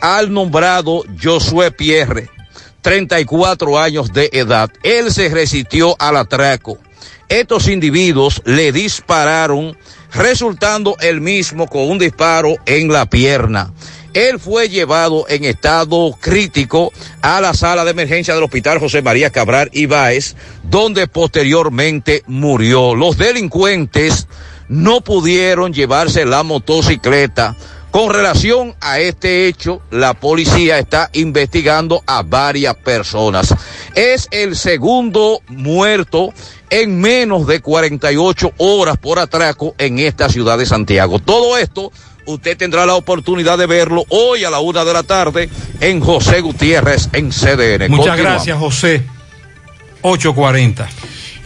[0.00, 2.30] al nombrado Josué Pierre,
[2.82, 4.70] 34 años de edad.
[4.82, 6.78] Él se resistió al atraco.
[7.28, 9.76] Estos individuos le dispararon,
[10.12, 13.72] resultando él mismo con un disparo en la pierna.
[14.16, 16.90] Él fue llevado en estado crítico
[17.20, 22.94] a la sala de emergencia del Hospital José María Cabral Ibáez, donde posteriormente murió.
[22.94, 24.26] Los delincuentes
[24.70, 27.56] no pudieron llevarse la motocicleta.
[27.90, 33.54] Con relación a este hecho, la policía está investigando a varias personas.
[33.94, 36.32] Es el segundo muerto
[36.70, 41.18] en menos de 48 horas por atraco en esta ciudad de Santiago.
[41.18, 41.92] Todo esto
[42.26, 45.48] usted tendrá la oportunidad de verlo hoy a la una de la tarde
[45.80, 47.90] en José Gutiérrez en CDN.
[47.90, 49.02] Muchas gracias, José.
[50.02, 50.88] 840.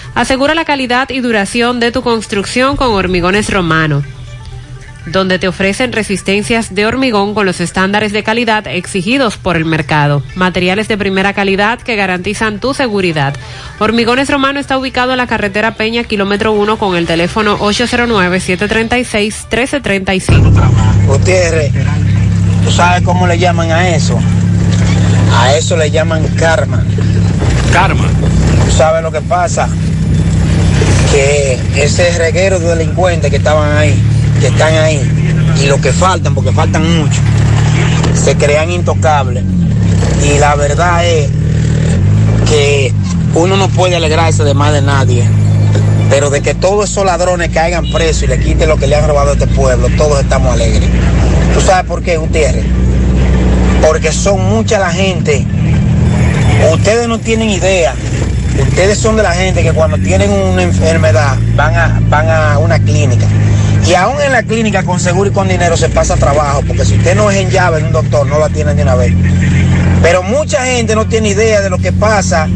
[0.15, 4.03] Asegura la calidad y duración de tu construcción con Hormigones Romano,
[5.05, 10.21] donde te ofrecen resistencias de hormigón con los estándares de calidad exigidos por el mercado.
[10.35, 13.33] Materiales de primera calidad que garantizan tu seguridad.
[13.79, 20.51] Hormigones Romano está ubicado en la carretera Peña, kilómetro 1, con el teléfono 809-736-1335.
[21.07, 21.71] Gutiérrez,
[22.65, 24.19] ¿tú sabes cómo le llaman a eso?
[25.39, 26.83] A eso le llaman karma.
[27.71, 28.09] Karma.
[28.65, 29.69] ¿Tú sabes lo que pasa?
[31.11, 33.93] Que ese reguero de delincuentes que estaban ahí,
[34.39, 34.99] que están ahí,
[35.61, 37.19] y lo que faltan, porque faltan mucho,
[38.13, 39.43] se crean intocables.
[40.23, 41.29] Y la verdad es
[42.47, 42.93] que
[43.33, 45.23] uno no puede alegrarse de más de nadie.
[46.09, 49.07] Pero de que todos esos ladrones caigan presos y le quiten lo que le han
[49.07, 50.89] robado a este pueblo, todos estamos alegres.
[51.53, 52.65] ¿Tú sabes por qué, Gutiérrez?
[53.81, 55.45] Porque son mucha la gente.
[56.73, 57.95] Ustedes no tienen idea.
[58.59, 62.79] Ustedes son de la gente que cuando tienen una enfermedad van a, van a una
[62.79, 63.25] clínica.
[63.87, 66.95] Y aún en la clínica con seguro y con dinero se pasa trabajo, porque si
[66.95, 69.13] usted no es en llave en un doctor, no la tienen de una vez.
[70.01, 72.47] Pero mucha gente no tiene idea de lo que pasa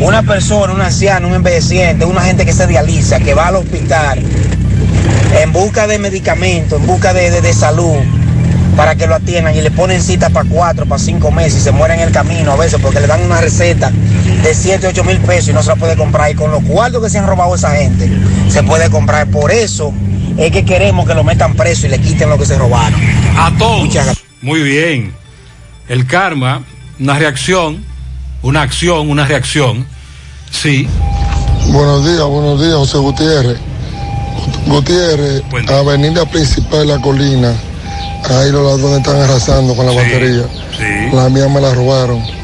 [0.00, 4.22] una persona, un anciano, un envejeciente, una gente que se dializa, que va al hospital
[5.42, 7.96] en busca de medicamentos, en busca de, de- de salud,
[8.76, 11.72] para que lo atiendan y le ponen cita para cuatro, para cinco meses y se
[11.72, 13.90] mueren en el camino a veces porque le dan una receta
[14.42, 16.30] de 7, 8 mil pesos y no se la puede comprar.
[16.30, 18.10] Y con los cuartos que se han robado esa gente,
[18.48, 19.26] se puede comprar.
[19.28, 19.92] Por eso
[20.36, 22.98] es que queremos que lo metan preso y le quiten lo que se robaron.
[23.36, 23.88] A todos.
[24.42, 25.12] Muy bien.
[25.88, 26.62] El karma,
[26.98, 27.84] una reacción,
[28.42, 29.86] una acción, una reacción.
[30.50, 30.88] Sí.
[31.68, 33.58] Buenos días, buenos días, José Gutiérrez.
[34.66, 37.54] Gutiérrez, avenida principal de la colina.
[38.28, 40.44] Ahí los ladrones están arrasando con la batería.
[41.12, 42.39] La mía me la robaron.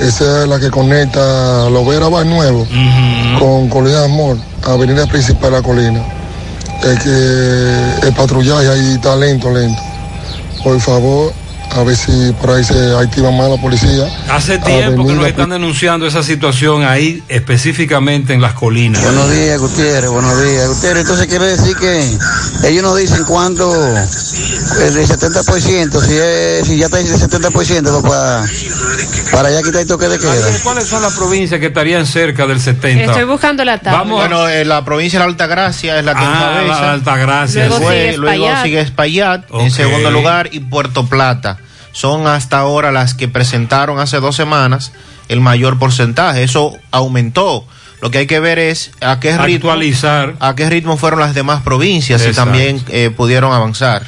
[0.00, 2.66] Esa es la que conecta Lovera Bar Nuevo
[3.38, 6.00] con Colina Amor, avenida principal de la colina.
[6.84, 9.80] Es que el patrullaje ahí está lento, lento.
[10.62, 11.32] Por favor,
[11.76, 14.04] a ver si por ahí se activa más la policía.
[14.30, 19.02] Hace tiempo que nos están denunciando esa situación ahí, específicamente en las colinas.
[19.02, 20.68] Buenos días, Gutiérrez, buenos días.
[20.68, 26.76] Gutiérrez, entonces quiere decir que ellos nos dicen cuánto, eh, del 70%, si, es, si
[26.78, 28.44] ya está el 70%, pues para,
[29.32, 30.32] para ya quitar el toque de queda.
[30.62, 33.04] ¿Cuáles son las provincias que estarían cerca del 70?
[33.04, 34.02] Estoy buscando la tabla.
[34.14, 36.80] Bueno, eh, la provincia de la Altagracia es la que Ah, encabeza.
[36.86, 37.66] la Altagracia.
[37.68, 38.62] Luego, Luego sigue Espaillat.
[38.64, 41.58] sigue Espaillat en segundo lugar y Puerto Plata.
[41.96, 44.92] Son hasta ahora las que presentaron hace dos semanas
[45.30, 46.42] el mayor porcentaje.
[46.42, 47.66] Eso aumentó.
[48.02, 50.34] Lo que hay que ver es a qué ritmo, Actualizar.
[50.38, 52.50] a qué ritmo fueron las demás provincias y Exacto.
[52.50, 54.02] también eh, pudieron avanzar.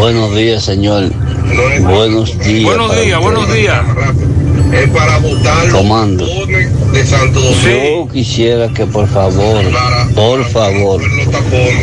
[0.00, 1.12] Buenos días, señor.
[1.80, 2.64] Buenos días.
[2.64, 3.84] Buenos para días,
[4.70, 4.88] usted.
[4.90, 5.72] buenos días.
[5.72, 6.26] Comando.
[7.62, 9.64] Yo quisiera que por favor,
[10.14, 11.00] por favor,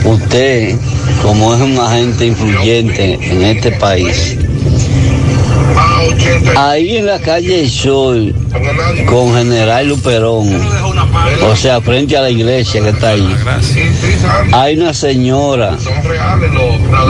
[0.06, 0.76] usted,
[1.22, 4.38] como es un agente influyente en este país,
[6.56, 8.34] ahí en la calle Sol,
[9.08, 10.50] con General Luperón,
[11.52, 13.36] o sea, frente a la iglesia que está ahí,
[14.54, 15.78] hay una señora,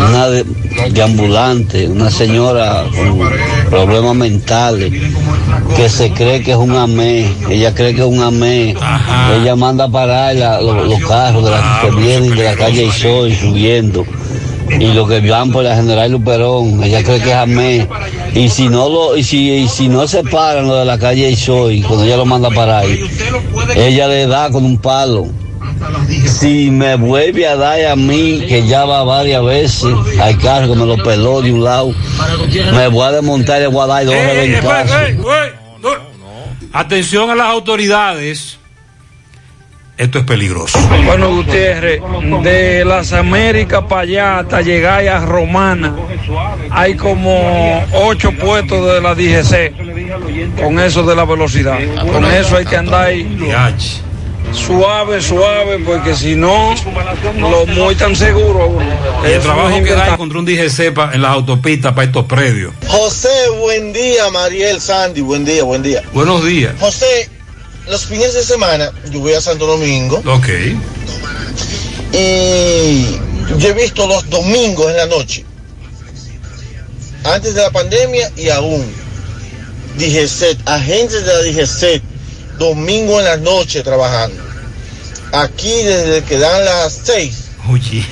[0.09, 0.45] una de,
[0.91, 4.91] de ambulante, una señora con problemas mentales,
[5.75, 8.75] que se cree que es un amé, ella cree que es un amé,
[9.35, 13.33] ella manda a parar la- los carros de la, que vienen de la calle Sol
[13.33, 14.05] subiendo.
[14.69, 17.87] Y lo que van por la General Luperón, ella cree que es amé.
[18.33, 21.29] Y si no lo, y si, y si no se paran lo de la calle
[21.29, 22.85] El Sol, cuando ella lo manda a parar,
[23.75, 25.27] ella le da con un palo.
[26.25, 29.85] Si me vuelve a dar a mí, que ya va varias veces,
[30.19, 31.93] al carro que me lo peló de un lado,
[32.73, 35.17] me voy a desmontar y le voy a dar dos ey, ey,
[35.81, 35.89] no.
[36.73, 38.57] Atención a las autoridades.
[39.97, 40.77] Esto es peligroso.
[41.05, 42.01] Bueno, Gutiérrez,
[42.43, 45.95] de las Américas para allá hasta llegar a Romana,
[46.69, 51.77] hay como ocho puestos de la DGC con eso de la velocidad.
[52.11, 53.37] Con eso hay que andar ahí
[54.53, 56.73] suave, suave, porque si no,
[57.39, 58.77] lo muy tan seguro.
[59.27, 62.71] Y el trabajo que da contra un DGC pa- en las autopistas para estos predios.
[62.87, 63.27] José,
[63.59, 66.01] buen día, Mariel Sandy, buen día, buen día.
[66.13, 66.73] Buenos días.
[66.79, 67.29] José,
[67.89, 70.47] los fines de semana yo voy a Santo Domingo Ok.
[72.13, 73.17] y
[73.57, 75.45] yo he visto los domingos en la noche,
[77.23, 78.85] antes de la pandemia y aún,
[79.97, 82.01] DGCET, agentes de la DGCET,
[82.57, 84.41] domingo en la noche trabajando.
[85.31, 87.35] Aquí desde que dan las 6,
[87.69, 88.05] Oye.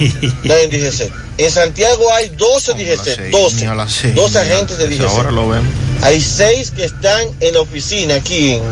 [0.44, 1.12] dan en DGCET.
[1.38, 5.08] En Santiago hay 12 DGCET, 12, 12 agentes de DGCET.
[5.10, 5.68] Ahora lo vemos.
[6.02, 8.64] Hay seis que están en la oficina aquí, en,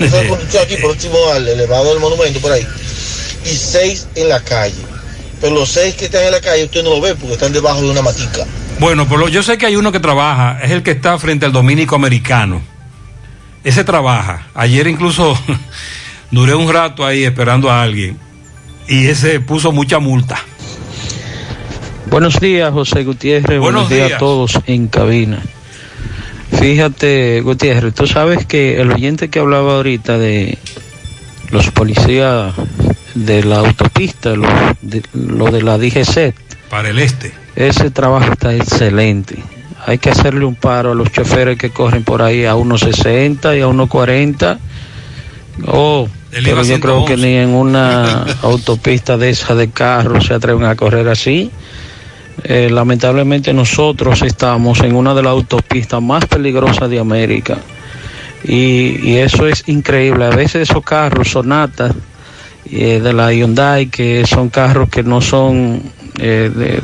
[0.00, 2.66] en, en- conducción aquí próximo al elevado del monumento por ahí.
[3.44, 4.74] Y seis en la calle.
[5.40, 7.82] Pero los seis que están en la calle usted no lo ve porque están debajo
[7.82, 8.46] de una matica.
[8.78, 11.44] Bueno, por lo, yo sé que hay uno que trabaja, es el que está frente
[11.44, 12.62] al dominico americano.
[13.62, 14.46] Ese trabaja.
[14.54, 15.38] Ayer incluso
[16.30, 18.18] duré un rato ahí esperando a alguien
[18.88, 20.42] y ese puso mucha multa.
[22.14, 23.58] Buenos días, José Gutiérrez.
[23.58, 24.06] Buenos Buenos, días.
[24.06, 24.16] días.
[24.18, 25.42] a todos en cabina.
[26.60, 30.56] Fíjate, Gutiérrez, tú sabes que el oyente que hablaba ahorita de
[31.50, 32.54] los policías
[33.16, 34.46] de la autopista, lo
[34.80, 36.34] de, lo de la DGC,
[36.70, 37.32] Para el este.
[37.56, 39.34] ese trabajo está excelente.
[39.84, 43.56] Hay que hacerle un paro a los choferes que corren por ahí a unos 60
[43.56, 44.60] y a unos 40.
[45.66, 47.06] Oh, pero yo creo 111.
[47.08, 51.50] que ni en una autopista de esa de carros se atreven a correr así.
[52.46, 57.56] Eh, lamentablemente nosotros estamos en una de las autopistas más peligrosas de América.
[58.44, 60.26] Y, eso es increíble.
[60.26, 61.94] A veces esos carros, sonatas
[62.70, 65.82] eh, de la Hyundai, que son carros que no son
[66.18, 66.80] eh, de-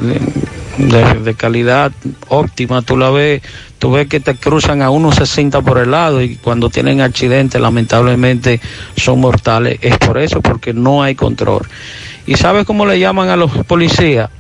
[1.23, 1.93] de calidad
[2.29, 3.43] óptima, tú la ves,
[3.79, 7.61] tú ves que te cruzan a unos 60 por el lado y cuando tienen accidentes
[7.61, 8.61] lamentablemente
[8.97, 9.79] son mortales.
[9.83, 11.67] Es por eso, porque no hay control.
[12.27, 14.31] ¿Y sabes cómo le llaman a los policías?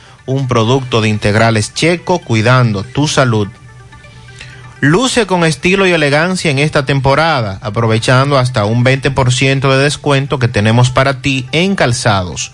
[0.25, 3.47] Un producto de integrales checo cuidando tu salud.
[4.81, 10.47] Luce con estilo y elegancia en esta temporada, aprovechando hasta un 20% de descuento que
[10.47, 12.51] tenemos para ti en calzados.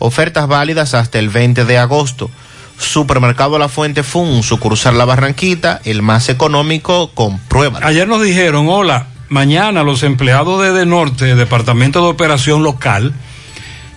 [0.00, 2.30] Ofertas válidas hasta el 20 de agosto.
[2.78, 7.86] Supermercado La Fuente Fun, sucursal La Barranquita, el más económico, compruébalo.
[7.86, 13.14] Ayer nos dijeron, hola, mañana los empleados de De Norte, Departamento de Operación Local,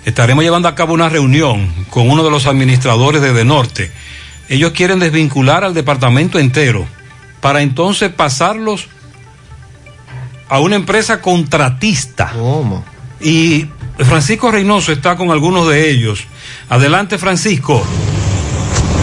[0.06, 3.91] estaremos llevando a cabo una reunión con uno de los administradores de Norte.
[4.49, 6.86] Ellos quieren desvincular al departamento entero
[7.40, 8.88] para entonces pasarlos
[10.49, 12.32] a una empresa contratista.
[12.34, 12.84] ¿Cómo?
[13.22, 13.68] Y
[13.98, 16.26] Francisco Reynoso está con algunos de ellos.
[16.69, 17.86] Adelante, Francisco.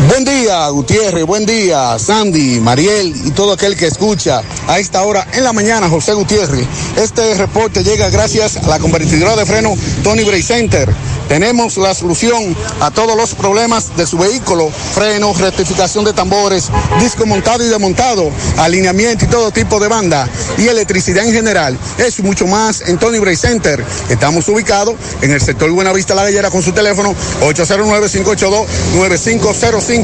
[0.08, 5.26] Buen día, Gutiérrez, buen día, Sandy, Mariel y todo aquel que escucha a esta hora
[5.34, 6.66] en la mañana, José Gutiérrez.
[6.96, 10.88] Este reporte llega gracias a la convertidora de freno Tony Bray Center.
[11.28, 16.70] Tenemos la solución a todos los problemas de su vehículo, frenos, rectificación de tambores,
[17.00, 20.26] disco montado y desmontado, alineamiento y todo tipo de banda
[20.56, 21.78] y electricidad en general.
[21.98, 23.84] Eso y mucho más en Tony Bray Center.
[24.08, 27.14] Estamos ubicados en el sector Buenavista La Gallera con su teléfono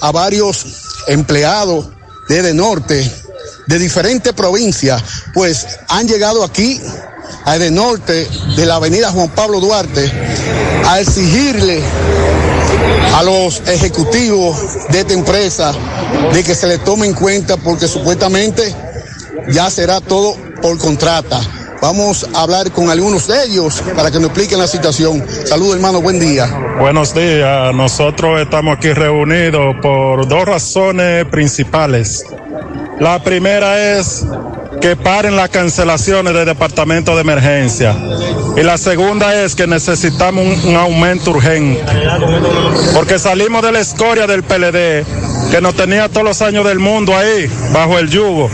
[0.00, 0.64] a varios
[1.08, 1.86] empleados
[2.28, 3.10] de Norte,
[3.66, 5.02] de diferentes provincias,
[5.32, 6.80] pues han llegado aquí
[7.44, 10.10] a Edenorte de la avenida Juan Pablo Duarte
[10.86, 11.82] a exigirle
[13.14, 14.56] a los ejecutivos
[14.90, 15.72] de esta empresa
[16.32, 18.74] de que se le tome en cuenta porque supuestamente
[19.50, 21.40] ya será todo por contrata.
[21.80, 25.24] Vamos a hablar con algunos de ellos para que nos expliquen la situación.
[25.46, 26.46] Saludos hermano, buen día.
[26.80, 32.24] Buenos días, nosotros estamos aquí reunidos por dos razones principales.
[32.98, 34.26] La primera es
[34.80, 37.96] que paren las cancelaciones del departamento de emergencia.
[38.56, 41.84] Y la segunda es que necesitamos un, un aumento urgente.
[42.92, 45.04] Porque salimos de la escoria del PLD,
[45.52, 48.50] que nos tenía todos los años del mundo ahí, bajo el yugo.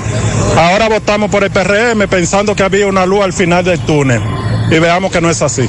[0.57, 4.23] Ahora votamos por el PRM pensando que había una luz al final del túnel.
[4.71, 5.69] Y veamos que no es así.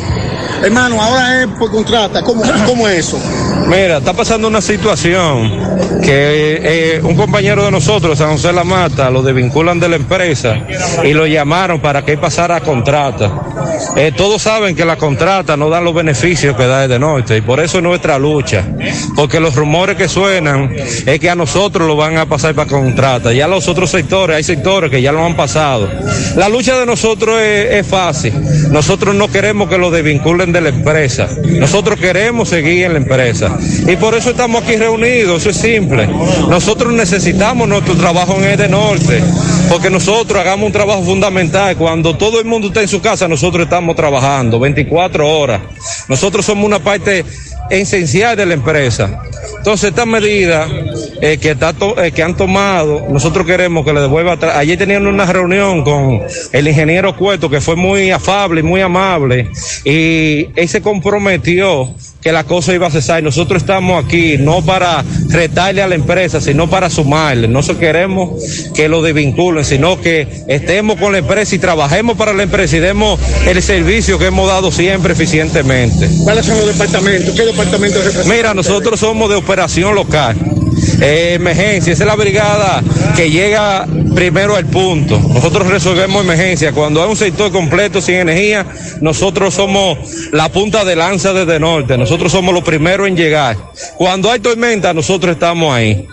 [0.63, 2.21] Hermano, ahora es por contrata.
[2.21, 3.19] ¿Cómo, cómo es eso?
[3.67, 6.59] Mira, está pasando una situación que
[6.97, 10.59] eh, un compañero de nosotros, San José La Mata, lo desvinculan de la empresa
[11.03, 13.31] y lo llamaron para que pasara a contrata.
[13.95, 17.41] Eh, todos saben que la contrata no da los beneficios que da de norte y
[17.41, 18.63] por eso es nuestra lucha.
[19.15, 23.33] Porque los rumores que suenan es que a nosotros lo van a pasar para contrata.
[23.33, 25.89] Ya los otros sectores, hay sectores que ya lo han pasado.
[26.35, 28.33] La lucha de nosotros es fácil.
[28.69, 31.27] Nosotros no queremos que lo desvinculen de la empresa.
[31.43, 33.54] Nosotros queremos seguir en la empresa.
[33.87, 36.07] Y por eso estamos aquí reunidos, eso es simple.
[36.49, 39.21] Nosotros necesitamos nuestro trabajo en este norte,
[39.69, 41.75] porque nosotros hagamos un trabajo fundamental.
[41.77, 45.61] Cuando todo el mundo está en su casa, nosotros estamos trabajando 24 horas.
[46.07, 47.25] Nosotros somos una parte
[47.69, 49.21] esencial de la empresa.
[49.57, 50.67] Entonces, esta medida
[51.21, 54.55] eh, que, está eh, que han tomado, nosotros queremos que le devuelva atrás.
[54.57, 56.21] Ayer tenían una reunión con
[56.51, 59.49] el ingeniero Cueto, que fue muy afable y muy amable,
[59.83, 61.95] y él se comprometió
[62.25, 63.19] que la cosa iba a cesar.
[63.19, 67.47] Y nosotros estamos aquí no para retarle a la empresa, sino para sumarle.
[67.47, 72.41] No queremos que lo desvinculen, sino que estemos con la empresa y trabajemos para la
[72.41, 76.09] empresa y demos el servicio que hemos dado siempre eficientemente.
[76.23, 77.35] ¿Cuáles son los departamentos?
[77.35, 78.33] ¿Qué departamento representa?
[78.33, 80.35] Mira, nosotros somos de operación local.
[80.99, 82.83] Emergencia, esa es la brigada
[83.15, 85.19] que llega primero al punto.
[85.19, 86.71] Nosotros resolvemos emergencia.
[86.71, 88.65] Cuando hay un sector completo sin energía,
[89.01, 89.97] nosotros somos
[90.31, 91.97] la punta de lanza desde norte.
[91.97, 93.57] Nosotros somos los primeros en llegar.
[93.97, 96.07] Cuando hay tormenta, nosotros estamos ahí.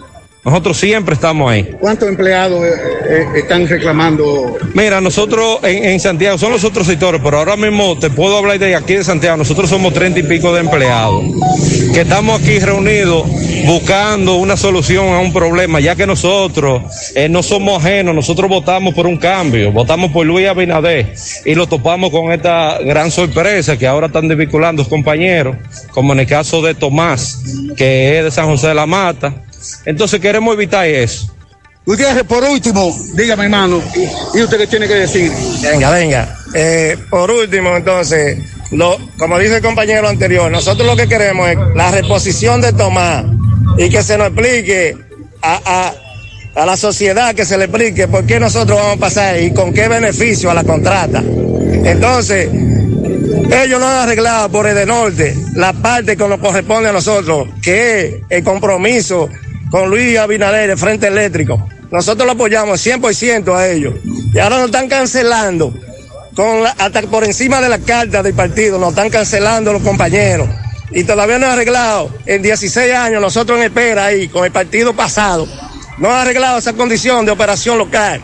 [0.44, 1.70] Nosotros siempre estamos ahí.
[1.78, 2.73] ¿Cuántos empleados eh,
[3.09, 4.56] eh, están reclamando?
[4.74, 8.59] Mira, nosotros en, en Santiago son los otros sectores, pero ahora mismo te puedo hablar
[8.59, 9.36] de aquí de Santiago.
[9.36, 11.24] Nosotros somos treinta y pico de empleados
[11.93, 13.24] que estamos aquí reunidos
[13.66, 16.82] buscando una solución a un problema, ya que nosotros
[17.14, 21.14] eh, no somos ajenos, nosotros votamos por un cambio, votamos por Luis Abinader
[21.44, 25.56] y lo topamos con esta gran sorpresa que ahora están desvinculando compañeros,
[25.90, 27.43] como en el caso de Tomás,
[27.77, 29.35] que es de San José de la Mata.
[29.84, 31.32] Entonces queremos evitar eso.
[31.84, 33.82] Gutiérrez, por último, dígame hermano,
[34.34, 35.32] ¿y usted qué tiene que decir?
[35.62, 36.39] Venga, venga.
[36.55, 38.39] Eh, por último, entonces,
[38.70, 43.24] lo, como dice el compañero anterior, nosotros lo que queremos es la reposición de Tomás
[43.78, 44.97] y que se nos explique
[45.43, 45.60] a,
[46.55, 49.52] a, a la sociedad, que se le explique por qué nosotros vamos a pasar y
[49.52, 51.20] con qué beneficio a la contrata.
[51.20, 56.93] Entonces, ellos no han arreglado por el de norte la parte que nos corresponde a
[56.93, 59.28] nosotros, que es el compromiso
[59.72, 61.66] con Luis Abinader, el Frente Eléctrico.
[61.90, 63.94] Nosotros lo apoyamos 100% a ellos.
[64.34, 65.72] Y ahora nos están cancelando,
[66.78, 70.46] hasta por encima de la carta del partido, nos están cancelando los compañeros.
[70.90, 74.92] Y todavía no han arreglado, en 16 años, nosotros en espera ahí, con el partido
[74.92, 75.48] pasado,
[75.96, 78.22] no han arreglado esa condición de operación local.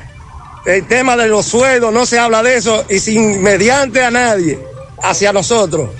[0.67, 4.59] El tema de los sueldos, no se habla de eso y sin mediante a nadie
[5.03, 5.93] hacia nosotros.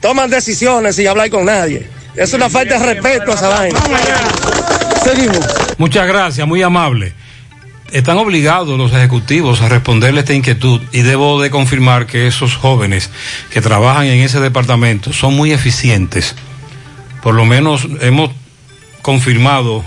[0.00, 1.90] Toman decisiones sin hablar con nadie.
[2.16, 3.80] Es una falta de respeto a esa vaina.
[5.04, 5.46] Seguimos.
[5.78, 7.12] Muchas gracias, muy amable.
[7.92, 13.10] están obligados los ejecutivos a responderle esta inquietud y debo de confirmar que esos jóvenes
[13.50, 16.34] que trabajan en ese departamento son muy eficientes.
[17.22, 18.30] Por lo menos hemos
[19.02, 19.84] confirmado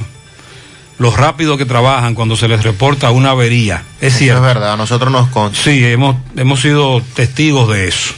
[0.99, 3.83] lo rápido que trabajan cuando se les reporta una avería.
[3.99, 4.47] Es Eso cierto.
[4.47, 5.61] Es verdad, a nosotros nos consta.
[5.61, 8.13] Sí, hemos, hemos sido testigos de eso.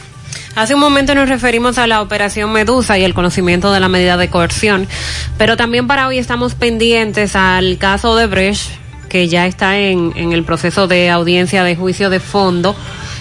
[0.59, 4.17] Hace un momento nos referimos a la operación Medusa y el conocimiento de la medida
[4.17, 4.89] de coerción,
[5.37, 8.71] pero también para hoy estamos pendientes al caso de Brecht,
[9.07, 12.75] que ya está en, el proceso de audiencia de juicio de fondo.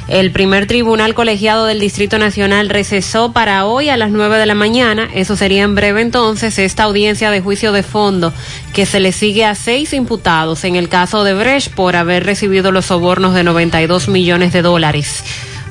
[0.08, 4.56] El primer tribunal colegiado del Distrito Nacional recesó para hoy a las 9 de la
[4.56, 5.08] mañana.
[5.14, 8.32] Eso sería en breve entonces esta audiencia de juicio de fondo
[8.72, 12.72] que se le sigue a seis imputados en el caso de Brecht por haber recibido
[12.72, 15.22] los sobornos de 92 millones de dólares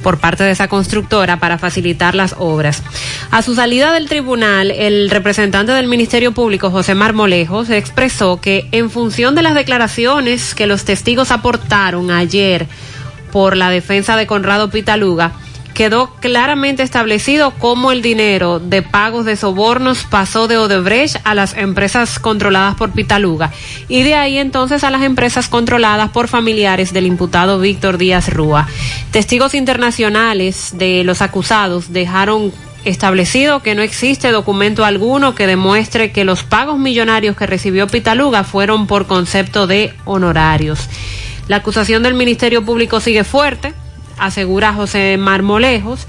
[0.03, 2.83] por parte de esa constructora para facilitar las obras.
[3.31, 8.89] A su salida del tribunal, el representante del Ministerio Público, José Marmolejos, expresó que en
[8.89, 12.67] función de las declaraciones que los testigos aportaron ayer
[13.31, 15.33] por la defensa de Conrado Pitaluga,
[15.77, 21.55] quedó claramente establecido cómo el dinero de pagos de sobornos pasó de Odebrecht a las
[21.55, 23.51] empresas controladas por Pitaluga
[23.87, 28.67] y de ahí entonces a las empresas controladas por familiares del imputado Víctor Díaz Rúa.
[29.11, 32.51] Testigos internacionales de los acusados dejaron
[32.83, 38.43] establecido que no existe documento alguno que demuestre que los pagos millonarios que recibió Pitaluga
[38.43, 40.89] fueron por concepto de honorarios.
[41.47, 43.75] La acusación del Ministerio Público sigue fuerte,
[44.17, 46.07] asegura José Marmolejos,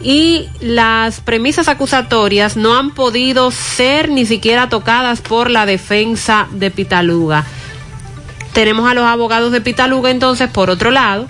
[0.00, 6.70] y las premisas acusatorias no han podido ser ni siquiera tocadas por la defensa de
[6.70, 7.44] Pitaluga.
[8.52, 11.26] Tenemos a los abogados de Pitaluga entonces, por otro lado,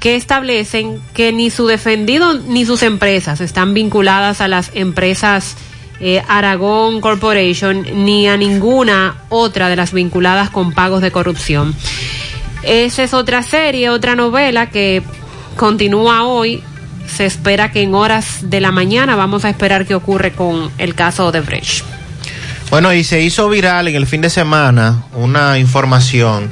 [0.00, 5.56] que establecen que ni su defendido ni sus empresas están vinculadas a las empresas
[6.00, 11.74] eh, Aragón Corporation ni a ninguna otra de las vinculadas con pagos de corrupción.
[12.62, 15.02] Esa es otra serie, otra novela que
[15.58, 16.62] continúa hoy.
[17.06, 20.94] Se espera que en horas de la mañana vamos a esperar qué ocurre con el
[20.94, 21.84] caso de Brecht.
[22.70, 26.48] Bueno, y se hizo viral en el fin de semana una información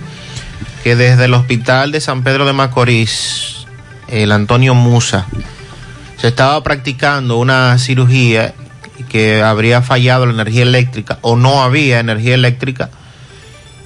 [0.83, 3.67] que desde el hospital de San Pedro de Macorís,
[4.09, 5.27] el Antonio Musa,
[6.17, 8.55] se estaba practicando una cirugía
[9.11, 12.89] que habría fallado la energía eléctrica o no había energía eléctrica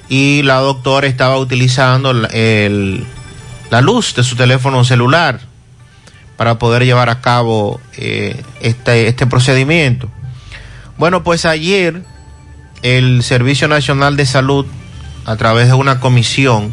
[0.09, 3.05] y la doctora estaba utilizando el-
[3.71, 5.41] la luz de su teléfono celular
[6.37, 10.09] para poder llevar a cabo eh, este, este procedimiento.
[10.97, 12.03] Bueno, pues ayer
[12.83, 14.67] el Servicio Nacional de Salud,
[15.25, 16.73] a través de una comisión,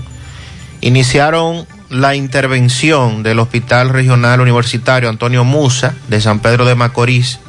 [0.82, 7.40] iniciaron la intervención del Hospital Regional Universitario Antonio Musa de San Pedro de Macorís,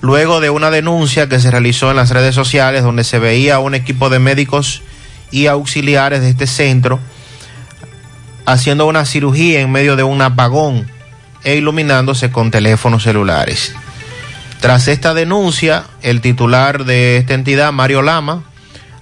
[0.00, 3.74] luego de una denuncia que se realizó en las redes sociales donde se veía un
[3.74, 4.82] equipo de médicos
[5.30, 7.00] y auxiliares de este centro
[8.52, 10.86] haciendo una cirugía en medio de un apagón
[11.44, 13.74] e iluminándose con teléfonos celulares.
[14.60, 18.44] Tras esta denuncia, el titular de esta entidad, Mario Lama,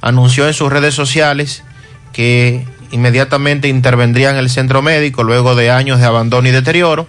[0.00, 1.64] anunció en sus redes sociales
[2.12, 7.06] que inmediatamente intervendría en el centro médico luego de años de abandono y deterioro.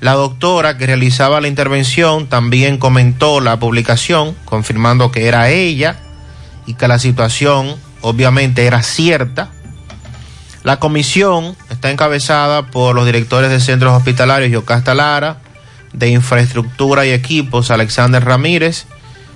[0.00, 6.00] La doctora que realizaba la intervención también comentó la publicación, confirmando que era ella
[6.66, 9.50] y que la situación obviamente era cierta.
[10.64, 15.36] La comisión está encabezada por los directores de centros hospitalarios Yocasta Lara,
[15.92, 18.86] de infraestructura y equipos Alexander Ramírez,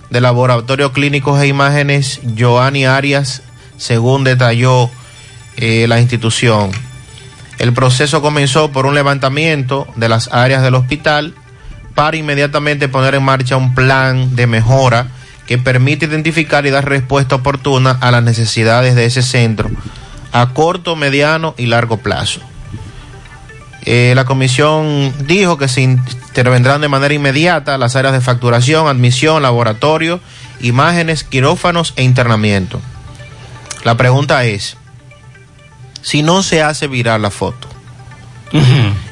[0.09, 3.43] de laboratorio clínicos e imágenes Joanny Arias,
[3.77, 4.89] según detalló
[5.59, 6.71] eh, la institución.
[7.59, 11.35] El proceso comenzó por un levantamiento de las áreas del hospital
[11.95, 15.09] para inmediatamente poner en marcha un plan de mejora
[15.47, 19.69] que permite identificar y dar respuesta oportuna a las necesidades de ese centro
[20.33, 22.41] a corto, mediano y largo plazo.
[23.85, 29.43] Eh, la comisión dijo que se intervendrán de manera inmediata las áreas de facturación, admisión,
[29.43, 30.21] laboratorio,
[30.61, 32.81] imágenes, quirófanos e internamiento.
[33.85, 34.77] La pregunta es,
[36.03, 37.69] si no se hace viral la foto,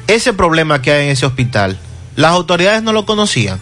[0.07, 1.77] ese problema que hay en ese hospital,
[2.15, 3.59] las autoridades no lo conocían.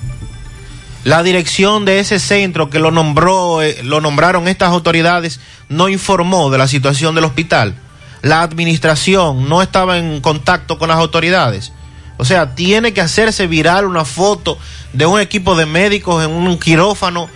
[1.06, 6.50] La dirección de ese centro que lo nombró, eh, lo nombraron estas autoridades, no informó
[6.50, 7.76] de la situación del hospital.
[8.24, 11.74] La administración no estaba en contacto con las autoridades.
[12.18, 14.58] O sea, tiene que hacerse viral una foto
[14.94, 17.30] de un equipo de médicos en un quirófano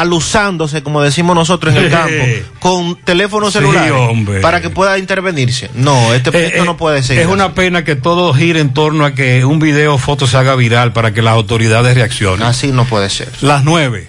[0.00, 2.24] alusándose, como decimos nosotros en el campo,
[2.60, 4.40] con Sí, celulares hombre.
[4.40, 5.70] para que pueda intervenirse.
[5.74, 7.18] No, este Eh, esto eh, no puede ser.
[7.18, 10.36] Es una pena que todo gire en torno a que un video o foto se
[10.36, 12.46] haga viral para que las autoridades reaccionen.
[12.46, 13.28] Así no puede ser.
[13.40, 14.08] Las nueve.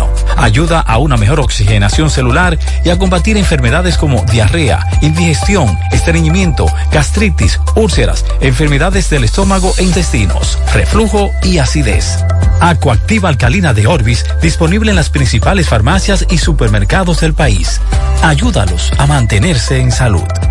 [0.37, 7.59] Ayuda a una mejor oxigenación celular y a combatir enfermedades como diarrea, indigestión, estreñimiento, gastritis,
[7.75, 12.23] úlceras, enfermedades del estómago e intestinos, reflujo y acidez.
[12.59, 17.81] Acuactiva alcalina de Orbis, disponible en las principales farmacias y supermercados del país.
[18.21, 20.50] Ayúdalos a mantenerse en salud.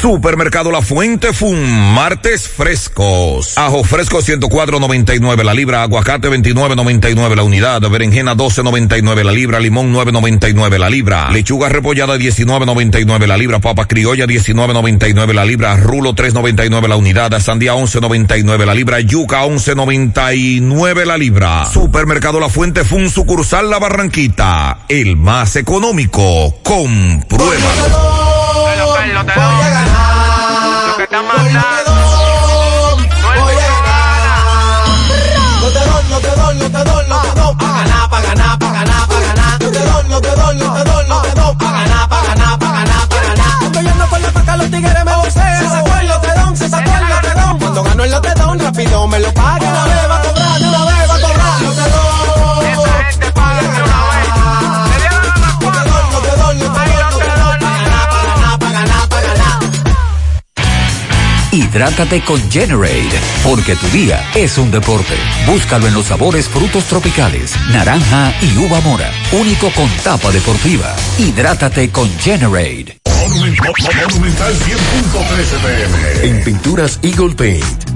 [0.00, 3.56] Supermercado La Fuente Fun, martes frescos.
[3.56, 10.78] Ajo fresco 104.99 la libra, aguacate 29.99 la unidad, berenjena 12.99 la libra, limón 9.99
[10.78, 16.96] la libra, lechuga repollada 19.99 la libra, papa criolla 19.99 la libra, rulo 3.99 la
[16.96, 21.64] unidad, sandía 11.99 la libra, yuca 11.99 la libra.
[21.72, 26.54] Supermercado La Fuente Fun, sucursal La Barranquita, el más económico.
[26.62, 28.26] Compruébalo.
[31.16, 31.86] Está ganar.
[35.62, 37.54] No te doy, no te doy, no te doy, no te doy.
[37.56, 39.60] Pa' ganar, pa' ganar, pa' ganar, pa' ganar.
[39.60, 41.56] No te doy, no te doy, no te doy, no te doy.
[41.56, 43.62] Pa' ganar, pa' ganar, pa' ganar, pa' ganar.
[43.62, 45.30] Estoy yendo por la paca, los tigres me.
[45.30, 47.58] Se sacó el lotedón, se sacó el lotedón.
[47.58, 49.65] Cuando gano el lotedón, rápido me lo paga.
[61.76, 65.12] Hidrátate con Generate, porque tu día es un deporte.
[65.44, 69.10] Búscalo en los sabores frutos tropicales, naranja y uva mora.
[69.32, 70.96] Único con tapa deportiva.
[71.18, 72.96] Hidrátate con Generate.
[73.28, 76.28] Monumental 100.13 pm.
[76.30, 77.95] En Pinturas Eagle Paint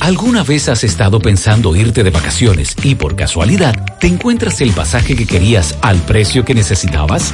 [0.00, 5.16] ¿Alguna vez has estado pensando irte de vacaciones y por casualidad te encuentras el pasaje
[5.16, 7.32] que querías al precio que necesitabas?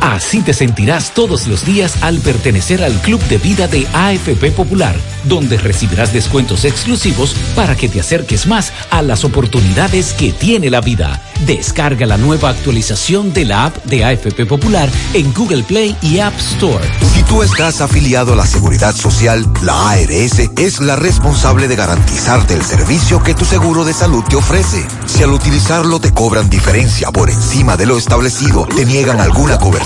[0.00, 4.94] Así te sentirás todos los días al pertenecer al Club de Vida de AFP Popular,
[5.24, 10.80] donde recibirás descuentos exclusivos para que te acerques más a las oportunidades que tiene la
[10.80, 11.22] vida.
[11.46, 16.36] Descarga la nueva actualización de la app de AFP Popular en Google Play y App
[16.38, 16.84] Store.
[17.14, 22.54] Si tú estás afiliado a la Seguridad Social, la ARS es la responsable de garantizarte
[22.54, 24.86] el servicio que tu seguro de salud te ofrece.
[25.06, 29.85] Si al utilizarlo te cobran diferencia por encima de lo establecido, te niegan alguna cobertura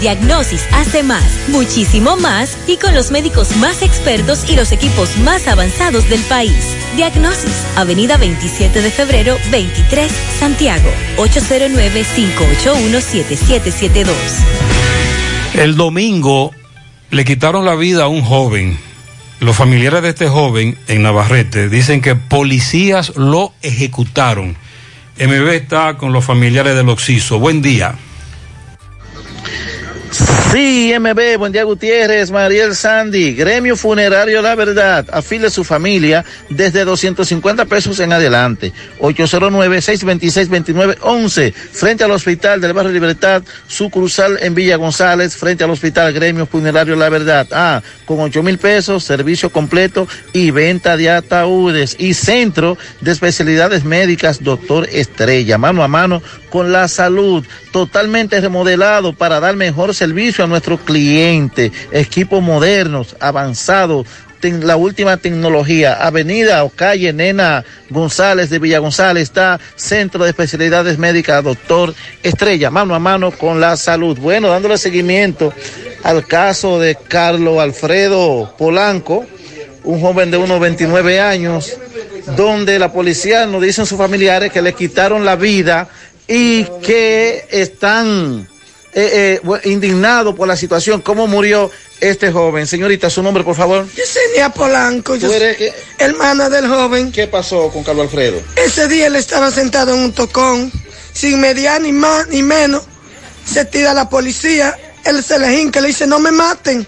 [0.00, 5.46] Diagnosis hace más, muchísimo más y con los médicos más expertos y los equipos más
[5.46, 6.74] avanzados del país.
[6.96, 14.14] Diagnosis, Avenida 27 de febrero, 23, Santiago, 809-581-7772.
[15.52, 16.52] El domingo
[17.10, 18.78] le quitaron la vida a un joven.
[19.40, 24.56] Los familiares de este joven en Navarrete dicen que policías lo ejecutaron.
[25.18, 27.38] MB está con los familiares del Oxiso.
[27.38, 27.96] Buen día.
[30.10, 36.84] Sí, MB, buen día Gutiérrez, Mariel Sandy, Gremio Funerario La Verdad, afile su familia desde
[36.84, 38.72] 250 pesos en adelante.
[38.98, 46.46] 809-626-2911, frente al Hospital del Barrio Libertad, sucursal en Villa González, frente al Hospital Gremio
[46.46, 47.46] Funerario La Verdad.
[47.52, 51.94] Ah, con 8 mil pesos, servicio completo y venta de ataúdes.
[52.00, 56.20] Y centro de especialidades médicas, doctor Estrella, mano a mano
[56.50, 61.70] con la salud, totalmente remodelado para dar mejor servicio a nuestro cliente.
[61.92, 64.06] Equipos modernos, avanzados,
[64.42, 65.92] la última tecnología.
[65.94, 72.70] Avenida o calle Nena González de Villa González está Centro de Especialidades Médicas, doctor Estrella,
[72.70, 74.16] mano a mano con la salud.
[74.18, 75.52] Bueno, dándole seguimiento
[76.02, 79.26] al caso de Carlos Alfredo Polanco,
[79.84, 81.76] un joven de unos 29 años,
[82.36, 85.88] donde la policía nos dicen sus familiares que le quitaron la vida
[86.26, 88.48] y que están
[88.92, 92.66] eh, eh, indignados por la situación, cómo murió este joven.
[92.66, 93.86] Señorita, su nombre, por favor.
[93.94, 97.12] Yesenia Polanco, yo ¿Tú eres soy hermana del joven.
[97.12, 98.40] ¿Qué pasó con Carlos Alfredo?
[98.56, 100.72] Ese día él estaba sentado en un tocón,
[101.12, 102.82] sin mediar ni más ni menos.
[103.44, 106.86] Se tira la policía, él se le hinca, le dice no me maten.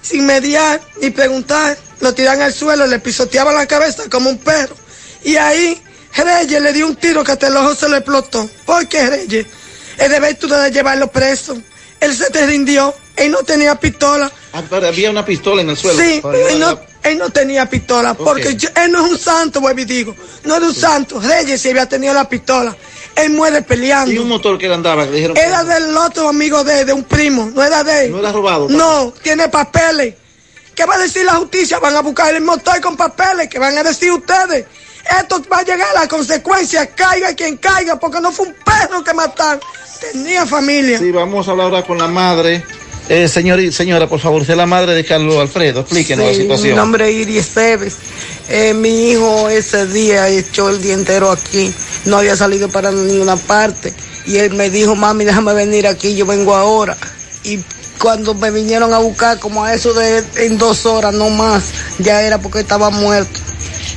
[0.00, 4.74] Sin mediar ni preguntar, lo tiran al suelo, le pisoteaban la cabeza como un perro.
[5.22, 5.80] Y ahí
[6.16, 8.48] Reyes le dio un tiro que hasta el ojo se le explotó.
[8.64, 9.46] ¿Por qué Reyes?
[9.98, 11.56] Es deber tú de llevarlo preso.
[12.00, 14.30] Él se te rindió, él no tenía pistola.
[14.52, 16.02] Ah, pero había una pistola en el suelo.
[16.02, 16.20] Sí,
[16.50, 19.84] él no, él no tenía pistola, porque yo- él no es un santo, vuelvo y
[19.84, 20.16] digo.
[20.44, 21.20] No era un santo.
[21.20, 22.76] Reyes si había tenido la pistola.
[23.14, 24.10] Él muere peleando.
[24.10, 25.04] ¿Y un motor que él andaba?
[25.04, 28.10] Que dijeron Era del otro amigo de, de un primo, no era de él.
[28.10, 28.68] ¿No era robado?
[28.70, 30.14] No, tiene papeles.
[30.74, 31.78] ¿Qué va a decir la justicia?
[31.78, 33.48] Van a buscar el motor con papeles.
[33.48, 34.64] ¿Qué van a decir ustedes?
[35.20, 39.02] Esto va a llegar a la consecuencia, caiga quien caiga, porque no fue un perro
[39.02, 39.60] que mataron.
[40.00, 40.98] Tenía familia.
[40.98, 42.64] Sí, vamos a hablar ahora con la madre.
[43.08, 45.80] Eh, señor señora, por favor, usted es la madre de Carlos Alfredo.
[45.80, 46.70] Explíquenos la situación.
[46.70, 47.96] Mi nombre es Iris Esteves.
[48.48, 51.74] Eh, mi hijo ese día echó el día entero aquí.
[52.04, 53.92] No había salido para ninguna parte.
[54.26, 56.96] Y él me dijo, mami, déjame venir aquí, yo vengo ahora.
[57.44, 57.58] Y
[57.98, 62.22] cuando me vinieron a buscar, como a eso de en dos horas, no más, ya
[62.22, 63.40] era porque estaba muerto.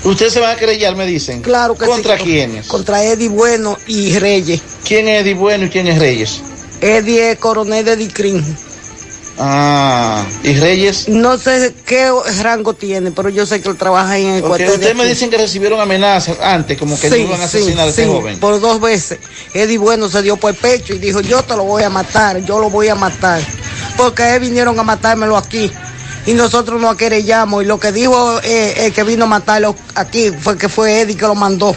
[0.05, 1.41] Usted se va a querellar, me dicen.
[1.41, 2.23] Claro que ¿Contra sí.
[2.23, 2.67] quiénes?
[2.67, 4.61] Contra Eddie Bueno y Reyes.
[4.87, 6.41] ¿Quién es Eddie Bueno y quién es Reyes?
[6.79, 8.57] Eddie es coronel de Dicrin.
[9.37, 11.09] Ah, ¿y Reyes?
[11.09, 12.09] No sé qué
[12.41, 15.05] rango tiene, pero yo sé que él trabaja en el Ok, cuartel de Ustedes me
[15.05, 18.39] dicen que recibieron amenazas antes, como que no iban a asesinar a este sí, joven.
[18.39, 19.19] Por dos veces.
[19.53, 22.45] Eddie Bueno se dio por el pecho y dijo, yo te lo voy a matar,
[22.45, 23.41] yo lo voy a matar.
[23.97, 25.69] Porque él vinieron a matármelo aquí.
[26.25, 27.63] Y nosotros nos querellamos.
[27.63, 31.15] Y lo que dijo eh, el que vino a matarlo aquí fue que fue Eddie
[31.15, 31.75] que lo mandó.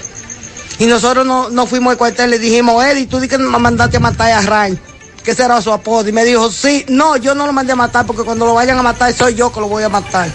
[0.79, 3.59] Y nosotros no, no fuimos al cuartel y le dijimos, Eddie, tú di que me
[3.59, 4.79] mandaste a matar a Ray.
[5.25, 6.09] Que será su apodo.
[6.09, 8.79] Y me dijo, sí, no, yo no lo mandé a matar porque cuando lo vayan
[8.79, 10.31] a matar soy yo que lo voy a matar.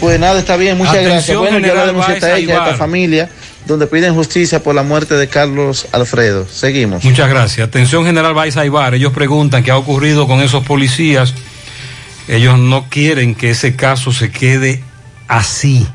[0.00, 1.38] Pues nada, está bien, muchas Atención, gracias.
[1.38, 3.30] Bueno, yo la denuncié a ella, a esta familia,
[3.64, 6.46] donde piden justicia por la muerte de Carlos Alfredo.
[6.46, 7.04] Seguimos.
[7.04, 7.66] Muchas gracias.
[7.66, 8.94] Atención General Baiza Ibar.
[8.94, 11.32] Ellos preguntan qué ha ocurrido con esos policías.
[12.28, 14.82] Ellos no quieren que ese caso se quede
[15.28, 15.86] así.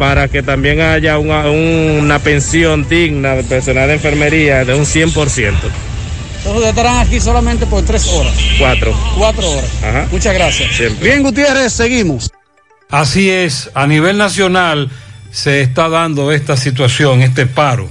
[0.01, 5.53] para que también haya una, una pensión digna del personal de enfermería de un 100%.
[6.39, 8.95] Entonces estarán aquí solamente por tres horas, Cuatro.
[9.19, 9.71] cuatro horas.
[9.85, 10.09] Ajá.
[10.11, 10.75] Muchas gracias.
[10.75, 11.07] Siempre.
[11.07, 12.31] Bien, Gutiérrez, seguimos.
[12.89, 14.89] Así es, a nivel nacional
[15.31, 17.91] se está dando esta situación, este paro.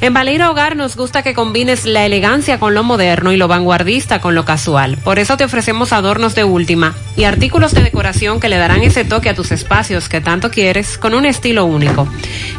[0.00, 4.20] En Baleira Hogar nos gusta que combines la elegancia con lo moderno y lo vanguardista
[4.20, 4.96] con lo casual.
[4.98, 9.04] Por eso te ofrecemos adornos de última y artículos de decoración que le darán ese
[9.04, 12.06] toque a tus espacios que tanto quieres con un estilo único.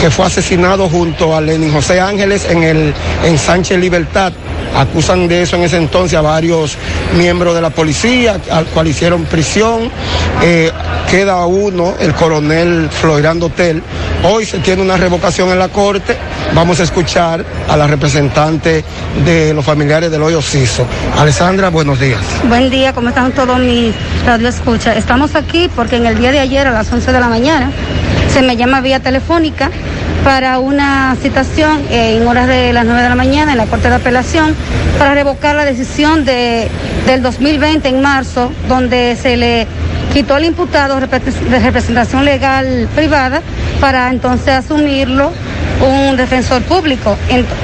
[0.00, 2.94] que fue asesinado junto a Lenin José Ángeles en, el,
[3.24, 4.32] en Sánchez Libertad.
[4.76, 6.76] Acusan de eso en ese entonces a varios
[7.16, 9.90] miembros de la policía, al cual hicieron prisión.
[10.42, 10.70] Eh,
[11.10, 13.82] queda uno, el coronel Floirando Tel.
[14.22, 16.16] Hoy se tiene una revocación en la corte.
[16.54, 18.84] Vamos a escuchar a la representante
[19.24, 20.86] de los familiares del hoyo Ciso.
[21.16, 22.20] Alessandra, buenos días.
[22.48, 23.94] Buen día, ¿cómo están todos mis
[24.26, 24.94] radio escucha?
[24.94, 27.70] Estamos aquí porque en el día de ayer a las 11 de la mañana
[28.28, 29.70] se me llama vía telefónica
[30.24, 33.88] para una citación eh, en horas de las 9 de la mañana en la Corte
[33.88, 34.54] de Apelación
[34.98, 36.68] para revocar la decisión de,
[37.06, 39.66] del 2020 en marzo donde se le
[40.12, 43.40] quitó al imputado de representación legal privada
[43.80, 45.30] para entonces asumirlo
[45.86, 47.16] un defensor público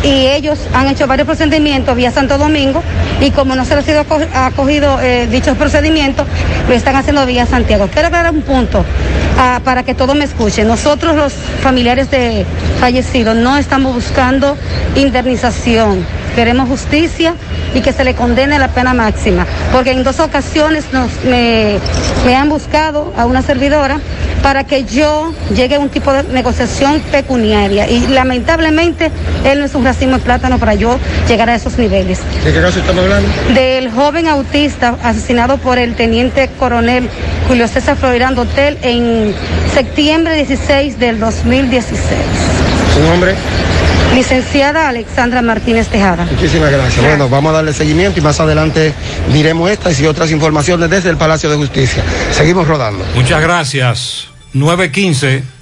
[0.03, 2.83] y ellos han hecho varios procedimientos vía Santo Domingo
[3.21, 6.27] y como no se les ha sido aco- acogido eh, dichos procedimientos,
[6.69, 7.89] lo están haciendo vía Santiago.
[7.93, 8.85] Quiero aclarar un punto
[9.39, 10.67] ah, para que todos me escuchen.
[10.69, 12.45] Nosotros los familiares de
[12.81, 14.57] fallecidos no estamos buscando
[14.97, 16.05] indemnización.
[16.35, 17.35] Queremos justicia
[17.75, 19.47] y que se le condene la pena máxima.
[19.71, 21.79] Porque en dos ocasiones nos, me,
[22.25, 24.01] me han buscado a una servidora
[24.43, 27.89] para que yo llegue a un tipo de negociación pecuniaria.
[27.89, 29.11] Y lamentablemente
[29.45, 32.21] él no es un racimo de plátano para yo llegar a esos niveles.
[32.45, 33.29] ¿De qué caso estamos hablando?
[33.55, 37.09] Del joven autista asesinado por el teniente coronel
[37.49, 39.35] Julio César Florirán Hotel en
[39.73, 42.01] septiembre 16 del 2016.
[42.95, 43.35] ¿Su nombre?
[44.15, 46.27] Licenciada Alexandra Martínez Tejada.
[46.31, 47.05] Muchísimas gracias.
[47.05, 48.93] Bueno, vamos a darle seguimiento y más adelante
[49.33, 52.03] diremos estas y otras informaciones desde el Palacio de Justicia.
[52.31, 53.05] Seguimos rodando.
[53.15, 54.29] Muchas gracias.
[54.53, 55.62] 915.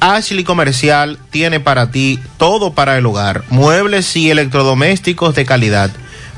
[0.00, 5.90] Ashley Comercial tiene para ti todo para el hogar, muebles y electrodomésticos de calidad,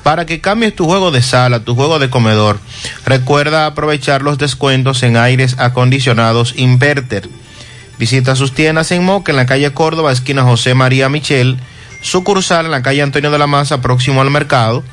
[0.03, 2.59] para que cambies tu juego de sala, tu juego de comedor.
[3.05, 7.29] Recuerda aprovechar los descuentos en aires acondicionados Inverter.
[7.99, 11.59] Visita sus tiendas en Moca, en la calle Córdoba, esquina José María Michel,
[12.01, 14.85] sucursal en la calle Antonio de la Maza, próximo al mercado,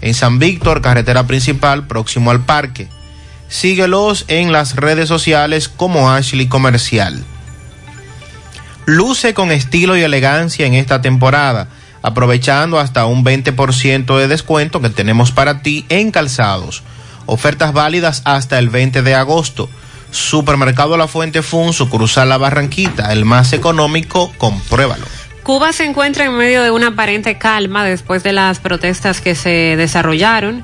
[0.00, 2.88] en San Víctor, carretera principal, próximo al parque.
[3.48, 7.22] Síguelos en las redes sociales como Ashley Comercial.
[8.86, 11.68] Luce con estilo y elegancia en esta temporada,
[12.02, 16.82] aprovechando hasta un 20% de descuento que tenemos para ti en calzados.
[17.24, 19.70] Ofertas válidas hasta el 20 de agosto.
[20.10, 25.06] Supermercado La Fuente Fun, sucursal La Barranquita, el más económico, compruébalo.
[25.42, 29.76] Cuba se encuentra en medio de una aparente calma después de las protestas que se
[29.76, 30.62] desarrollaron.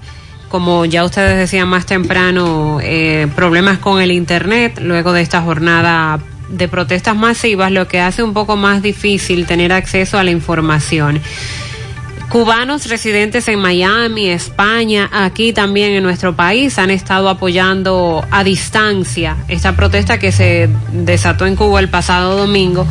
[0.50, 6.18] Como ya ustedes decían más temprano, eh, problemas con el Internet luego de esta jornada
[6.50, 11.20] de protestas masivas, lo que hace un poco más difícil tener acceso a la información.
[12.30, 19.36] Cubanos residentes en Miami, España, aquí también en nuestro país han estado apoyando a distancia
[19.48, 22.86] esta protesta que se desató en Cuba el pasado domingo.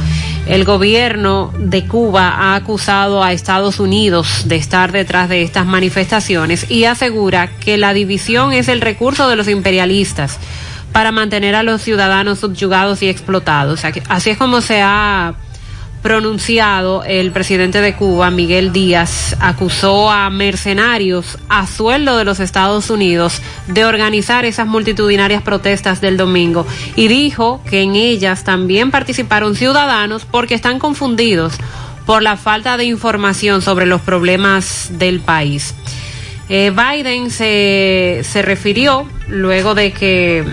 [0.45, 6.69] El gobierno de Cuba ha acusado a Estados Unidos de estar detrás de estas manifestaciones
[6.69, 10.37] y asegura que la división es el recurso de los imperialistas
[10.91, 13.81] para mantener a los ciudadanos subyugados y explotados.
[14.07, 15.35] Así es como se ha
[16.01, 22.89] pronunciado el presidente de Cuba, Miguel Díaz, acusó a mercenarios a sueldo de los Estados
[22.89, 29.55] Unidos de organizar esas multitudinarias protestas del domingo y dijo que en ellas también participaron
[29.55, 31.55] ciudadanos porque están confundidos
[32.05, 35.75] por la falta de información sobre los problemas del país.
[36.47, 40.43] Eh, Biden se, se refirió luego de que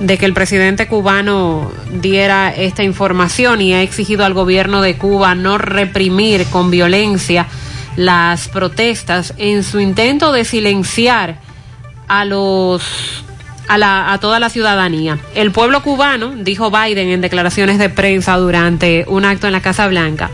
[0.00, 5.34] de que el presidente cubano diera esta información y ha exigido al gobierno de Cuba
[5.34, 7.46] no reprimir con violencia
[7.96, 11.40] las protestas en su intento de silenciar
[12.06, 13.24] a los
[13.66, 15.18] a, la, a toda la ciudadanía.
[15.34, 19.88] El pueblo cubano, dijo Biden en declaraciones de prensa durante un acto en la Casa
[19.88, 20.30] Blanca,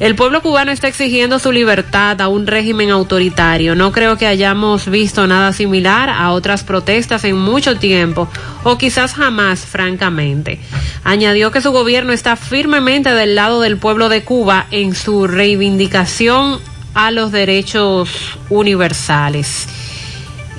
[0.00, 3.74] el pueblo cubano está exigiendo su libertad a un régimen autoritario.
[3.74, 8.28] No creo que hayamos visto nada similar a otras protestas en mucho tiempo,
[8.64, 10.60] o quizás jamás, francamente.
[11.04, 16.58] Añadió que su gobierno está firmemente del lado del pueblo de Cuba en su reivindicación
[16.94, 18.10] a los derechos
[18.50, 19.66] universales.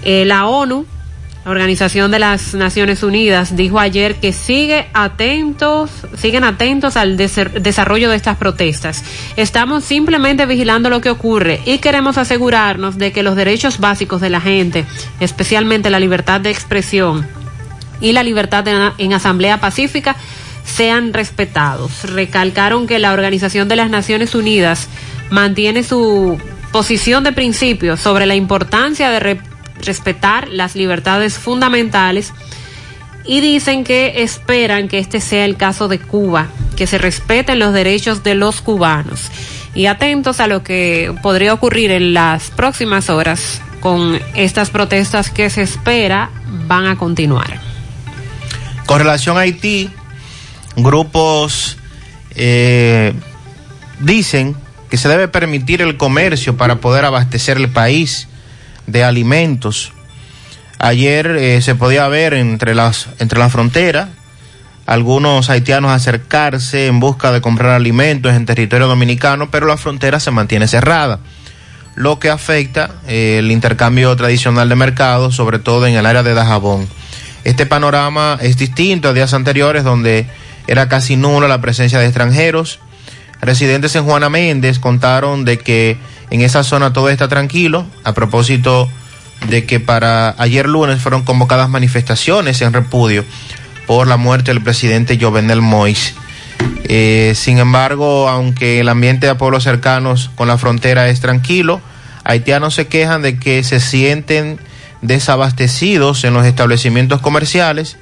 [0.04, 0.86] Eh, la ONU
[1.46, 8.10] la Organización de las Naciones Unidas dijo ayer que sigue atentos, siguen atentos al desarrollo
[8.10, 9.04] de estas protestas.
[9.36, 14.32] Estamos simplemente vigilando lo que ocurre y queremos asegurarnos de que los derechos básicos de
[14.32, 14.86] la gente,
[15.20, 17.28] especialmente la libertad de expresión
[18.02, 20.16] y la libertad de, en asamblea pacífica,
[20.64, 22.12] sean respetados.
[22.12, 24.88] Recalcaron que la Organización de las Naciones Unidas
[25.30, 26.40] mantiene su
[26.72, 29.20] posición de principio sobre la importancia de
[29.82, 32.34] respetar las libertades fundamentales
[33.26, 37.74] y dicen que esperan que este sea el caso de Cuba, que se respeten los
[37.74, 39.32] derechos de los cubanos.
[39.74, 45.50] Y atentos a lo que podría ocurrir en las próximas horas con estas protestas que
[45.50, 46.30] se espera
[46.68, 47.60] van a continuar.
[48.86, 49.90] Con relación a Haití,
[50.76, 51.78] grupos
[52.36, 53.14] eh,
[54.00, 54.56] dicen
[54.90, 58.28] que se debe permitir el comercio para poder abastecer el país
[58.88, 59.94] de alimentos.
[60.80, 64.10] Ayer eh, se podía ver entre las entre la frontera
[64.86, 70.32] algunos haitianos acercarse en busca de comprar alimentos en territorio dominicano, pero la frontera se
[70.32, 71.20] mantiene cerrada,
[71.96, 76.34] lo que afecta eh, el intercambio tradicional de mercados, sobre todo en el área de
[76.34, 76.88] Dajabón.
[77.44, 80.28] Este panorama es distinto a días anteriores donde
[80.68, 82.80] era casi nula la presencia de extranjeros.
[83.42, 85.98] Residentes en Juana Méndez contaron de que
[86.30, 88.90] en esa zona todo está tranquilo, a propósito
[89.50, 93.24] de que para ayer lunes fueron convocadas manifestaciones en repudio
[93.86, 96.16] por la muerte del presidente Jovenel Mois.
[96.86, 101.82] Eh, sin embargo, aunque el ambiente de pueblos cercanos con la frontera es tranquilo,
[102.24, 104.60] haitianos se quejan de que se sienten
[105.02, 107.98] desabastecidos en los establecimientos comerciales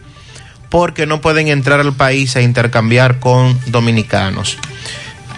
[0.69, 4.57] porque no pueden entrar al país a intercambiar con dominicanos.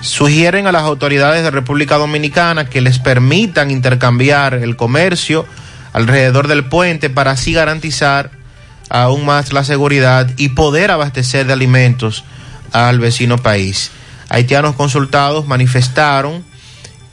[0.05, 5.47] Sugieren a las autoridades de República Dominicana que les permitan intercambiar el comercio
[5.93, 8.29] alrededor del puente para así garantizar
[8.87, 12.23] aún más la seguridad y poder abastecer de alimentos
[12.71, 13.89] al vecino país.
[14.29, 16.43] Haitianos consultados manifestaron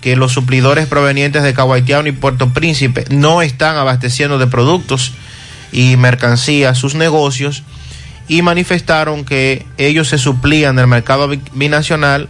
[0.02, 5.12] que los suplidores provenientes de Cabo Haitiano y Puerto Príncipe no están abasteciendo de productos
[5.72, 7.62] y mercancías sus negocios
[8.28, 12.28] y manifestaron que ellos se suplían del mercado binacional,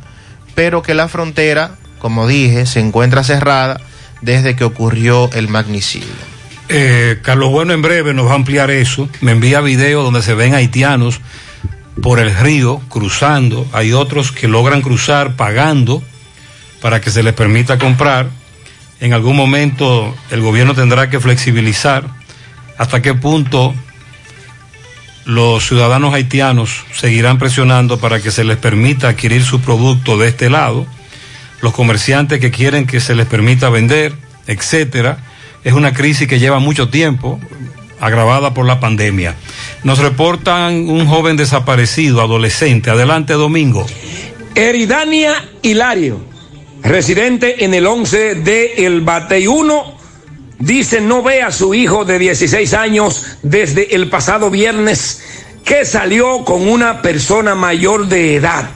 [0.55, 3.81] pero que la frontera, como dije, se encuentra cerrada
[4.21, 6.33] desde que ocurrió el magnicidio.
[6.69, 9.09] Eh, Carlos Bueno en breve nos va a ampliar eso.
[9.21, 11.21] Me envía videos donde se ven haitianos
[12.01, 13.67] por el río cruzando.
[13.73, 16.03] Hay otros que logran cruzar pagando
[16.81, 18.29] para que se les permita comprar.
[19.01, 22.05] En algún momento el gobierno tendrá que flexibilizar
[22.79, 23.75] hasta qué punto
[25.25, 30.51] los ciudadanos haitianos seguirán presionando para que se les permita adquirir su producto de este
[30.51, 30.87] lado,
[31.61, 34.15] los comerciantes que quieren que se les permita vender,
[34.47, 35.19] etcétera
[35.65, 37.41] es una crisis que lleva mucho tiempo,
[38.01, 39.37] agravada por la pandemia.
[39.85, 42.91] Nos reportan un joven desaparecido, adolescente.
[42.91, 43.87] Adelante, Domingo.
[44.55, 46.21] Eridania Hilario,
[46.83, 49.99] residente en el 11 de El Batey 1,
[50.63, 55.23] dice no ve a su hijo de 16 años desde el pasado viernes
[55.65, 58.71] que salió con una persona mayor de edad.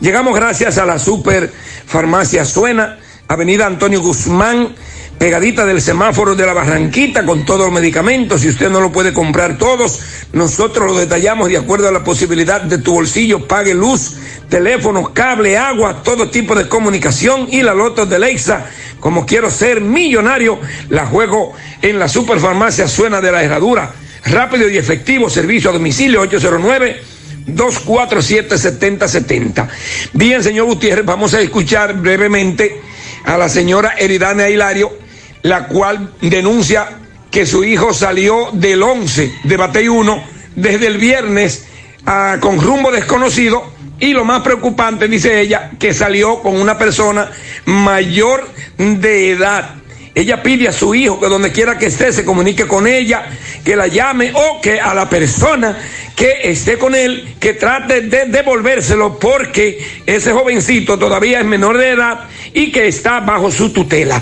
[0.00, 1.52] Llegamos gracias a la super
[1.86, 2.98] farmacia Suena,
[3.28, 4.74] Avenida Antonio Guzmán,
[5.18, 8.40] pegadita del semáforo de la Barranquita con todos los medicamentos.
[8.40, 10.00] Si usted no lo puede comprar todos,
[10.32, 13.46] nosotros lo detallamos de acuerdo a la posibilidad de tu bolsillo.
[13.46, 14.16] Pague luz,
[14.48, 18.66] teléfono, cable, agua, todo tipo de comunicación y la loto de Lexa.
[19.02, 23.92] Como quiero ser millonario, la juego en la superfarmacia Suena de la Herradura.
[24.26, 27.02] Rápido y efectivo servicio a domicilio 809
[27.44, 29.68] 247 7070.
[30.12, 32.80] Bien, señor Gutiérrez, vamos a escuchar brevemente
[33.24, 35.02] a la señora Eridania Hilario
[35.42, 36.88] la cual denuncia
[37.32, 40.22] que su hijo salió del 11 de Batey 1
[40.54, 41.66] desde el viernes
[42.06, 43.72] ah, con rumbo desconocido
[44.02, 47.30] y lo más preocupante, dice ella, que salió con una persona
[47.66, 49.76] mayor de edad.
[50.12, 53.26] Ella pide a su hijo que donde quiera que esté se comunique con ella,
[53.64, 55.78] que la llame o que a la persona
[56.16, 61.90] que esté con él, que trate de devolvérselo porque ese jovencito todavía es menor de
[61.90, 64.20] edad y que está bajo su tutela.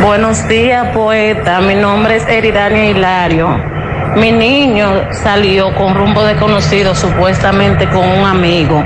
[0.00, 1.60] Buenos días, poeta.
[1.60, 3.75] Mi nombre es Eridania Hilario.
[4.14, 8.82] Mi niño salió con rumbo desconocido, supuestamente con un amigo.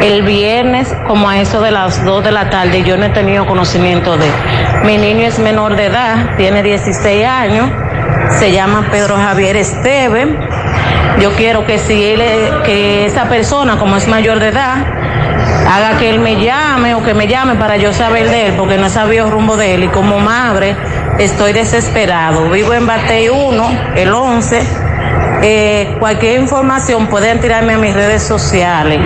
[0.00, 3.46] El viernes, como a eso de las 2 de la tarde, yo no he tenido
[3.46, 4.26] conocimiento de.
[4.84, 7.70] Mi niño es menor de edad, tiene 16 años,
[8.38, 10.38] se llama Pedro Javier Esteven.
[11.20, 12.22] Yo quiero que si él,
[12.64, 14.76] que esa persona, como es mayor de edad,
[15.68, 18.78] haga que él me llame o que me llame para yo saber de él, porque
[18.78, 19.84] no he sabido rumbo de él.
[19.84, 20.76] Y como madre,
[21.24, 22.50] estoy desesperado.
[22.50, 24.62] Vivo en Batey 1, el 11.
[25.42, 29.00] Eh, cualquier información pueden tirarme a mis redes sociales.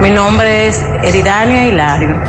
[0.00, 2.22] Mi nombre es Eridania Hilario.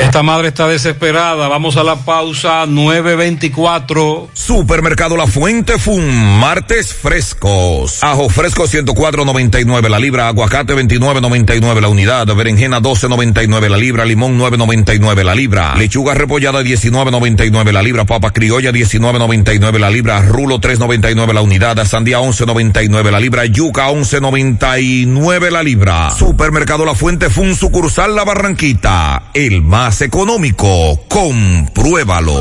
[0.00, 1.46] Esta madre está desesperada.
[1.46, 4.30] Vamos a la pausa 924.
[4.32, 8.02] Supermercado La Fuente Fun, martes frescos.
[8.02, 15.22] Ajo fresco 104.99 la libra, aguacate 29.99 la unidad, berenjena 12.99 la libra, limón 9.99
[15.22, 21.40] la libra, lechuga repollada 19.99 la libra, papa criolla 19.99 la libra, rulo 3.99 la
[21.40, 26.10] unidad, sandía 11.99 la libra, yuca 11.99 la libra.
[26.10, 31.04] Supermercado La Fuente Fun sucursal La Barranquita, el más económico.
[31.08, 32.40] Compruébalo.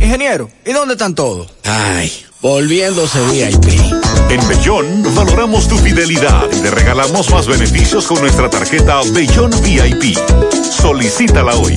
[0.00, 1.48] Ingeniero, ¿y dónde están todos?
[1.64, 3.80] Ay, volviéndose VIP
[4.30, 10.16] En Bellón valoramos tu fidelidad y te regalamos más beneficios con nuestra tarjeta Bellón VIP.
[10.70, 11.76] Solicítala hoy.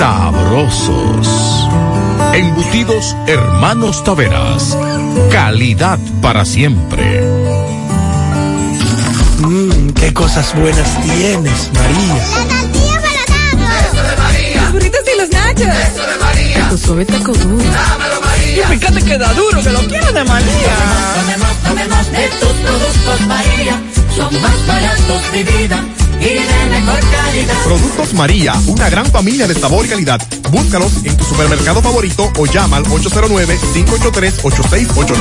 [0.00, 1.28] sabrosos.
[2.32, 4.74] Embutidos Hermanos Taveras.
[5.30, 7.20] Calidad para siempre.
[9.40, 12.14] Mmm, qué cosas buenas tienes, María.
[12.14, 13.00] La tortilla
[13.58, 14.62] para Eso de María.
[14.62, 15.76] Los burritos y los nachos.
[15.92, 16.68] Eso de María.
[16.70, 17.64] Tu suave taco duro.
[17.64, 18.72] Dámelo, María.
[18.72, 20.76] Y fíjate que da duro, que lo quiero de María.
[21.20, 23.78] Tomemos, tomemos de tus productos, María.
[24.16, 25.84] Son más baratos de vida
[27.64, 30.20] Productos María, una gran familia de sabor y calidad.
[30.50, 35.16] Búscalos en tu supermercado favorito o llama al 809-583-8689.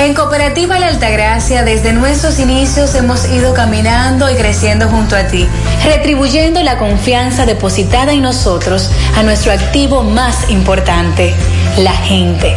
[0.00, 5.46] En Cooperativa La Altagracia, desde nuestros inicios hemos ido caminando y creciendo junto a ti,
[5.84, 11.34] retribuyendo la confianza depositada en nosotros a nuestro activo más importante,
[11.78, 12.56] la gente.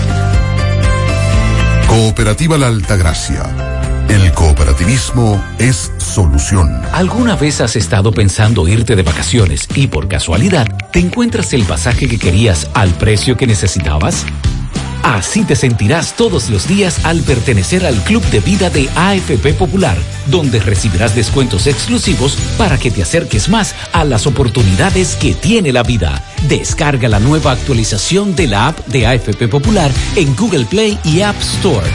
[1.91, 3.43] Cooperativa La Altagracia.
[4.07, 6.81] El cooperativismo es solución.
[6.93, 12.07] ¿Alguna vez has estado pensando irte de vacaciones y por casualidad te encuentras el pasaje
[12.07, 14.25] que querías al precio que necesitabas?
[15.03, 19.97] Así te sentirás todos los días al pertenecer al Club de Vida de AFP Popular,
[20.27, 25.83] donde recibirás descuentos exclusivos para que te acerques más a las oportunidades que tiene la
[25.83, 26.23] vida.
[26.47, 31.39] Descarga la nueva actualización de la app de AFP Popular en Google Play y App
[31.39, 31.87] Store.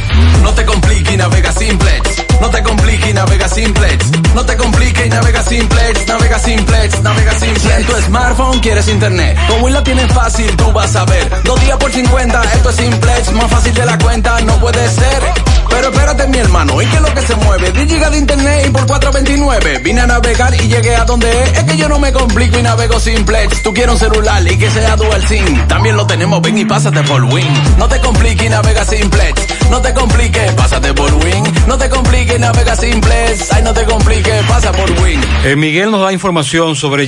[0.43, 2.25] No te compliques y navega simplex.
[2.41, 4.05] No te compliques y navega simplex.
[4.35, 6.07] No te compliques y navega simplex.
[6.07, 7.63] Navega simplex, navega simplex.
[7.63, 11.43] Si en tu smartphone quieres internet, como la tienes fácil, tú vas a ver.
[11.45, 13.33] Dos días por 50, esto es simplex.
[13.33, 15.23] Más fácil de la cuenta, no puede ser.
[15.71, 17.73] Pero espérate, mi hermano, ¿y qué es lo que se mueve?
[17.73, 19.83] 10 gigas de internet y por 4.29.
[19.83, 21.59] Vine a navegar y llegué a donde es.
[21.59, 23.63] Es que yo no me complico y navego simplex.
[23.63, 25.67] Tú quieres un celular y que sea dual SIM.
[25.69, 27.49] También lo tenemos, ven y pásate por Win.
[27.79, 29.47] No te compliques y navega simplex.
[29.71, 31.45] No te compliques, pásate por Win.
[31.67, 33.53] No te compliques y navega simplex.
[33.53, 35.21] Ay, no te compliques, pasa por Win.
[35.45, 37.07] Eh, Miguel nos da información sobre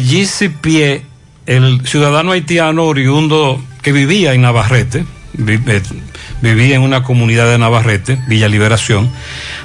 [0.60, 1.04] Pie,
[1.46, 5.04] el ciudadano haitiano oriundo que vivía en Navarrete.
[5.36, 5.82] Eh,
[6.40, 9.10] vivía en una comunidad de Navarrete, Villa Liberación,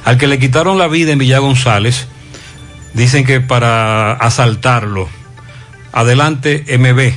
[0.03, 2.07] al que le quitaron la vida en Villa González.
[2.93, 5.09] Dicen que para asaltarlo.
[5.91, 7.13] Adelante, MB.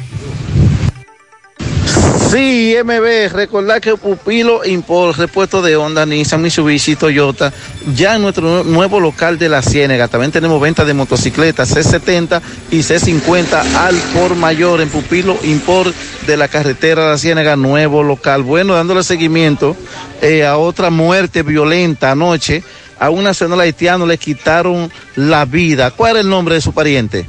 [2.31, 7.53] Sí, MB, recordar que Pupilo Import, repuesto de Honda, Nissan, Mitsubishi, Toyota,
[7.95, 10.09] ya en nuestro nue- nuevo local de la Ciénega.
[10.09, 12.41] También tenemos venta de motocicletas C70
[12.71, 15.95] y C50 al por mayor en Pupilo Import
[16.27, 18.43] de la carretera de la Ciénega, nuevo local.
[18.43, 19.77] Bueno, dándole seguimiento
[20.21, 22.63] eh, a otra muerte violenta anoche.
[22.99, 25.91] A una señora haitiana le quitaron la vida.
[25.91, 27.27] ¿Cuál es el nombre de su pariente?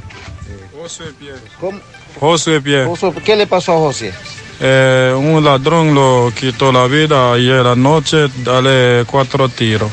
[0.80, 1.40] José Pierre.
[1.60, 1.78] ¿Cómo?
[2.18, 3.22] José Pierre.
[3.24, 4.12] ¿Qué le pasó a José?
[4.60, 9.90] Eh, un ladrón lo quitó la vida ayer anoche, dale cuatro tiros.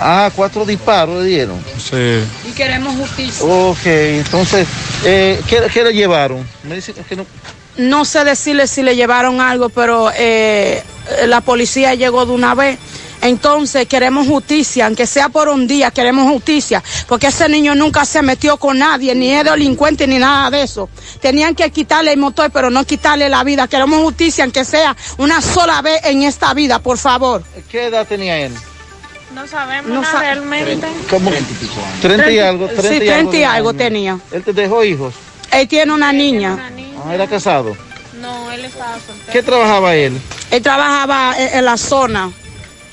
[0.00, 1.64] Ah, cuatro disparos le dieron.
[1.78, 2.20] Sí.
[2.48, 3.44] Y queremos justicia.
[3.44, 4.68] Ok, entonces,
[5.04, 6.46] eh, ¿qué, qué le llevaron?
[6.62, 7.26] Me dice que no.
[7.78, 10.82] No sé decirle si le llevaron algo, pero eh,
[11.26, 12.78] la policía llegó de una vez.
[13.20, 18.22] Entonces queremos justicia, aunque sea por un día, queremos justicia, porque ese niño nunca se
[18.22, 20.88] metió con nadie, ni es delincuente ni nada de eso.
[21.20, 23.66] Tenían que quitarle el motor, pero no quitarle la vida.
[23.66, 27.42] Queremos justicia, aunque sea una sola vez en esta vida, por favor.
[27.70, 28.52] ¿Qué edad tenía él?
[29.34, 30.86] No sabemos nada realmente.
[31.10, 31.30] ¿Cómo?
[32.00, 32.66] 30 y algo.
[32.66, 34.18] 30 sí, y 30 y algo tenía.
[34.32, 35.14] ¿Él te dejó hijos?
[35.50, 36.70] Él tiene una niña.
[37.04, 37.76] Ah, ¿Era casado?
[38.20, 39.32] No, él estaba soltero.
[39.32, 40.20] ¿Qué trabajaba él?
[40.50, 42.30] Él trabajaba en, en la zona.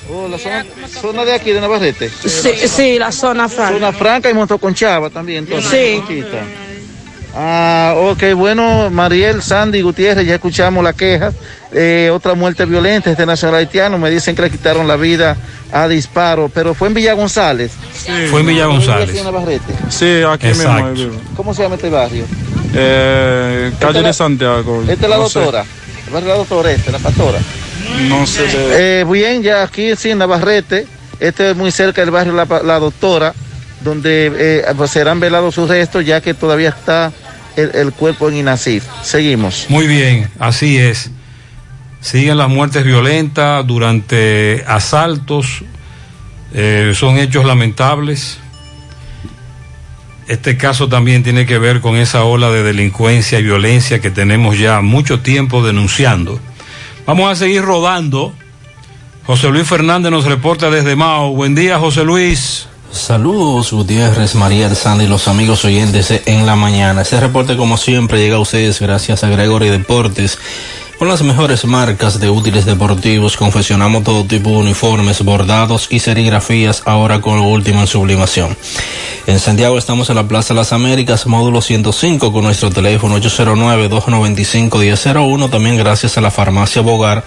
[0.08, 0.64] Oh, la zona,
[1.00, 2.08] zona de aquí, de Navarrete.
[2.10, 3.72] Sí, sí, la zona franca.
[3.74, 5.44] Zona franca y Motoconchava también.
[5.44, 5.96] Entonces, Sí.
[5.98, 6.38] Conchita.
[7.38, 11.32] Ah, ok, bueno, Mariel, Sandy, Gutiérrez, ya escuchamos la queja.
[11.72, 15.36] Eh, otra muerte violenta, este nacional haitiano, me dicen que le quitaron la vida
[15.70, 17.72] a disparo, pero fue en Villa González.
[18.30, 19.10] Fue en Villa González.
[19.10, 19.72] Aquí en Navarrete.
[19.90, 20.92] Sí, aquí Exacto.
[20.92, 21.10] mismo.
[21.10, 21.22] vivo.
[21.36, 22.24] ¿Cómo se llama este barrio?
[22.74, 24.82] Eh, calle de la- Santiago.
[24.88, 25.38] Esta es la no sé.
[25.40, 25.64] doctora.
[26.06, 27.38] El barrio de la doctora este, la pastora.
[28.08, 28.42] No sé.
[28.46, 30.86] de- Eh, bien, ya aquí sí, en Navarrete,
[31.20, 33.34] este es muy cerca del barrio La, La Doctora,
[33.82, 37.12] donde eh, pues serán velados sus restos, ya que todavía está
[37.56, 38.84] el, el cuerpo en Inacif.
[39.02, 39.66] Seguimos.
[39.68, 41.10] Muy bien, así es.
[42.00, 45.62] Siguen las muertes violentas durante asaltos,
[46.54, 48.38] eh, son hechos lamentables.
[50.28, 54.58] Este caso también tiene que ver con esa ola de delincuencia y violencia que tenemos
[54.58, 56.40] ya mucho tiempo denunciando.
[57.06, 58.32] Vamos a seguir rodando.
[59.26, 61.30] José Luis Fernández nos reporta desde Mao.
[61.30, 62.66] Buen día, José Luis.
[62.90, 67.02] Saludos Gutiérrez, María Sandy y los amigos oyentes en la mañana.
[67.02, 70.38] Este reporte como siempre llega a ustedes gracias a Gregory Deportes.
[70.98, 76.84] Con las mejores marcas de útiles deportivos confeccionamos todo tipo de uniformes, bordados y serigrafías
[76.86, 78.56] ahora con lo último en sublimación.
[79.26, 85.50] En Santiago estamos en la Plaza Las Américas, módulo 105 con nuestro teléfono 809-295-1001.
[85.50, 87.26] También gracias a la farmacia Bogar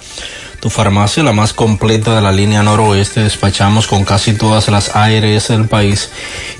[0.60, 5.48] tu farmacia, la más completa de la línea noroeste, despachamos con casi todas las ARS
[5.48, 6.10] del país,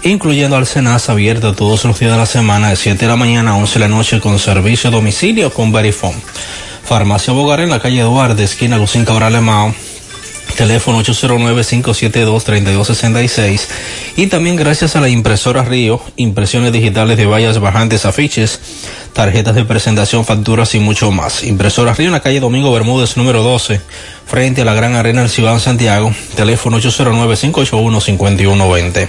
[0.04, 3.56] incluyendo Alcenas abierta todos los días de la semana de 7 de la mañana a
[3.56, 6.16] 11 de la noche con servicio a domicilio con Verifone.
[6.84, 9.74] Farmacia Bogar en la calle Duarte, esquina Lucín Cabral Mao,
[10.56, 13.66] teléfono 809-572-3266
[14.16, 18.60] y también gracias a la impresora Río, impresiones digitales de vallas bajantes, afiches,
[19.12, 21.44] tarjetas de presentación, facturas y mucho más.
[21.44, 23.80] Impresora Río en la calle Domingo Bermúdez número 12,
[24.26, 29.08] frente a la Gran Arena del Cibao Santiago, teléfono 809-581-5120.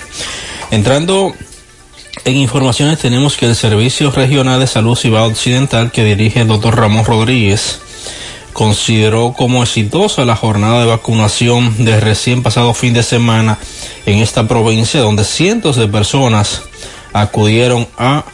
[0.71, 1.33] Entrando
[2.25, 6.77] en informaciones tenemos que el Servicio Regional de Salud Cibao Occidental que dirige el doctor
[6.77, 7.79] Ramón Rodríguez
[8.53, 13.57] consideró como exitosa la jornada de vacunación de recién pasado fin de semana
[14.05, 16.63] en esta provincia donde cientos de personas
[17.13, 18.25] acudieron a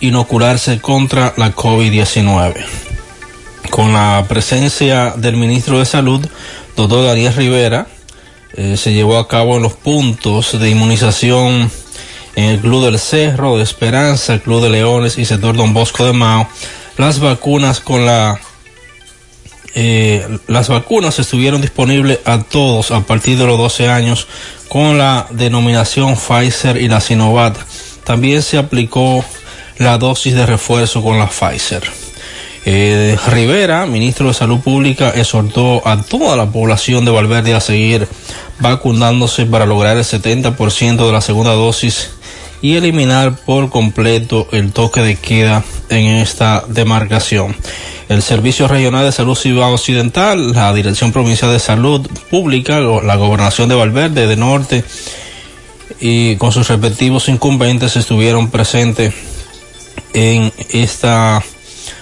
[0.00, 2.64] inocularse contra la COVID-19.
[3.70, 6.26] Con la presencia del ministro de Salud,
[6.76, 7.88] doctor Daniel Rivera,
[8.54, 11.70] eh, se llevó a cabo en los puntos de inmunización
[12.38, 16.04] en el Club del Cerro de Esperanza, el Club de Leones y sector Don Bosco
[16.04, 16.48] de Mao,
[16.96, 18.40] las vacunas con la
[19.74, 24.28] eh, las vacunas estuvieron disponibles a todos a partir de los 12 años
[24.68, 27.56] con la denominación Pfizer y la Sinovac.
[28.04, 29.24] También se aplicó
[29.78, 31.82] la dosis de refuerzo con la Pfizer.
[32.66, 38.06] Eh, Rivera, ministro de Salud Pública, exhortó a toda la población de Valverde a seguir
[38.60, 42.10] vacunándose para lograr el 70% de la segunda dosis
[42.60, 47.54] y eliminar por completo el toque de queda en esta demarcación.
[48.08, 53.68] El Servicio Regional de Salud Cibao Occidental, la Dirección Provincial de Salud Pública, la Gobernación
[53.68, 54.84] de Valverde de Norte
[56.00, 59.14] y con sus respectivos incumbentes estuvieron presentes
[60.14, 61.42] en esta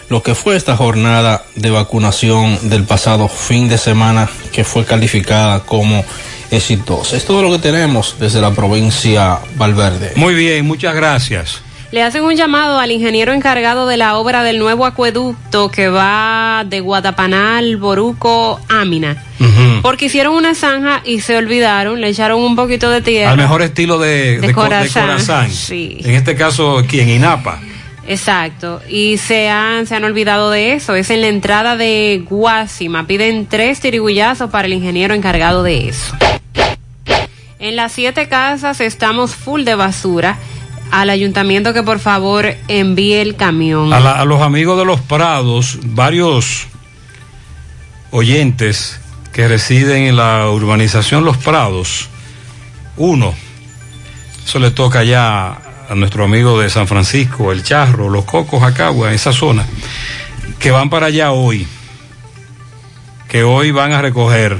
[0.08, 5.60] lo que fue esta jornada de vacunación del pasado fin de semana que fue calificada
[5.60, 6.04] como
[6.50, 7.16] exitosa.
[7.16, 10.12] Es todo lo que tenemos desde la provincia Valverde.
[10.16, 11.62] Muy bien, muchas gracias.
[11.92, 16.64] Le hacen un llamado al ingeniero encargado de la obra del nuevo acueducto que va
[16.66, 19.22] de Guatapanal, Boruco, Ámina.
[19.82, 23.30] Porque hicieron una zanja y se olvidaron, le echaron un poquito de tierra.
[23.30, 25.50] Al mejor estilo de, De de co- de Corazán, Corazán.
[25.52, 25.98] sí.
[26.02, 27.60] En este caso, aquí en Inapa.
[28.08, 30.94] Exacto, y se han, se han olvidado de eso.
[30.94, 33.06] Es en la entrada de Guasima.
[33.06, 36.14] Piden tres tirigullazos para el ingeniero encargado de eso.
[37.58, 40.38] En las siete casas estamos full de basura.
[40.92, 43.92] Al ayuntamiento que por favor envíe el camión.
[43.92, 46.68] A, a los amigos de los Prados, varios
[48.12, 49.00] oyentes
[49.32, 52.08] que residen en la urbanización Los Prados.
[52.96, 53.34] Uno,
[54.44, 59.12] eso le toca ya a nuestro amigo de San Francisco, El Charro, Los Cocos, Acagua,
[59.12, 59.64] esa zona,
[60.58, 61.66] que van para allá hoy,
[63.28, 64.58] que hoy van a recoger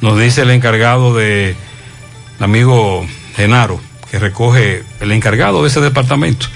[0.00, 1.56] Nos dice el encargado de
[2.38, 3.80] el amigo Genaro,
[4.10, 6.46] que recoge el encargado de ese departamento.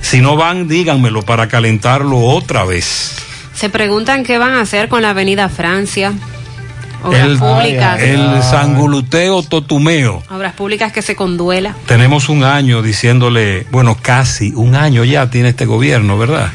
[0.00, 3.16] Si no van, díganmelo para calentarlo otra vez.
[3.54, 6.12] Se preguntan qué van a hacer con la Avenida Francia.
[7.04, 8.00] Obras El, públicas.
[8.00, 10.22] el sanguluteo totumeo.
[10.30, 11.74] Obras públicas que se conduela.
[11.86, 16.50] Tenemos un año diciéndole, bueno, casi un año ya tiene este gobierno, ¿verdad?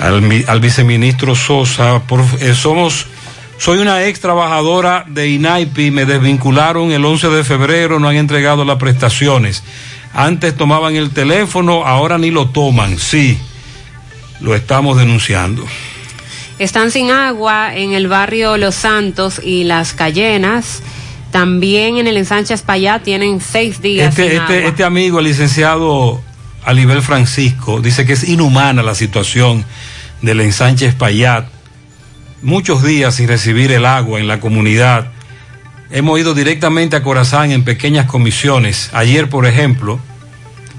[0.00, 3.06] Al, mi- al viceministro Sosa, por- eh, somos,
[3.58, 8.64] soy una ex trabajadora de INAIPI, me desvincularon el 11 de febrero, no han entregado
[8.64, 9.62] las prestaciones.
[10.14, 13.38] Antes tomaban el teléfono, ahora ni lo toman, sí,
[14.40, 15.64] lo estamos denunciando.
[16.60, 20.82] Están sin agua en el barrio Los Santos y Las Cayenas.
[21.30, 24.68] También en el ensanche Espaillá tienen seis días Este, sin este, agua.
[24.68, 26.20] este amigo, el licenciado
[26.62, 29.64] Alibel Francisco, dice que es inhumana la situación
[30.20, 31.46] del ensanche Espaillat.
[32.42, 35.12] Muchos días sin recibir el agua en la comunidad.
[35.90, 38.90] Hemos ido directamente a Corazán en pequeñas comisiones.
[38.92, 39.98] Ayer, por ejemplo,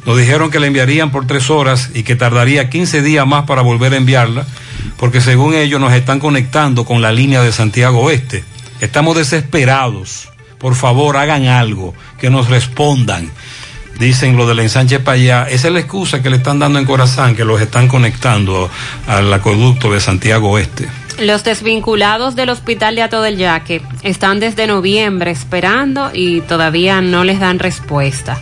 [0.06, 3.62] nos dijeron que la enviarían por tres horas y que tardaría 15 días más para
[3.62, 4.46] volver a enviarla,
[4.98, 8.44] porque según ellos nos están conectando con la línea de Santiago Oeste.
[8.80, 10.30] Estamos desesperados.
[10.58, 13.32] Por favor, hagan algo, que nos respondan.
[14.00, 15.48] Dicen lo del ensanche para allá.
[15.50, 18.70] Esa es la excusa que le están dando en Corazán, que los están conectando
[19.08, 20.88] al acueducto de Santiago Oeste.
[21.20, 27.24] Los desvinculados del hospital de Ato del Yaque están desde noviembre esperando y todavía no
[27.24, 28.42] les dan respuesta.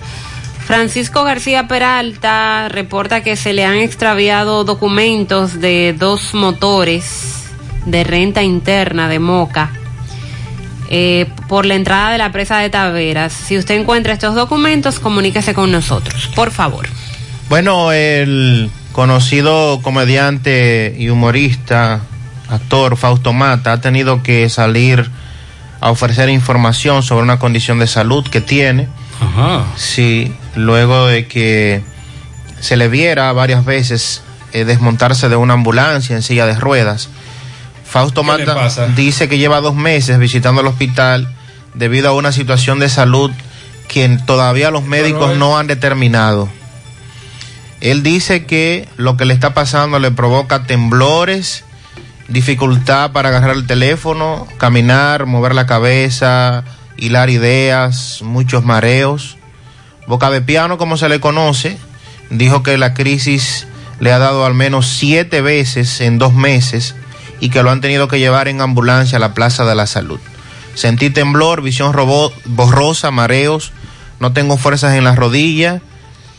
[0.70, 7.46] Francisco García Peralta reporta que se le han extraviado documentos de dos motores
[7.88, 9.72] de renta interna de Moca
[10.92, 13.34] eh, por la entrada de la presa de Taveras.
[13.34, 16.88] Si usted encuentra estos documentos, comuníquese con nosotros, por favor.
[17.50, 22.02] Bueno, el conocido comediante y humorista,
[22.48, 25.10] actor Fausto Mata, ha tenido que salir
[25.82, 28.88] a ofrecer información sobre una condición de salud que tiene.
[29.20, 29.66] Ajá.
[29.76, 31.82] Sí, luego de que
[32.60, 34.22] se le viera varias veces
[34.54, 37.10] eh, desmontarse de una ambulancia en silla de ruedas.
[37.86, 41.34] Fausto ¿Qué le Mata dice que lleva dos meses visitando el hospital
[41.74, 43.32] debido a una situación de salud
[43.88, 46.50] que todavía los médicos no han determinado.
[47.82, 51.64] Él dice que lo que le está pasando le provoca temblores,
[52.28, 56.64] dificultad para agarrar el teléfono, caminar, mover la cabeza,
[56.98, 59.39] hilar ideas, muchos mareos.
[60.10, 61.78] Boca de piano, como se le conoce,
[62.32, 63.68] dijo que la crisis
[64.00, 66.96] le ha dado al menos siete veces en dos meses
[67.40, 70.20] y que lo han tenido que llevar en ambulancia a la Plaza de la Salud.
[70.74, 71.94] Sentí temblor, visión
[72.46, 73.72] borrosa, mareos,
[74.20, 75.80] no tengo fuerzas en las rodillas.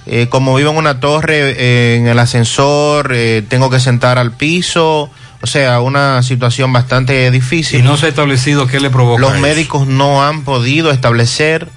[0.05, 4.33] Eh, como vivo en una torre, eh, en el ascensor, eh, tengo que sentar al
[4.33, 5.11] piso.
[5.43, 7.79] O sea, una situación bastante difícil.
[7.79, 9.21] Y no se ha establecido qué le provoca.
[9.21, 11.69] Los médicos no han podido establecer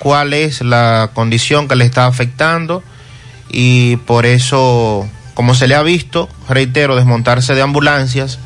[0.00, 2.82] cuál es la condición que le está afectando
[3.48, 8.38] y por eso, como se le ha visto, reitero, desmontarse de ambulancias,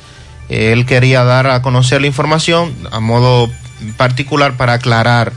[0.50, 3.50] eh, él quería dar a conocer la información a modo
[3.96, 5.32] particular para aclarar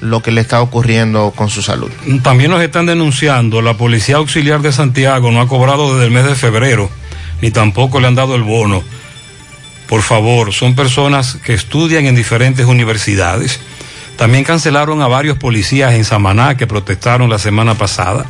[0.00, 1.90] lo que le está ocurriendo con su salud.
[2.22, 6.24] También nos están denunciando, la Policía Auxiliar de Santiago no ha cobrado desde el mes
[6.24, 6.90] de febrero,
[7.42, 8.82] ni tampoco le han dado el bono.
[9.88, 13.60] Por favor, son personas que estudian en diferentes universidades.
[14.16, 18.26] También cancelaron a varios policías en Samaná que protestaron la semana pasada.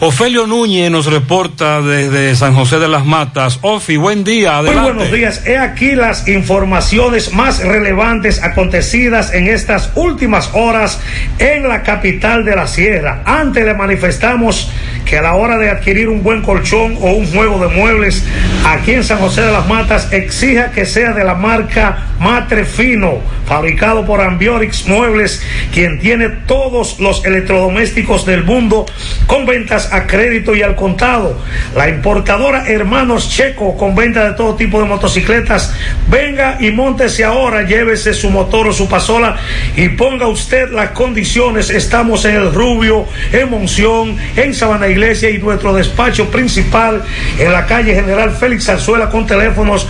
[0.00, 3.58] Ofelio Núñez nos reporta desde San José de las Matas.
[3.62, 4.60] Ofi, buen día.
[4.60, 4.92] Muy Adelante.
[4.92, 5.46] buenos días.
[5.46, 11.00] He aquí las informaciones más relevantes acontecidas en estas últimas horas
[11.38, 13.22] en la capital de la Sierra.
[13.24, 14.70] Antes le manifestamos
[15.04, 18.24] que a la hora de adquirir un buen colchón o un juego de muebles
[18.66, 23.18] aquí en San José de las Matas exija que sea de la marca Matre Fino,
[23.52, 25.42] fabricado por Ambiorix Muebles,
[25.74, 28.86] quien tiene todos los electrodomésticos del mundo
[29.26, 31.38] con ventas a crédito y al contado.
[31.76, 35.74] La importadora Hermanos Checo con venta de todo tipo de motocicletas.
[36.08, 39.36] Venga y montese ahora, llévese su motor o su pasola
[39.76, 41.68] y ponga usted las condiciones.
[41.68, 47.02] Estamos en el Rubio, en Monción, en Sabana Iglesia y nuestro despacho principal
[47.38, 49.86] en la calle General Félix Zarzuela con teléfonos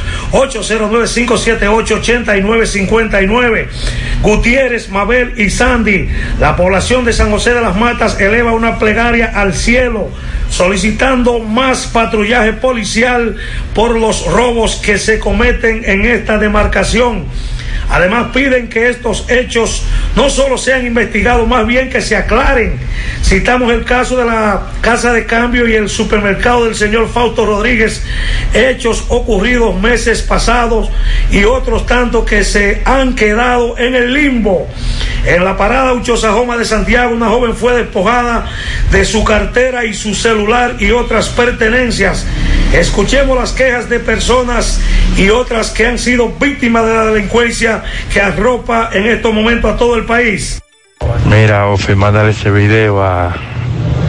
[3.53, 3.69] 809-578-8959.
[4.23, 6.09] Gutiérrez, Mabel y Sandy.
[6.39, 10.11] La población de San José de las Matas eleva una plegaria al cielo
[10.53, 13.37] solicitando más patrullaje policial
[13.75, 17.25] por los robos que se cometen en esta demarcación.
[17.89, 19.85] Además piden que estos hechos
[20.17, 22.79] no solo sean investigados, más bien que se aclaren.
[23.23, 28.05] Citamos el caso de la Casa de Cambio y el supermercado del señor Fausto Rodríguez,
[28.55, 30.91] hechos ocurridos meses pasados
[31.31, 34.69] y otros tantos que se han quedado en el limbo.
[35.25, 38.51] En la parada Uchosajoma de Santiago, una joven fue despojada
[38.91, 42.27] de su cartera y su celular y otras pertenencias.
[42.73, 44.81] Escuchemos las quejas de personas
[45.17, 49.77] y otras que han sido víctimas de la delincuencia que arropa en estos momentos a
[49.77, 50.61] todo el país.
[51.27, 53.27] Mira, Ofi, mándale ese video a,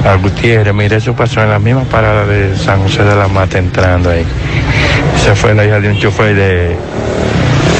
[0.05, 0.73] a Gutiérrez.
[0.73, 4.25] Mira, eso pasó en la misma parada de San José de la Mata entrando ahí.
[5.23, 6.77] Se fue la hija de un chofer de,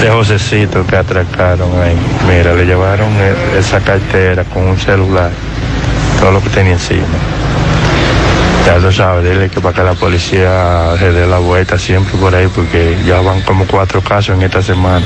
[0.02, 1.96] de Josecito que atracaron ahí.
[2.28, 5.32] Mira, le llevaron e- esa cartera con un celular,
[6.20, 7.06] todo lo que tenía encima.
[8.66, 12.34] Ya lo sabes, dile que para que la policía se dé la vuelta siempre por
[12.34, 15.06] ahí, porque ya van como cuatro casos en esta semana.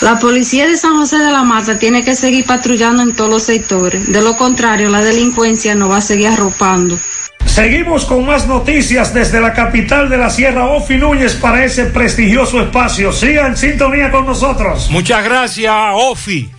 [0.00, 3.42] La policía de San José de la Mata tiene que seguir patrullando en todos los
[3.42, 4.10] sectores.
[4.10, 6.98] De lo contrario, la delincuencia no va a seguir arropando.
[7.44, 12.60] Seguimos con más noticias desde la capital de la Sierra, Ofi Núñez, para ese prestigioso
[12.60, 13.12] espacio.
[13.12, 14.90] Sigan en sintonía con nosotros.
[14.90, 16.50] Muchas gracias, Ofi.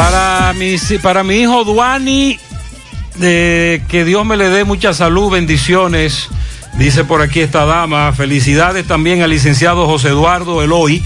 [0.00, 2.38] Para mi, para mi hijo Duani,
[3.18, 6.30] que Dios me le dé mucha salud, bendiciones.
[6.78, 8.10] Dice por aquí esta dama.
[8.14, 11.04] Felicidades también al licenciado José Eduardo Eloy,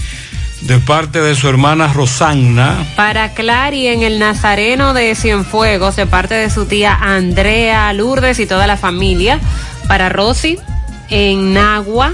[0.61, 2.85] de parte de su hermana Rosanna.
[2.95, 8.45] Para Clary en el Nazareno de Cienfuegos, de parte de su tía Andrea Lourdes y
[8.45, 9.41] toda la familia.
[9.89, 10.57] Para Rosy
[11.09, 12.13] en Nagua,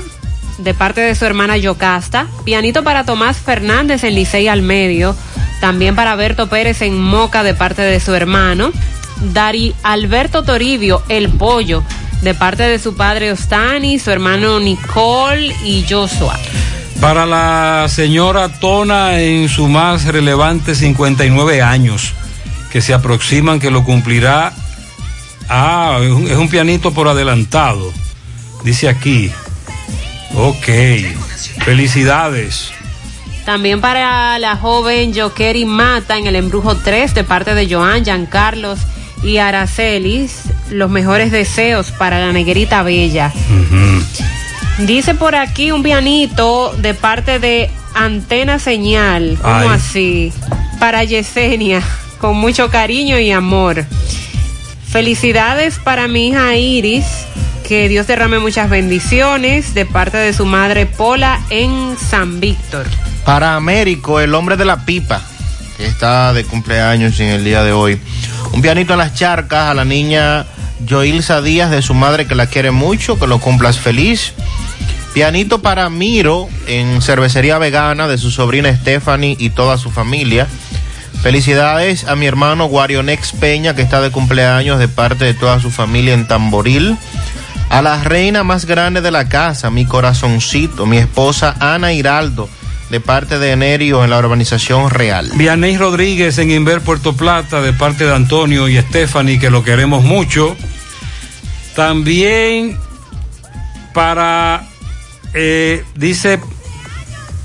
[0.58, 2.26] de parte de su hermana Yocasta.
[2.44, 5.16] Pianito para Tomás Fernández en Licey al Medio.
[5.62, 8.72] También para Berto Pérez en Moca, de parte de su hermano.
[9.18, 11.84] Dari Alberto Toribio, el pollo,
[12.24, 16.38] de parte de su padre Ostani, su hermano Nicole y Joshua.
[17.00, 22.14] Para la señora Tona en su más relevante 59 años,
[22.72, 24.54] que se aproximan, que lo cumplirá.
[25.48, 27.94] Ah, es un, es un pianito por adelantado.
[28.64, 29.32] Dice aquí.
[30.36, 30.68] Ok.
[31.64, 32.72] Felicidades.
[33.46, 38.80] También para la joven Jokeri Mata en el Embrujo 3 de parte de Joan, Giancarlos
[39.24, 40.44] y Aracelis.
[40.70, 43.34] Los mejores deseos para la negrita bella.
[44.80, 49.38] Dice por aquí un pianito de parte de Antena Señal.
[49.42, 49.68] ¿Cómo Ay.
[49.74, 50.34] así?
[50.80, 51.82] Para Yesenia,
[52.20, 53.86] con mucho cariño y amor.
[54.88, 57.06] Felicidades para mi hija Iris.
[57.72, 62.86] Que Dios derrame muchas bendiciones de parte de su madre Pola en San Víctor.
[63.24, 65.22] Para Américo, el hombre de la pipa,
[65.78, 67.98] que está de cumpleaños en el día de hoy.
[68.52, 70.46] Un pianito a las charcas a la niña
[70.86, 74.34] Joilsa Díaz de su madre que la quiere mucho, que lo cumplas feliz.
[75.14, 80.46] Pianito para Miro en cervecería vegana de su sobrina Stephanie y toda su familia.
[81.24, 85.72] Felicidades a mi hermano Guarionex Peña que está de cumpleaños de parte de toda su
[85.72, 86.98] familia en Tamboril.
[87.72, 92.50] A la reina más grande de la casa, mi corazoncito, mi esposa Ana Hiraldo,
[92.90, 95.32] de parte de Enerio en la urbanización real.
[95.36, 100.04] Vianey Rodríguez en Inver Puerto Plata, de parte de Antonio y Stephanie, que lo queremos
[100.04, 100.58] mucho.
[101.74, 102.78] También
[103.94, 104.68] para,
[105.34, 106.42] eh, dice,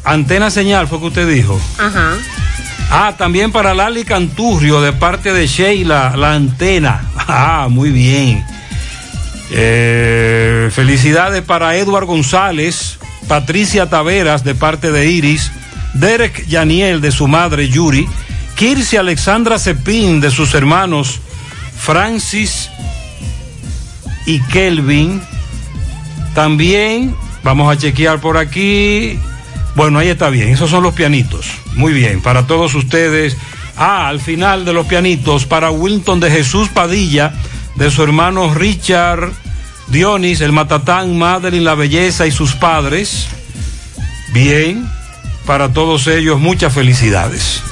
[0.03, 1.61] Antena Señal, fue que usted dijo.
[1.79, 2.15] Ajá.
[2.91, 7.13] Ah, también para Lali Canturrio, de parte de Sheila, la antena.
[7.29, 8.45] Ah, muy bien.
[9.51, 15.53] Eh, felicidades para Edward González, Patricia Taveras, de parte de Iris,
[15.95, 18.09] Derek Yaniel, de su madre Yuri,
[18.57, 21.21] Kirsi Alexandra Cepín, de sus hermanos
[21.79, 22.71] Francis
[24.27, 25.23] y Kelvin.
[26.35, 29.19] También vamos a chequear por aquí.
[29.75, 30.49] Bueno, ahí está bien.
[30.49, 31.47] Esos son los pianitos.
[31.75, 32.21] Muy bien.
[32.23, 33.37] Para todos ustedes.
[33.77, 37.35] Ah, al final de los pianitos, para Wilton de Jesús Padilla,
[37.77, 39.33] de su hermano Richard
[39.89, 43.29] Dionis, el Matatán, Madeline La Belleza y sus padres.
[44.33, 44.89] Bien.
[45.47, 47.63] Para todos ellos, muchas felicidades.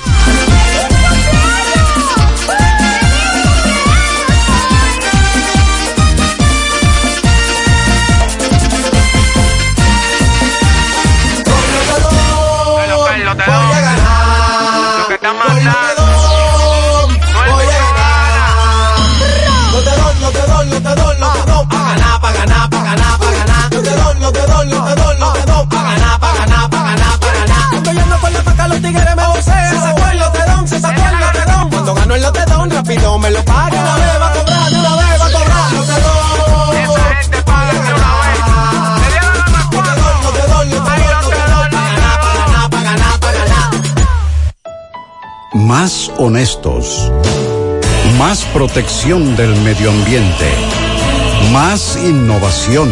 [46.16, 47.12] Honestos.
[48.18, 50.46] Más protección del medio ambiente.
[51.52, 52.88] Más innovación.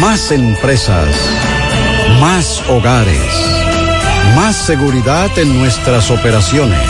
[0.00, 1.14] Más empresas.
[2.18, 3.30] Más hogares.
[4.34, 6.80] Más seguridad en nuestras operaciones.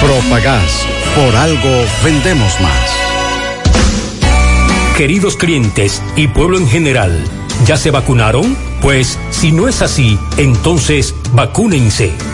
[0.00, 0.84] Propagás.
[1.14, 2.90] Por algo vendemos más.
[4.96, 7.24] Queridos clientes y pueblo en general,
[7.66, 8.56] ¿ya se vacunaron?
[8.82, 12.33] Pues si no es así, entonces vacúnense.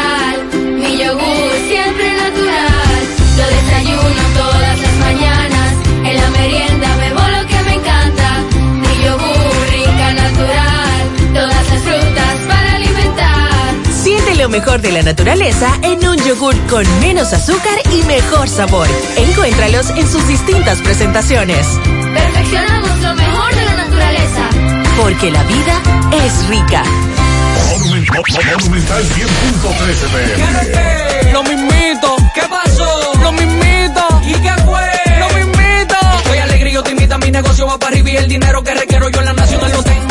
[14.51, 18.87] Mejor de la naturaleza en un yogur con menos azúcar y mejor sabor.
[19.15, 21.65] Encuéntralos en sus distintas presentaciones.
[22.13, 24.49] Perfeccionamos lo mejor de la naturaleza.
[24.97, 25.81] Porque la vida
[26.25, 26.83] es rica.
[27.71, 31.31] Monumental 100.13 pm.
[31.31, 33.13] Lo mismito, ¿qué pasó?
[33.21, 34.81] Lo mismito, ¿y qué fue?
[35.17, 35.95] Lo mismito.
[36.17, 38.61] Estoy alegre y yo te invito a mi negocio va para arriba y el dinero
[38.63, 40.10] que requiero yo en la nacional lo tengo.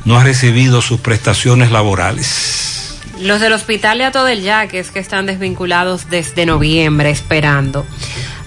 [0.04, 3.00] no ha recibido sus prestaciones laborales.
[3.20, 7.84] Los del Hospital Leato del Yaques que están desvinculados desde noviembre esperando.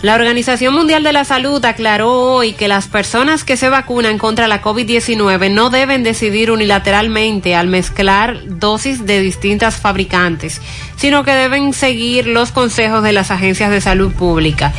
[0.02, 4.48] La Organización Mundial de la Salud aclaró hoy que las personas que se vacunan contra
[4.48, 10.62] la COVID-19 no deben decidir unilateralmente al mezclar dosis de distintas fabricantes,
[10.98, 14.74] sino que deben seguir los consejos de las agencias de salud pública.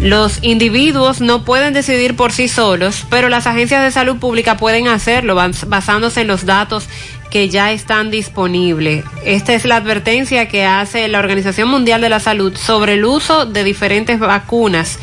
[0.00, 4.88] Los individuos no pueden decidir por sí solos, pero las agencias de salud pública pueden
[4.88, 5.36] hacerlo
[5.68, 6.88] basándose en los datos
[7.32, 9.04] que ya están disponibles.
[9.24, 13.46] Esta es la advertencia que hace la Organización Mundial de la Salud sobre el uso
[13.46, 14.98] de diferentes vacunas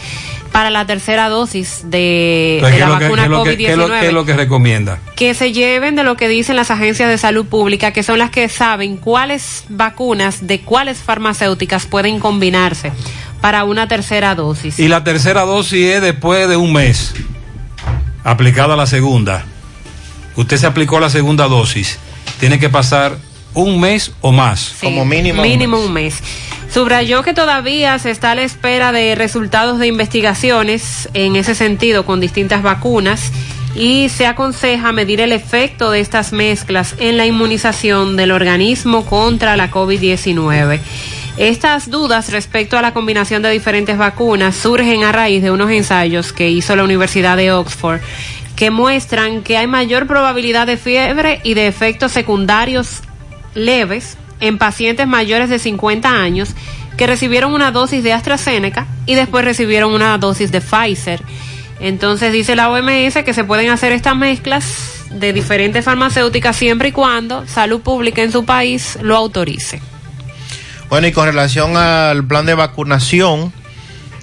[0.51, 3.99] para la tercera dosis de, de la vacuna COVID-19.
[3.99, 4.99] ¿Qué es lo que recomienda?
[5.15, 8.29] Que se lleven de lo que dicen las agencias de salud pública, que son las
[8.29, 12.91] que saben cuáles vacunas de cuáles farmacéuticas pueden combinarse
[13.41, 14.77] para una tercera dosis.
[14.77, 17.11] Y la tercera dosis es después de un mes,
[18.23, 19.45] aplicada la segunda.
[20.35, 21.97] Usted se aplicó la segunda dosis
[22.39, 23.17] tiene que pasar
[23.53, 24.59] un mes o más.
[24.59, 25.41] Sí, como mínimo.
[25.41, 26.21] Mínimo un mes.
[26.21, 26.73] un mes.
[26.73, 32.05] Subrayó que todavía se está a la espera de resultados de investigaciones en ese sentido
[32.05, 33.31] con distintas vacunas
[33.75, 39.55] y se aconseja medir el efecto de estas mezclas en la inmunización del organismo contra
[39.55, 40.79] la COVID-19.
[41.37, 46.33] Estas dudas respecto a la combinación de diferentes vacunas surgen a raíz de unos ensayos
[46.33, 48.01] que hizo la Universidad de Oxford
[48.59, 52.99] que muestran que hay mayor probabilidad de fiebre y de efectos secundarios
[53.55, 56.49] leves en pacientes mayores de 50 años
[56.97, 61.21] que recibieron una dosis de AstraZeneca y después recibieron una dosis de Pfizer.
[61.79, 66.91] Entonces dice la OMS que se pueden hacer estas mezclas de diferentes farmacéuticas siempre y
[66.91, 69.81] cuando salud pública en su país lo autorice.
[70.89, 73.53] Bueno, y con relación al plan de vacunación,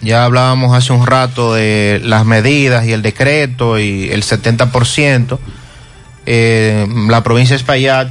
[0.03, 5.39] ya hablábamos hace un rato de las medidas y el decreto y el 70%.
[6.27, 8.09] eh, la provincia de Espaillat,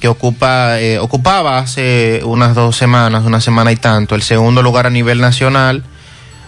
[0.00, 4.86] que ocupa, eh, ocupaba hace unas dos semanas, una semana y tanto, el segundo lugar
[4.86, 5.84] a nivel nacional,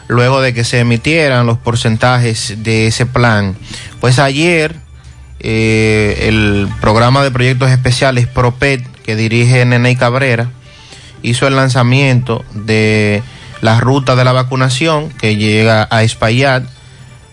[0.09, 3.57] luego de que se emitieran los porcentajes de ese plan.
[4.01, 4.77] Pues ayer
[5.41, 10.51] eh, el programa de proyectos especiales PROPET, que dirige Nene Cabrera,
[11.23, 13.23] hizo el lanzamiento de
[13.63, 16.65] la ruta de la vacunación que llega a Espaillat.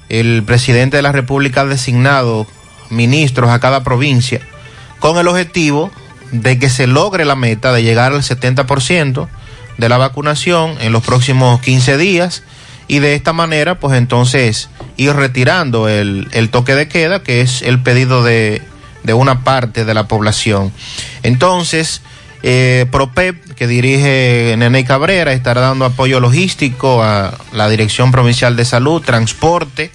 [0.08, 2.48] El presidente de la República ha designado
[2.90, 4.40] ministros a cada provincia
[5.00, 5.92] con el objetivo
[6.32, 9.28] de que se logre la meta de llegar al 70%
[9.78, 12.44] de la vacunación en los próximos 15 días
[12.88, 17.62] y de esta manera pues entonces ir retirando el, el toque de queda que es
[17.62, 18.62] el pedido de,
[19.04, 20.72] de una parte de la población.
[21.24, 22.02] Entonces,
[22.44, 28.64] eh, PROPEP, que dirige Nene Cabrera, estará dando apoyo logístico a la Dirección Provincial de
[28.64, 29.92] Salud, transporte,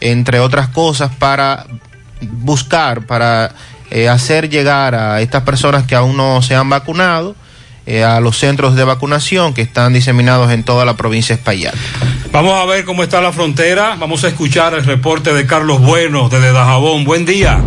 [0.00, 1.64] entre otras cosas, para
[2.20, 3.54] buscar, para
[3.92, 7.36] eh, hacer llegar a estas personas que aún no se han vacunado
[7.86, 11.74] eh, a los centros de vacunación que están diseminados en toda la provincia de Espaillat.
[12.32, 13.96] Vamos a ver cómo está la frontera.
[13.98, 17.04] Vamos a escuchar el reporte de Carlos Bueno desde Dajabón.
[17.04, 17.60] Buen día.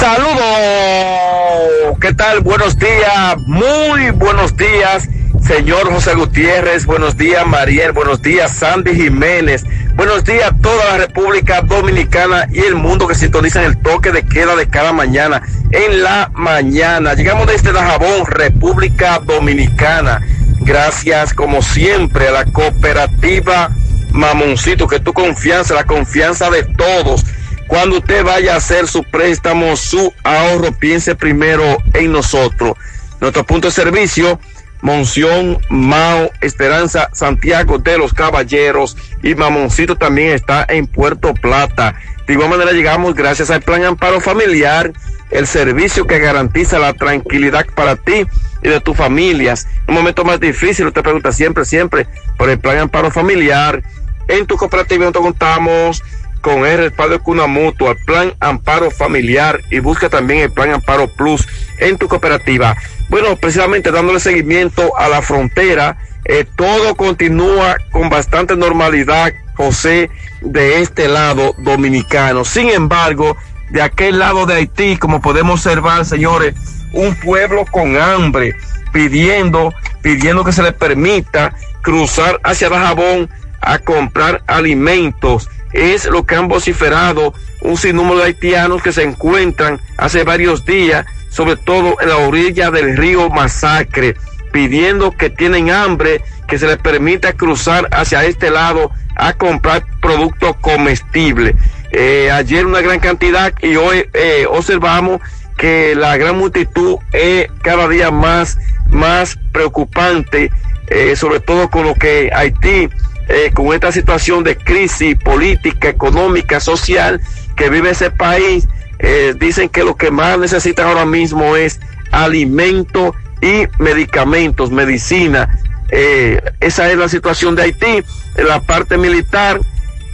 [0.00, 2.40] Saludos, ¿qué tal?
[2.40, 5.08] Buenos días, muy buenos días,
[5.46, 10.98] señor José Gutiérrez, buenos días, Mariel, buenos días, Sandy Jiménez, buenos días a toda la
[10.98, 16.02] República Dominicana y el mundo que sintonizan el toque de queda de cada mañana en
[16.02, 17.14] la mañana.
[17.14, 20.20] Llegamos desde Dajabón, República Dominicana.
[20.60, 23.70] Gracias, como siempre, a la cooperativa
[24.12, 27.24] Mamoncito, que tu confianza, la confianza de todos.
[27.66, 32.74] Cuando usted vaya a hacer su préstamo, su ahorro, piense primero en nosotros.
[33.20, 34.40] Nuestro punto de servicio,
[34.82, 41.94] Monción, Mao, Esperanza, Santiago de los Caballeros y Mamoncito también está en Puerto Plata.
[42.26, 44.92] De igual manera llegamos gracias al Plan Amparo Familiar,
[45.30, 48.26] el servicio que garantiza la tranquilidad para ti
[48.62, 49.66] y de tus familias.
[49.88, 52.06] Un momento más difícil, usted pregunta siempre, siempre
[52.38, 53.82] por el Plan Amparo Familiar.
[54.28, 56.02] En tu cooperativa nosotros contamos
[56.40, 60.72] con el respaldo de Cuna Mutua, el Plan Amparo Familiar y busca también el Plan
[60.72, 61.46] Amparo Plus
[61.78, 62.76] en tu cooperativa.
[63.10, 70.80] Bueno, precisamente dándole seguimiento a la frontera, eh, todo continúa con bastante normalidad, José, de
[70.80, 72.44] este lado dominicano.
[72.44, 73.36] Sin embargo,
[73.70, 76.54] de aquel lado de Haití, como podemos observar, señores,
[76.92, 78.54] un pueblo con hambre,
[78.92, 83.28] pidiendo, pidiendo que se le permita cruzar hacia Dajabón
[83.60, 85.48] a comprar alimentos.
[85.72, 91.06] Es lo que han vociferado un sinnúmero de haitianos que se encuentran hace varios días,
[91.30, 94.16] sobre todo en la orilla del río Masacre,
[94.52, 100.56] pidiendo que tienen hambre, que se les permita cruzar hacia este lado a comprar productos
[100.60, 101.54] comestibles.
[101.92, 105.20] Eh, ayer una gran cantidad y hoy eh, observamos
[105.56, 110.50] que la gran multitud es cada día más, más preocupante,
[110.88, 112.88] eh, sobre todo con lo que Haití,
[113.28, 117.20] eh, con esta situación de crisis política, económica, social
[117.56, 118.66] que vive ese país,
[119.02, 121.80] eh, dicen que lo que más necesitan ahora mismo es
[122.10, 125.58] alimento y medicamentos, medicina.
[125.90, 128.04] Eh, esa es la situación de Haití.
[128.36, 129.58] La parte militar,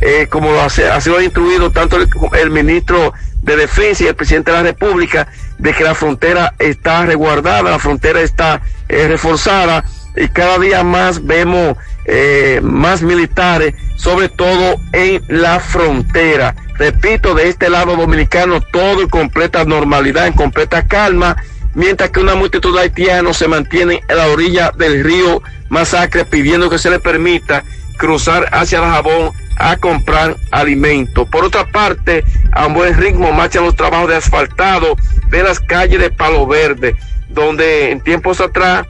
[0.00, 2.08] eh, como lo ha sido instruido tanto el,
[2.40, 5.26] el ministro de Defensa y el presidente de la República,
[5.58, 9.84] de que la frontera está resguardada, la frontera está reforzada
[10.16, 11.76] y cada día más vemos
[12.06, 16.54] eh, más militares, sobre todo en la frontera.
[16.78, 21.36] Repito, de este lado dominicano todo en completa normalidad, en completa calma,
[21.74, 26.70] mientras que una multitud de haitianos se mantienen en la orilla del río Masacre pidiendo
[26.70, 27.64] que se les permita
[27.98, 31.28] cruzar hacia la Jabón a comprar alimentos.
[31.28, 34.96] Por otra parte, a un buen ritmo marchan los trabajos de asfaltado
[35.28, 36.94] de las calles de Palo Verde,
[37.28, 38.86] donde en tiempos atrás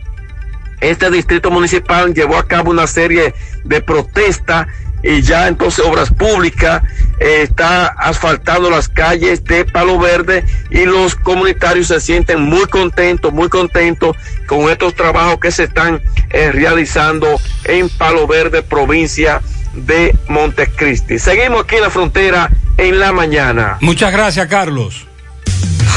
[0.80, 4.66] este distrito municipal llevó a cabo una serie de protestas
[5.02, 6.82] y ya entonces Obras Públicas
[7.20, 13.32] eh, está asfaltando las calles de Palo Verde y los comunitarios se sienten muy contentos,
[13.32, 19.40] muy contentos con estos trabajos que se están eh, realizando en Palo Verde, provincia
[19.74, 21.18] de Montecristi.
[21.18, 23.76] Seguimos aquí en la frontera en la mañana.
[23.80, 25.06] Muchas gracias, Carlos.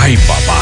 [0.01, 0.61] Ay, papá,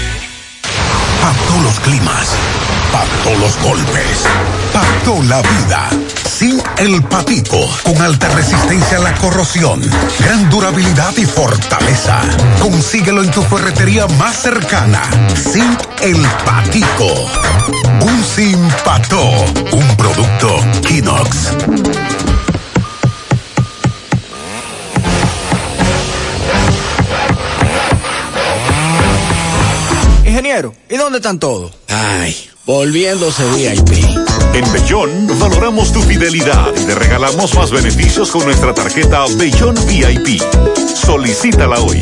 [1.47, 2.35] Todos los climas,
[3.23, 4.25] todos los golpes,
[5.05, 5.91] toda la vida.
[6.41, 9.79] Zinc El Patico, con alta resistencia a la corrosión,
[10.21, 12.19] gran durabilidad y fortaleza.
[12.59, 15.03] Consíguelo en tu ferretería más cercana.
[15.35, 17.13] Zinc El Patico.
[18.01, 19.23] Un Pató,
[19.71, 21.51] un producto Kinox.
[30.25, 31.71] Ingeniero, ¿y dónde están todos?
[31.87, 34.30] Ay, volviéndose VIP.
[34.53, 40.41] En Bellón valoramos tu fidelidad y te regalamos más beneficios con nuestra tarjeta Bellón VIP.
[40.93, 42.01] Solicítala hoy.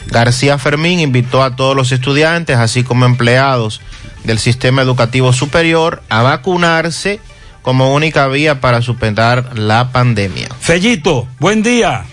[0.07, 3.81] García Fermín invitó a todos los estudiantes, así como empleados
[4.23, 7.19] del sistema educativo superior, a vacunarse
[7.61, 10.49] como única vía para superar la pandemia.
[10.59, 12.05] Fellito, buen día.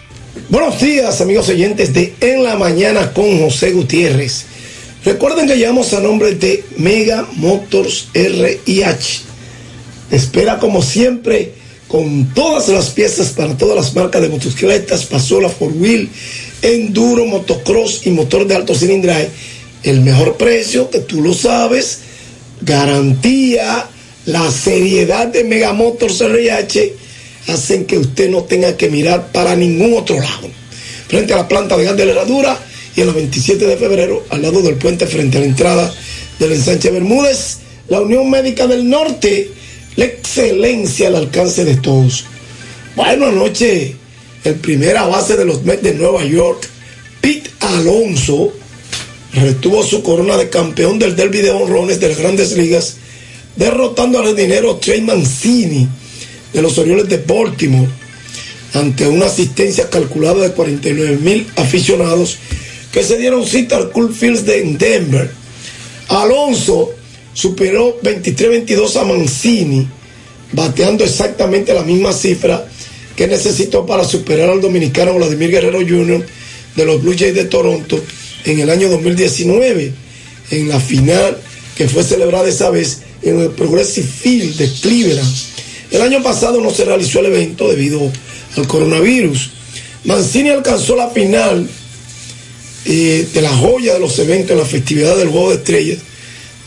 [0.49, 4.47] Buenos días, amigos oyentes de En la Mañana con José Gutiérrez.
[5.05, 9.23] Recuerden que llamamos a nombre de Mega Motors RIH.
[10.11, 11.55] Espera como siempre
[11.89, 16.09] con todas las piezas para todas las marcas de motocicletas, pasola, four wheel,
[16.61, 19.31] enduro, motocross y motor de alto cilindraje.
[19.83, 22.01] El mejor precio, que tú lo sabes,
[22.61, 23.89] garantía,
[24.27, 26.23] la seriedad de Mega Motors
[27.47, 30.49] hacen que usted no tenga que mirar para ningún otro lado.
[31.09, 32.59] Frente a la planta de gas de la
[32.95, 35.95] y en la 27 de febrero, al lado del puente frente a la entrada
[36.39, 37.59] del ensanche Bermúdez,
[37.89, 39.51] la Unión Médica del Norte,
[39.99, 42.25] la excelencia al alcance de todos.
[42.95, 43.97] Bueno, anoche,
[44.45, 46.69] el primera base de los Mets de Nueva York,
[47.21, 48.53] Pete Alonso,
[49.35, 52.95] retuvo su corona de campeón del derby de honrones de las grandes ligas,
[53.57, 55.89] derrotando al dinero Trey Mancini
[56.53, 57.89] de los Orioles de Baltimore
[58.75, 62.39] ante una asistencia calculada de 49 mil aficionados
[62.93, 65.29] que se dieron cita al Cool Fields de Denver.
[66.07, 66.95] Alonso
[67.39, 69.87] superó 23-22 a Mancini,
[70.51, 72.67] bateando exactamente la misma cifra
[73.15, 76.27] que necesitó para superar al dominicano Vladimir Guerrero Jr.
[76.75, 78.03] de los Blue Jays de Toronto
[78.45, 79.93] en el año 2019,
[80.51, 81.39] en la final
[81.77, 85.35] que fue celebrada esa vez en el Progressive Field de Cleveland.
[85.93, 88.01] El año pasado no se realizó el evento debido
[88.57, 89.51] al coronavirus.
[90.03, 91.69] Mancini alcanzó la final
[92.85, 95.99] eh, de la joya de los eventos en la festividad del Juego de Estrellas,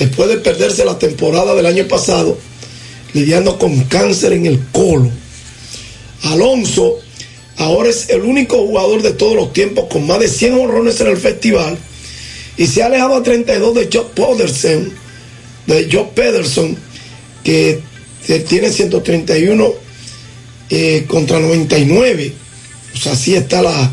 [0.02, 2.36] después de perderse la temporada del año pasado,
[3.14, 5.12] lidiando con cáncer en el colo.
[6.24, 6.98] Alonso
[7.58, 11.08] ahora es el único jugador de todos los tiempos con más de 100 honrones en
[11.08, 11.78] el festival
[12.58, 14.92] y se ha alejado a 32 de Joe Pederson,
[15.68, 16.76] de Joe Pederson,
[17.44, 17.80] que
[18.50, 19.74] tiene 131
[20.72, 22.34] eh, contra 99.
[22.96, 23.92] O sea, así está la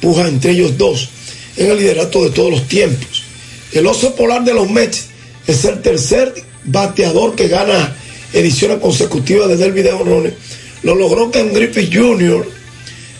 [0.00, 1.08] puja entre ellos dos
[1.56, 3.24] en el liderato de todos los tiempos.
[3.72, 5.07] El oso polar de los Mets
[5.48, 7.96] es el tercer bateador que gana
[8.32, 10.34] ediciones consecutivas de Derby de honrones.
[10.82, 12.46] Lo logró Ken Griffith Jr.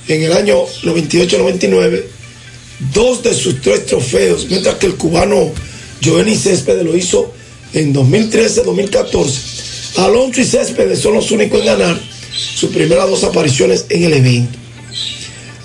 [0.08, 2.04] en el año 98-99,
[2.92, 5.50] dos de sus tres trofeos, mientras que el cubano
[6.04, 7.32] Jovenny Céspedes lo hizo
[7.72, 9.96] en 2013-2014.
[9.96, 11.98] Alonso y Céspedes son los únicos en ganar
[12.54, 14.58] sus primeras dos apariciones en el evento.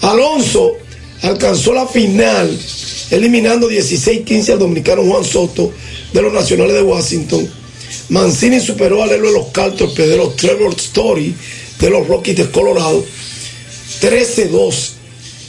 [0.02, 0.72] Alonso
[1.22, 2.58] alcanzó la final
[3.12, 5.72] eliminando 16-15 al dominicano Juan Soto
[6.14, 7.50] de los Nacionales de Washington.
[8.10, 11.36] Mancini superó al héroe de los Cal torpederos Trevor Story
[11.80, 13.04] de los Rockies de Colorado
[14.02, 14.90] 13-2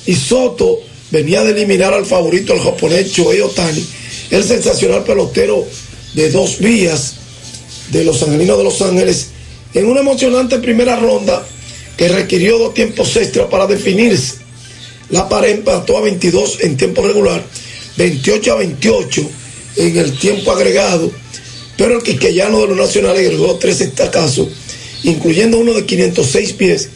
[0.07, 3.85] y Soto venía de eliminar al favorito el japonés Shohei Otani,
[4.31, 5.65] el sensacional pelotero
[6.15, 7.15] de dos vías
[7.91, 9.29] de los angelinos de Los Ángeles
[9.75, 11.47] en una emocionante primera ronda
[11.97, 14.37] que requirió dos tiempos extra para definirse.
[15.11, 17.45] La pared empató a 22 en tiempo regular,
[17.97, 19.31] 28 a 28
[19.77, 21.11] en el tiempo agregado,
[21.77, 24.49] pero el quisqueyano de los nacionales agregó tres estacazos,
[25.03, 26.89] incluyendo uno de 506 pies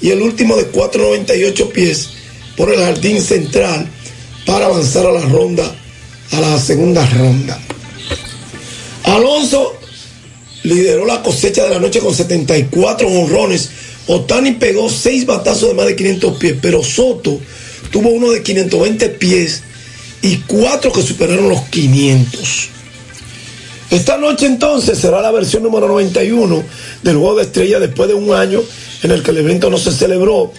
[0.00, 2.10] y el último de 498 pies
[2.56, 3.88] por el jardín central
[4.44, 5.74] para avanzar a la ronda,
[6.32, 7.58] a la segunda ronda.
[9.04, 9.76] Alonso
[10.62, 13.70] lideró la cosecha de la noche con 74 honrones.
[14.06, 17.40] Otani pegó 6 batazos de más de 500 pies, pero Soto
[17.90, 19.62] tuvo uno de 520 pies
[20.24, 22.68] y 4 que superaron los 500.
[23.90, 26.64] Esta noche entonces será la versión número 91
[27.02, 28.62] del Juego de Estrella después de un año
[29.02, 30.50] en el que el evento no se celebró.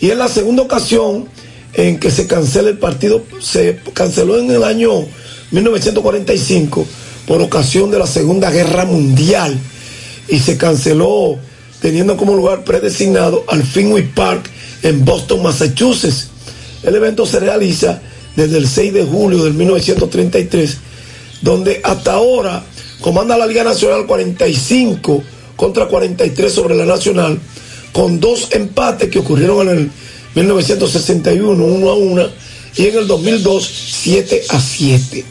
[0.00, 1.28] Y es la segunda ocasión
[1.74, 3.22] en que se cancela el partido.
[3.40, 5.06] Se canceló en el año
[5.52, 6.84] 1945
[7.28, 9.56] por ocasión de la Segunda Guerra Mundial
[10.26, 11.38] y se canceló
[11.80, 14.50] teniendo como lugar predesignado al Fenway Park
[14.82, 16.30] en Boston, Massachusetts.
[16.82, 18.02] El evento se realiza
[18.36, 20.76] desde el 6 de julio del 1933,
[21.42, 22.64] donde hasta ahora
[23.00, 25.22] comanda la Liga Nacional 45
[25.56, 27.38] contra 43 sobre la Nacional,
[27.92, 29.90] con dos empates que ocurrieron en el
[30.34, 32.28] 1961, 1 a 1,
[32.76, 33.70] y en el 2002,
[34.02, 35.24] 7 a 7.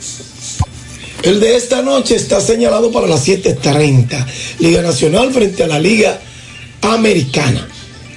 [1.24, 4.26] El de esta noche está señalado para las 7.30.
[4.60, 6.20] Liga Nacional frente a la Liga
[6.82, 7.68] Americana.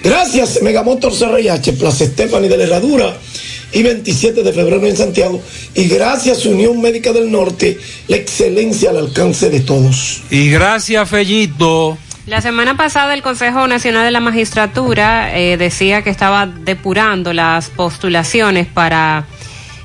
[0.03, 3.17] Gracias, Megamotor CRH, Plaza Estefani de la Herradura
[3.73, 5.43] y 27 de febrero en Santiago.
[5.75, 7.79] Y gracias, Unión Médica del Norte,
[8.09, 10.23] la excelencia al alcance de todos.
[10.31, 11.99] Y gracias, Fellito.
[12.27, 17.71] La semana pasada el Consejo Nacional de la Magistratura eh, decía que estaba depurando las
[17.71, 19.27] postulaciones para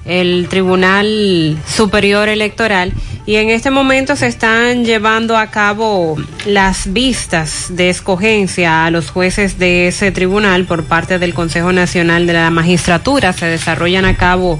[0.05, 2.93] el Tribunal Superior Electoral
[3.25, 9.11] y en este momento se están llevando a cabo las vistas de escogencia a los
[9.11, 13.31] jueces de ese tribunal por parte del Consejo Nacional de la Magistratura.
[13.31, 14.59] Se desarrollan a cabo,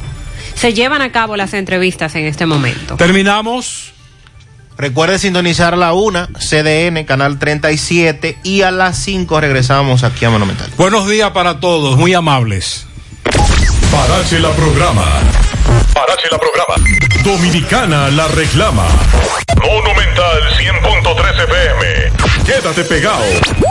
[0.54, 2.98] se llevan a cabo las entrevistas en este momento.
[2.98, 3.94] Terminamos.
[4.78, 10.72] Recuerde sintonizar la una, CDN, Canal 37, y a las 5 regresamos aquí a Monumental.
[10.78, 12.88] Buenos días para todos, muy amables.
[13.92, 15.04] Parache la programa.
[15.94, 16.76] Parache la programa.
[17.24, 18.88] Dominicana la reclama.
[19.62, 22.12] Monumental 100.13 FM.
[22.46, 23.24] Quédate pegado.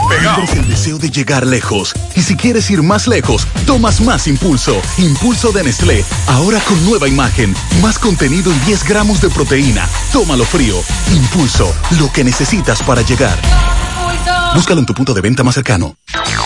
[0.09, 0.43] Pegado.
[0.53, 1.93] El deseo de llegar lejos.
[2.15, 4.79] Y si quieres ir más lejos, tomas más impulso.
[4.99, 6.05] Impulso de Nestlé.
[6.27, 7.55] Ahora con nueva imagen.
[7.81, 9.89] Más contenido y 10 gramos de proteína.
[10.13, 10.75] Tómalo frío.
[11.11, 11.75] Impulso.
[11.99, 13.37] Lo que necesitas para llegar.
[14.53, 15.95] Búscalo en tu punto de venta más cercano.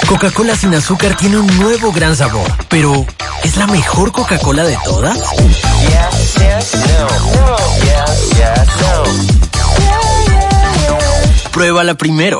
[0.07, 3.05] Coca-Cola sin azúcar tiene un nuevo gran sabor, pero
[3.43, 5.17] ¿es la mejor Coca-Cola de todas?
[11.51, 12.39] Pruébala primero.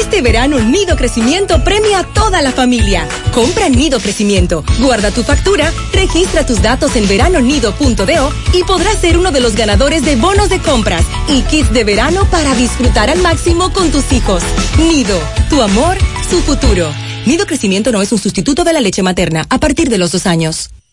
[0.00, 3.08] Este verano Nido Crecimiento premia a toda la familia.
[3.32, 9.32] Compra Nido Crecimiento, guarda tu factura, registra tus datos en veranonido.do y podrás ser uno
[9.32, 13.72] de los ganadores de bonos de compras y kits de verano para disfrutar al máximo
[13.72, 14.42] con tus hijos.
[14.78, 15.96] Nido, tu amor,
[16.28, 16.92] su futuro.
[17.24, 20.26] Nido Crecimiento no es un sustituto de la leche materna a partir de los dos
[20.26, 20.70] años.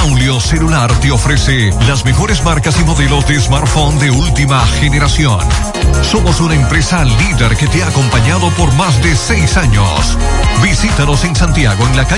[0.00, 5.40] Braulio Celular te ofrece las mejores marcas y modelos de smartphone de última generación.
[6.02, 10.16] Somos una empresa líder que te ha acompañado por más de seis años.
[10.62, 12.16] Visítanos en Santiago en la calle